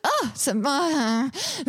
ah, 0.05 0.09
ça 0.35 0.55
m'a, 0.55 1.29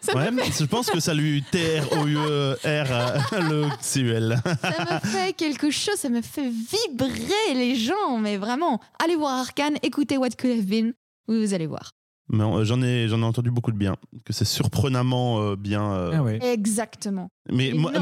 ça 0.00 0.14
Ouais, 0.16 0.24
m'a 0.26 0.30
mais 0.30 0.42
je 0.58 0.64
pense 0.64 0.90
que 0.90 1.00
ça 1.00 1.14
lui 1.14 1.42
TR-O-U-R 1.50 2.56
euh, 2.64 3.18
le 3.32 3.68
CUL. 3.92 4.36
ça 4.60 4.94
me 4.94 5.08
fait 5.08 5.32
quelque 5.34 5.70
chose, 5.70 5.94
ça 5.96 6.08
me 6.08 6.22
fait 6.22 6.48
vibrer 6.50 7.54
les 7.54 7.74
gens, 7.76 8.18
mais 8.20 8.36
vraiment, 8.36 8.80
allez 9.02 9.16
voir 9.16 9.38
Arkane, 9.40 9.76
écoutez 9.82 10.16
What 10.18 10.30
Could 10.38 10.52
Have 10.58 10.64
Been, 10.66 10.94
vous 11.28 11.54
allez 11.54 11.66
voir. 11.66 11.90
Euh, 12.32 12.64
j'en 12.64 12.80
ai, 12.80 13.08
j'en 13.08 13.20
ai 13.20 13.24
entendu 13.24 13.50
beaucoup 13.50 13.72
de 13.72 13.76
bien. 13.76 13.96
Que 14.24 14.32
c'est 14.32 14.46
surprenamment 14.46 15.42
euh, 15.42 15.56
bien. 15.56 15.92
euh, 15.92 16.12
Ah 16.14 16.22
ouais. 16.22 16.38
Exactement. 16.42 17.28
Mais 17.50 17.72
moi, 17.74 17.92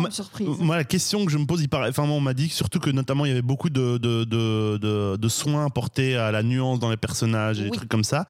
moi, 0.60 0.76
la 0.76 0.84
question 0.84 1.24
que 1.24 1.32
je 1.32 1.38
me 1.38 1.46
pose, 1.46 1.62
il 1.62 1.68
paraît, 1.68 1.88
enfin, 1.88 2.06
moi, 2.06 2.16
on 2.16 2.20
m'a 2.20 2.34
dit 2.34 2.48
que 2.48 2.54
surtout 2.54 2.78
que 2.78 2.90
notamment 2.90 3.24
il 3.24 3.30
y 3.30 3.32
avait 3.32 3.42
beaucoup 3.42 3.70
de, 3.70 3.98
de, 3.98 4.22
de, 4.24 4.76
de- 4.76 5.16
de 5.16 5.28
soins 5.28 5.66
apportés 5.66 6.16
à 6.16 6.30
la 6.30 6.44
nuance 6.44 6.78
dans 6.78 6.90
les 6.90 6.96
personnages 6.96 7.58
et 7.60 7.64
des 7.64 7.70
trucs 7.70 7.88
comme 7.88 8.04
ça. 8.04 8.28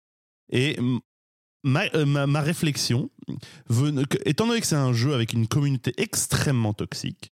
Et 0.53 0.77
ma, 1.63 1.85
euh, 1.95 2.05
ma, 2.07 2.27
ma 2.27 2.41
réflexion, 2.41 3.11
étant 4.25 4.47
donné 4.47 4.61
que 4.61 4.67
c'est 4.67 4.75
un 4.77 4.93
jeu 4.93 5.15
avec 5.15 5.33
une 5.33 5.47
communauté 5.47 5.93
extrêmement 5.99 6.73
toxique, 6.73 7.33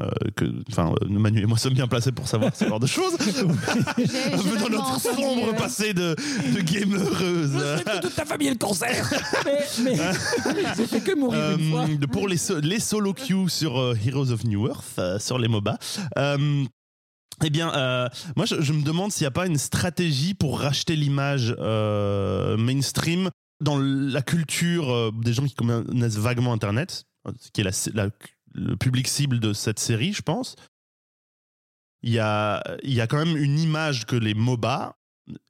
euh, 0.00 0.08
que, 0.34 0.44
enfin, 0.72 0.92
euh, 1.02 1.08
Manu 1.08 1.42
et 1.42 1.46
moi 1.46 1.56
sommes 1.58 1.74
bien 1.74 1.86
placés 1.86 2.10
pour 2.10 2.26
savoir 2.26 2.54
ce 2.56 2.64
genre 2.66 2.80
de 2.80 2.86
choses. 2.86 3.16
Dans 3.16 4.68
notre 4.68 5.00
sombre 5.00 5.54
passé 5.54 5.94
de, 5.94 6.16
de 6.54 6.60
game 6.62 6.94
heureuse. 6.94 7.52
toute 8.02 8.14
ta 8.16 8.24
famille 8.24 8.48
le 8.50 8.56
cancer. 8.56 9.08
mais 9.84 9.96
mais 10.54 10.62
j'ai 10.76 10.86
fait 10.86 11.00
que 11.00 11.14
mourir 11.14 11.58
une 11.58 11.70
fois. 11.70 11.84
Euh, 11.88 11.96
de- 11.96 12.06
pour 12.06 12.26
les, 12.26 12.38
so- 12.38 12.58
les 12.60 12.80
solo 12.80 13.12
queues 13.12 13.48
sur 13.48 13.78
euh, 13.78 13.94
Heroes 14.04 14.30
of 14.32 14.42
New 14.44 14.66
Earth, 14.66 14.98
euh, 14.98 15.18
sur 15.20 15.38
les 15.38 15.46
MOBA. 15.48 15.78
Eh 17.44 17.50
bien, 17.50 17.74
euh, 17.74 18.08
moi, 18.36 18.46
je, 18.46 18.60
je 18.60 18.72
me 18.72 18.82
demande 18.82 19.10
s'il 19.12 19.24
n'y 19.24 19.28
a 19.28 19.32
pas 19.32 19.46
une 19.46 19.58
stratégie 19.58 20.34
pour 20.34 20.60
racheter 20.60 20.94
l'image 20.96 21.54
euh, 21.58 22.56
mainstream 22.56 23.28
dans 23.60 23.78
la 23.78 24.22
culture 24.22 24.90
euh, 24.90 25.10
des 25.12 25.32
gens 25.32 25.44
qui 25.44 25.54
connaissent 25.54 26.16
vaguement 26.16 26.52
Internet, 26.52 27.04
ce 27.40 27.50
qui 27.52 27.60
est 27.60 27.64
la- 27.64 28.04
la- 28.04 28.10
le 28.54 28.76
public 28.76 29.08
cible 29.08 29.40
de 29.40 29.52
cette 29.52 29.80
série, 29.80 30.12
je 30.12 30.22
pense. 30.22 30.54
Il 32.02 32.12
y 32.12 32.18
a, 32.20 32.62
il 32.82 32.92
y 32.94 33.00
a 33.00 33.06
quand 33.06 33.24
même 33.24 33.36
une 33.36 33.58
image 33.58 34.04
que 34.06 34.14
les 34.16 34.34
MOBA, 34.34 34.94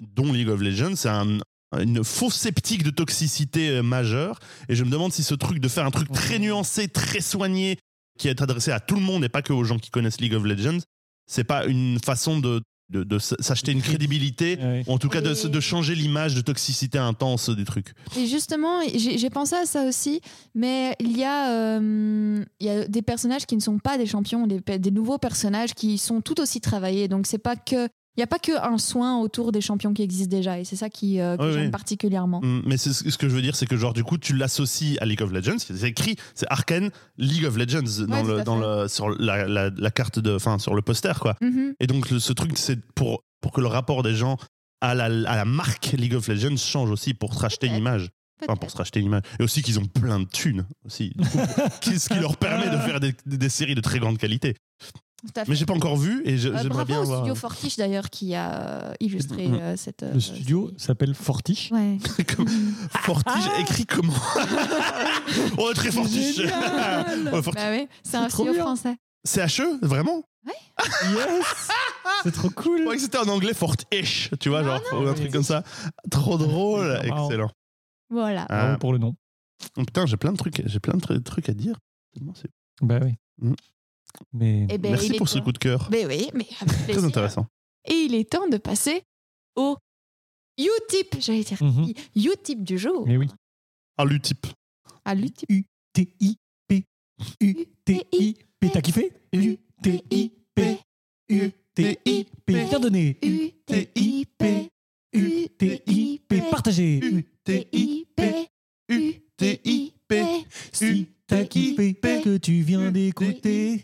dont 0.01 0.33
League 0.33 0.49
of 0.49 0.61
Legends, 0.61 0.97
c'est 0.97 1.09
un- 1.09 1.39
une 1.79 2.05
fausse 2.05 2.37
sceptique 2.37 2.83
de 2.85 2.91
toxicité 2.91 3.83
majeure. 3.83 4.39
Et 4.69 4.77
je 4.77 4.85
me 4.85 4.91
demande 4.91 5.13
si 5.13 5.23
ce 5.25 5.35
truc 5.35 5.59
de 5.59 5.69
faire 5.69 5.85
un 5.85 5.91
truc 5.91 6.11
très 6.13 6.39
nuancé, 6.39 6.89
très 6.89 7.21
soigné, 7.21 7.79
qui 8.19 8.29
est 8.29 8.41
adressé 8.41 8.71
à 8.71 8.79
tout 8.81 8.95
le 8.95 9.01
monde 9.03 9.25
et 9.25 9.29
pas 9.29 9.43
que 9.43 9.53
aux 9.53 9.65
gens 9.65 9.79
qui 9.79 9.91
connaissent 9.91 10.21
League 10.21 10.35
of 10.35 10.45
Legends, 10.45 10.79
c'est 11.27 11.45
pas 11.45 11.65
une 11.67 11.99
façon 11.99 12.39
de 12.39 12.61
de, 12.91 13.19
s'acheter 13.19 13.73
une 13.73 13.83
crédibilité, 13.83 14.57
Ouais. 14.61 14.85
ou 14.87 14.93
en 14.93 14.99
tout 14.99 15.09
cas 15.09 15.21
de, 15.21 15.49
de 15.49 15.61
changer 15.61 15.95
l'image 15.95 16.35
de 16.35 16.43
toxicité 16.43 16.99
intense 16.99 17.49
du 17.51 17.65
truc. 17.65 17.93
Et 18.17 18.27
justement, 18.27 18.81
j'ai 18.95 19.31
pensé 19.31 19.57
à 19.57 19.65
ça 19.67 19.85
aussi, 19.89 20.21
mais 20.55 20.95
il 21.01 21.17
y, 21.17 21.25
a, 21.25 21.51
euh, 21.51 22.45
il 22.61 22.67
y 22.67 22.71
a 22.71 22.87
des 22.87 23.03
personnages 23.03 23.47
qui 23.47 23.57
ne 23.57 23.61
sont 23.61 23.79
pas 23.79 23.99
des 23.99 24.07
champions, 24.07 24.47
des, 24.47 24.61
des 24.79 24.91
nouveaux 24.91 25.19
personnages 25.19 25.75
qui 25.75 25.99
sont 25.99 26.21
tout 26.21 26.41
aussi 26.41 26.61
travaillés. 26.61 27.09
Donc 27.09 27.27
c'est 27.27 27.39
pas 27.39 27.57
que 27.57 27.89
il 28.17 28.21
n'y 28.21 28.23
a 28.25 28.27
pas 28.27 28.39
que 28.39 28.53
un 28.65 28.79
soin 28.79 29.19
autour 29.21 29.51
des 29.53 29.61
champions 29.61 29.93
qui 29.93 30.03
existent 30.03 30.35
déjà, 30.37 30.59
et 30.61 30.65
c'est 30.65 30.77
ça 30.77 30.89
qui, 30.89 31.21
euh, 31.21 31.37
que 31.37 31.43
Oui, 31.45 31.53
j'aime 31.53 31.65
oui. 31.65 31.71
particulièrement. 31.71 32.41
Mm, 32.43 32.63
Mais 32.67 32.77
ce 32.77 33.17
que 33.19 33.29
je 33.29 33.35
veux 33.35 33.43
dire, 33.43 33.57
c'est 33.57 33.67
que 33.67 33.77
genre 33.77 33.93
du 33.93 34.05
coup 34.05 34.19
tu 34.19 34.35
l'associes 34.37 34.99
à 35.01 35.07
League 35.07 35.23
of 35.23 35.33
Legends. 35.33 35.59
C'est 35.59 35.83
écrit, 35.89 36.17
c'est 36.35 36.47
Arkane 36.51 36.91
League 37.19 37.45
of 37.45 37.57
Legends 37.57 38.07
dans 38.07 38.23
le, 38.23 38.43
dans 38.45 38.57
le, 38.59 38.89
sur 38.89 39.09
la, 39.09 39.47
la, 39.49 39.71
la 39.71 39.91
carte 39.91 40.19
de, 40.19 40.35
enfin 40.35 40.59
sur 40.59 40.75
le 40.75 40.83
poster 40.83 41.19
quoi. 41.21 41.37
Mhm. 41.41 41.75
Et 41.81 41.87
donc 41.87 42.11
le- 42.11 42.19
ce 42.21 42.33
truc 42.33 42.53
c'est 42.57 42.79
pour 42.95 43.23
pour 43.41 43.53
que 43.53 43.61
le 43.61 43.67
rapport 43.67 44.03
des 44.03 44.15
gens 44.15 44.37
à 44.81 44.95
la, 44.95 45.05
à 45.07 45.37
la 45.37 45.45
marque 45.45 45.93
League 45.99 46.15
of 46.15 46.29
Legends 46.29 46.57
change 46.57 46.91
aussi 46.91 47.15
pour 47.15 47.35
se 47.35 47.41
racheter 47.41 47.67
une 47.67 47.77
image. 47.77 48.11
Enfin, 48.43 48.57
pour 48.57 48.71
se 48.71 48.77
racheter 48.77 49.01
une 49.01 49.07
image. 49.07 49.23
Et 49.39 49.43
aussi 49.45 49.63
qu'ils 49.63 49.79
ont 49.79 49.87
plein 49.87 50.19
de 50.21 50.25
thunes 50.27 50.67
aussi. 50.85 51.13
Coup, 51.15 51.39
ce 51.99 52.09
qui 52.09 52.19
leur 52.19 52.37
permet 52.37 52.69
de 52.69 52.77
faire 52.79 53.01
des, 53.01 53.15
des 53.25 53.49
séries 53.49 53.75
de 53.77 53.81
très 53.81 53.99
grande 54.01 54.19
qualité? 54.19 54.55
Tout 55.27 55.41
à 55.41 55.45
fait. 55.45 55.51
Mais 55.51 55.57
j'ai 55.57 55.65
pas 55.67 55.75
encore 55.75 55.97
vu 55.97 56.23
et 56.27 56.37
je- 56.37 56.49
Euh, 56.49 56.53
j'aimerais 56.59 56.69
bravo 56.69 56.85
bien 56.85 57.01
au 57.01 57.05
voir. 57.05 57.19
studio 57.21 57.35
Fortiche 57.35 57.77
d'ailleurs 57.77 58.11
qui 58.11 58.35
a 58.35 58.53
euh, 58.91 58.93
illustré 59.01 59.49
Mhm. 59.49 59.55
euh, 59.61 59.77
cette. 59.77 60.03
euh, 60.03 60.13
Le 60.13 60.21
studio 60.21 60.71
s'appelle 60.77 61.15
Fortiche. 61.15 61.71
Ouais. 61.73 61.99
Comme- 62.37 62.49
Fortige 63.03 63.51
Ah. 63.57 63.61
écrit 63.61 63.87
comment 63.87 64.13
Oh 65.59 65.73
très 65.75 65.91
fortiche. 65.91 66.37
Génial. 66.37 67.31
Ouais. 67.33 67.41
Bah 67.55 67.71
oui, 67.71 67.89
c'est 68.03 68.17
un 68.17 68.29
trop 68.29 68.43
studio 68.45 68.53
bien. 68.53 68.63
français. 68.65 68.97
CHE 69.27 69.79
vraiment 69.83 70.23
Yes 70.47 71.71
C'est 72.23 72.33
trop 72.33 72.49
Je 72.51 72.55
cool 72.55 72.81
croyais 72.83 72.99
que 72.99 73.03
c'était 73.03 73.19
en 73.19 73.29
anglais 73.29 73.55
Fortiche, 73.55 74.31
tu 74.41 74.51
vois, 74.51 74.63
genre 74.63 74.81
ou 74.93 74.97
un 74.97 75.11
Oui. 75.13 75.15
truc 75.15 75.31
comme 75.33 75.43
ça. 75.43 75.63
Trop 76.11 76.37
drôle, 76.37 76.99
C'est 77.03 77.09
marrant. 77.09 77.29
excellent. 77.29 77.51
Voilà. 78.11 78.47
Ah, 78.51 78.65
Bravo 78.65 78.79
pour 78.79 78.93
le 78.93 78.99
nom. 78.99 79.15
oh, 79.79 79.85
putain, 79.85 80.05
j'ai 80.07 80.17
plein 80.19 80.33
de 80.33 80.37
trucs, 80.37 80.63
j'ai 80.67 80.81
plein 80.81 80.95
de 80.99 81.01
tr- 81.03 81.23
trucs 81.23 81.49
à 81.49 81.55
dire. 81.55 81.77
Tellement 82.15 82.35
c'est- 82.35 82.51
Bah 82.83 82.99
oui. 83.03 83.15
Mm. 83.41 83.55
Mais 84.33 84.67
Eh 84.71 84.79
ben, 84.79 84.93
Merci 84.93 85.13
pour 85.15 85.29
ce 85.29 85.39
coup 85.39 85.53
de 85.53 85.59
cœur. 85.59 85.89
Mais 85.91 86.07
oui, 86.07 86.31
mais 86.35 86.47
avec 86.61 86.97
Très 86.97 87.05
intéressant. 87.05 87.47
Et 87.87 87.95
il 87.95 88.15
est 88.15 88.31
temps 88.31 88.49
de 88.49 88.57
passer 88.57 89.03
au 89.57 89.77
Utip, 90.59 91.17
j'allais 91.21 91.43
dire. 91.43 91.63
Mhm. 91.63 91.93
Utip 92.17 92.63
du 92.63 92.79
jour. 92.79 93.07
Mais 93.07 93.17
oui. 93.17 93.27
Ah, 93.97 94.05
l'Utip. 94.05 94.47
À 95.05 95.15
l'Utip. 95.15 95.49
U-T-I-P. 95.51 96.85
U-T-I-P. 97.41 98.71
T'as 98.73 98.81
kiffé 98.81 99.13
U-T-I-P. 99.33 100.79
U-T-I-P. 101.29 102.53
Bien 102.53 102.81
donné. 102.81 103.19
U-T-I-P. 103.23 104.69
U-T-I-P. 105.13 106.41
Partagé. 106.51 107.01
U-T-I-P. 107.03 108.49
U-T-I-P. 108.89 110.25
Si 110.73 111.09
t'as 111.27 111.45
kiffé 111.45 111.95
que 111.95 112.37
tu 112.37 112.63
viens 112.63 112.91
d'écouter, 112.91 113.83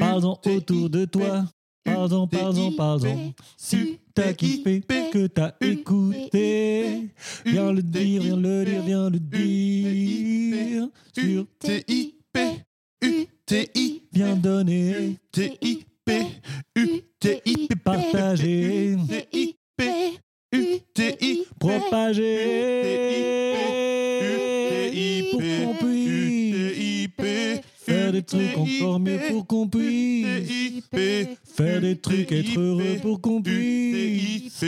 parle-en 0.00 0.40
autour 0.44 0.90
de 0.90 1.04
toi. 1.04 1.44
Pardon, 1.84 2.26
pardon, 2.26 2.72
pardon. 2.72 3.32
Si 3.56 3.98
t'as 4.14 4.32
kiffé 4.32 4.82
que 5.12 5.26
t'as 5.26 5.52
écouté, 5.60 7.08
viens 7.46 7.72
le 7.72 7.82
dire, 7.82 8.22
viens 8.22 8.36
le 8.36 8.64
dire, 8.64 8.82
viens 8.82 9.10
le 9.10 9.18
dire. 9.18 10.88
Sur 11.14 11.42
U-T-I-P. 11.42 12.40
U-T-I. 13.02 14.02
viens 14.12 14.36
donner, 14.36 15.16
U-T-I-P. 15.34 16.26
U-T-I-P. 16.76 17.76
partager, 17.76 18.92
U-T-I-P. 18.92 20.18
U-T-I. 20.52 21.44
propager. 21.58 22.80
Pour 25.30 25.40
qu'on 25.40 25.74
puisse 25.74 27.10
faire 28.10 28.12
des 28.12 28.22
trucs 28.22 28.56
encore 28.56 29.00
mieux 29.00 29.18
pour 29.30 29.46
qu'on 29.46 29.68
puisse 29.68 30.26
faire 31.44 31.80
des 31.80 31.96
trucs, 31.96 32.32
être 32.32 32.58
heureux 32.58 32.96
pour 33.00 33.20
qu'on 33.20 33.42
puisse 33.42 34.64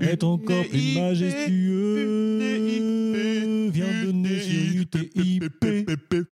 être 0.00 0.24
encore 0.24 0.64
plus 0.66 0.94
majestueux. 0.94 2.38
Viens 3.70 4.04
donner 4.04 4.40
sur 4.40 4.80
UTIP. 4.80 6.26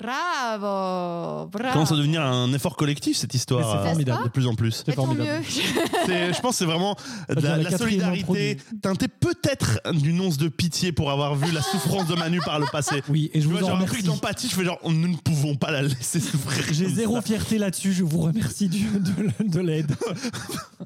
Bravo, 0.00 1.48
bravo. 1.50 1.72
Commence 1.72 1.92
à 1.92 1.96
devenir 1.96 2.22
un 2.22 2.52
effort 2.52 2.76
collectif 2.76 3.16
cette 3.16 3.34
histoire. 3.34 3.68
c'est 3.70 3.78
euh, 3.78 3.84
formidable. 3.84 4.24
De 4.24 4.28
plus 4.28 4.46
en 4.46 4.54
plus. 4.54 4.82
C'est 4.86 4.94
formidable. 4.94 5.42
je 6.06 6.40
pense 6.40 6.52
que 6.52 6.56
c'est 6.58 6.64
vraiment 6.64 6.96
de 7.28 7.34
la, 7.40 7.40
la 7.56 7.56
la 7.64 7.70
quatrième 7.70 7.78
solidarité 8.00 8.56
teintée 8.82 9.08
peut-être 9.08 9.80
d'une 9.92 10.20
once 10.20 10.36
de 10.38 10.48
pitié 10.48 10.92
pour 10.92 11.10
avoir 11.10 11.34
vu 11.34 11.50
la 11.52 11.62
souffrance 11.62 12.06
de 12.06 12.14
Manu 12.14 12.40
par 12.44 12.58
le 12.58 12.66
passé. 12.70 13.02
Oui, 13.08 13.30
et 13.32 13.40
je 13.40 13.46
Tu 13.46 13.52
vous 13.52 13.58
vois, 13.58 13.66
en 13.68 13.70
genre 13.70 13.76
un 13.76 13.84
truc 13.86 13.90
remercie. 14.02 14.06
d'empathie, 14.06 14.48
je 14.48 14.54
fais 14.54 14.64
genre, 14.64 14.78
nous 14.84 15.08
ne 15.08 15.16
pouvons 15.16 15.54
pas 15.56 15.70
la 15.70 15.82
laisser 15.82 16.20
souffrir. 16.20 16.64
J'ai 16.72 16.88
zéro 16.88 17.16
ça. 17.16 17.22
fierté 17.22 17.58
là-dessus, 17.58 17.92
je 17.92 18.02
vous 18.04 18.20
remercie 18.20 18.68
du- 18.68 18.86
de, 18.86 19.48
de 19.48 19.60
l'aide. 19.60 19.94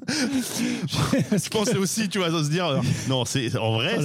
Je 0.07 1.49
pensais 1.49 1.77
aussi, 1.77 2.09
tu 2.09 2.17
vois, 2.19 2.29
de 2.29 2.43
se 2.43 2.49
dire, 2.49 2.65
euh, 2.65 2.79
non, 3.07 3.25
c'est 3.25 3.55
en 3.57 3.73
vrai, 3.73 3.95
Oh 3.97 4.01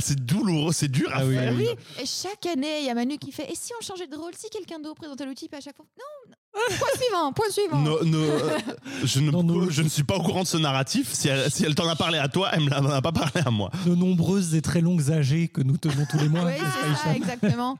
c'est 0.00 0.14
doul- 0.14 0.26
douloureux, 0.44 0.72
c'est 0.72 0.88
dur 0.90 1.08
à 1.12 1.18
Ah 1.20 1.24
oui, 1.26 1.34
faire. 1.34 1.52
oui. 1.56 1.66
Et 2.00 2.06
chaque 2.06 2.46
année, 2.46 2.80
il 2.80 2.86
y 2.86 2.90
a 2.90 2.94
Manu 2.94 3.18
qui 3.18 3.32
fait 3.32 3.50
Et 3.50 3.54
si 3.54 3.72
on 3.80 3.84
changeait 3.84 4.06
de 4.06 4.16
rôle 4.20 4.32
Si 4.36 4.48
quelqu'un 4.50 4.78
d'autre 4.78 4.96
présentait 4.96 5.24
l'outil, 5.26 5.48
à 5.52 5.60
chaque 5.60 5.76
fois 5.76 5.86
Non, 5.98 6.30
non. 6.30 6.76
Point 6.78 6.88
suivant, 7.00 7.32
point 7.32 7.50
suivant. 7.50 7.78
No- 7.80 8.04
no, 8.04 8.18
euh, 8.18 8.58
je, 9.04 9.20
ne, 9.20 9.30
nos- 9.30 9.70
je 9.70 9.82
ne 9.82 9.88
suis 9.88 10.02
pas 10.02 10.16
au 10.16 10.22
courant 10.22 10.42
de 10.42 10.46
ce 10.48 10.56
narratif. 10.56 11.12
Si 11.12 11.28
elle, 11.28 11.50
si 11.50 11.64
elle 11.64 11.74
t'en 11.74 11.88
a 11.88 11.94
parlé 11.96 12.18
à 12.18 12.28
toi, 12.28 12.50
elle 12.52 12.60
me 12.64 12.70
l'en 12.70 12.84
a 12.90 13.00
pas 13.02 13.12
parlé 13.12 13.40
à 13.44 13.50
moi. 13.50 13.70
De 13.86 13.94
nombreuses 13.94 14.54
et 14.54 14.62
très 14.62 14.80
longues 14.80 15.10
AG 15.10 15.48
que 15.52 15.62
nous 15.62 15.76
tenons 15.76 16.04
tous 16.10 16.18
les 16.18 16.28
mois. 16.28 16.44
Oui, 16.46 16.52
c'est 16.56 16.94
ça, 17.08 17.14
exactement. 17.14 17.78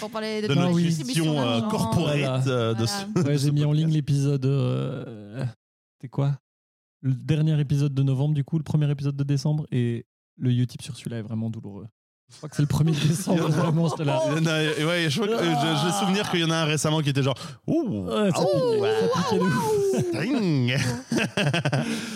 Pour 0.00 0.10
parler 0.10 0.42
de, 0.42 0.48
De 0.48 0.54
notre 0.54 0.72
oui. 0.72 0.84
gestion 0.90 1.38
euh, 1.40 1.60
corporate 1.68 2.16
Voilà. 2.18 2.42
euh, 2.48 2.74
de 2.74 2.84
Voilà. 2.84 3.06
ce- 3.16 3.22
Ouais, 3.22 3.38
j'ai 3.38 3.50
mis 3.52 3.64
en 3.64 3.72
ligne 3.72 3.90
l'épisode. 3.90 4.44
euh, 4.46 5.44
C'était 5.96 6.08
quoi? 6.08 6.38
Le 7.00 7.12
dernier 7.14 7.58
épisode 7.60 7.94
de 7.94 8.02
novembre, 8.02 8.34
du 8.34 8.42
coup, 8.44 8.58
le 8.58 8.64
premier 8.64 8.90
épisode 8.90 9.16
de 9.16 9.24
décembre. 9.24 9.66
Et 9.70 10.04
le 10.36 10.50
Utip 10.50 10.82
sur 10.82 10.96
celui-là 10.96 11.18
est 11.18 11.22
vraiment 11.22 11.48
douloureux. 11.50 11.86
Je 12.30 12.36
crois 12.36 12.48
que 12.50 12.56
c'est 12.56 12.62
le 12.62 12.68
1er 12.68 13.08
décembre, 13.08 13.48
vraiment, 13.48 13.88
j'étais 13.88 14.04
là. 14.04 14.20
Il 14.26 14.36
y 14.36 14.40
en 14.40 14.46
a- 14.46 14.86
ouais, 14.86 15.06
je 15.08 15.20
crois 15.22 15.28
que- 15.36 15.42
euh, 15.42 15.54
je- 15.54 15.86
j'ai 15.86 15.92
souvenir 15.98 16.30
qu'il 16.30 16.40
y 16.40 16.44
en 16.44 16.50
a 16.50 16.56
un 16.56 16.64
récemment 16.66 17.00
qui 17.00 17.08
était 17.08 17.22
genre 17.22 17.34
Ouh, 17.66 18.04
Ouais, 18.06 18.30
ça, 18.30 18.44
piquait, 18.44 18.80
ça 19.00 19.22
piquait 19.22 19.38
de 19.38 19.44
ouf. 19.44 20.22
ding. 20.22 20.76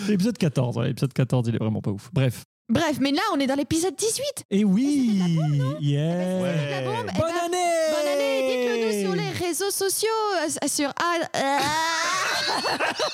C'est 0.05 0.11
l'épisode 0.11 0.37
14. 0.37 0.77
ouais, 0.77 0.87
l'épisode 0.89 1.13
14, 1.13 1.47
il 1.47 1.55
est 1.55 1.59
vraiment 1.59 1.81
pas 1.81 1.91
ouf. 1.91 2.09
Bref. 2.13 2.43
Bref, 2.69 2.97
mais 3.01 3.11
là, 3.11 3.21
on 3.35 3.39
est 3.39 3.47
dans 3.47 3.55
l'épisode 3.55 3.95
18. 3.95 4.45
Et 4.51 4.63
oui 4.63 5.19
Yeah 5.81 6.41
Ouais. 6.41 6.69
La 6.69 6.81
bombe, 6.83 7.09
eh 7.13 7.19
Bonne 7.19 7.27
ben, 7.27 7.45
année 7.45 7.57
Bonne 7.91 8.13
année, 8.13 8.47
dites-le 8.47 8.85
nous 8.85 9.05
sur 9.07 9.15
les 9.15 9.31
réseaux 9.45 9.71
sociaux, 9.71 10.07
euh, 10.45 10.67
sur 10.67 10.89
ah, 10.97 11.17
euh, 11.35 11.57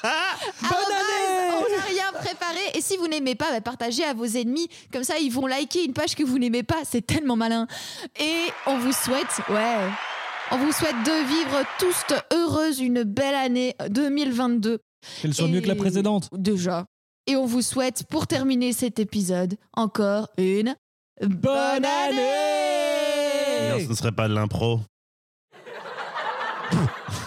Bonne 0.03 0.71
année 0.71 1.53
On 1.53 1.75
n'a 1.75 1.83
rien 1.83 2.11
préparé. 2.13 2.59
Et 2.75 2.81
si 2.81 2.97
vous 2.97 3.07
n'aimez 3.07 3.35
pas, 3.35 3.51
bah, 3.51 3.61
partagez 3.61 4.03
à 4.03 4.13
vos 4.13 4.25
ennemis. 4.25 4.67
Comme 4.91 5.03
ça, 5.03 5.17
ils 5.19 5.31
vont 5.31 5.45
liker 5.45 5.83
une 5.83 5.93
page 5.93 6.15
que 6.15 6.23
vous 6.23 6.39
n'aimez 6.39 6.63
pas. 6.63 6.83
C'est 6.83 7.05
tellement 7.05 7.35
malin. 7.35 7.67
Et 8.19 8.45
on 8.65 8.77
vous 8.77 8.93
souhaite, 8.93 9.41
ouais, 9.49 9.89
on 10.51 10.57
vous 10.57 10.71
souhaite 10.71 10.95
de 11.05 11.27
vivre 11.27 11.63
tous 11.77 12.15
heureuses 12.33 12.79
une 12.79 13.03
belle 13.03 13.35
année 13.35 13.75
2022. 13.89 14.79
Qu'elle 15.21 15.33
soit 15.33 15.47
mieux 15.47 15.61
que 15.61 15.67
la 15.67 15.75
précédente. 15.75 16.29
Déjà. 16.33 16.85
Et 17.27 17.35
on 17.35 17.45
vous 17.45 17.61
souhaite, 17.61 18.05
pour 18.09 18.25
terminer 18.25 18.73
cet 18.73 18.97
épisode, 18.99 19.55
encore 19.73 20.29
une 20.37 20.75
bonne 21.21 21.85
année 21.85 23.69
Non, 23.69 23.79
ce 23.79 23.89
ne 23.89 23.93
serait 23.93 24.11
pas 24.11 24.27
de 24.27 24.33
l'impro. 24.33 24.79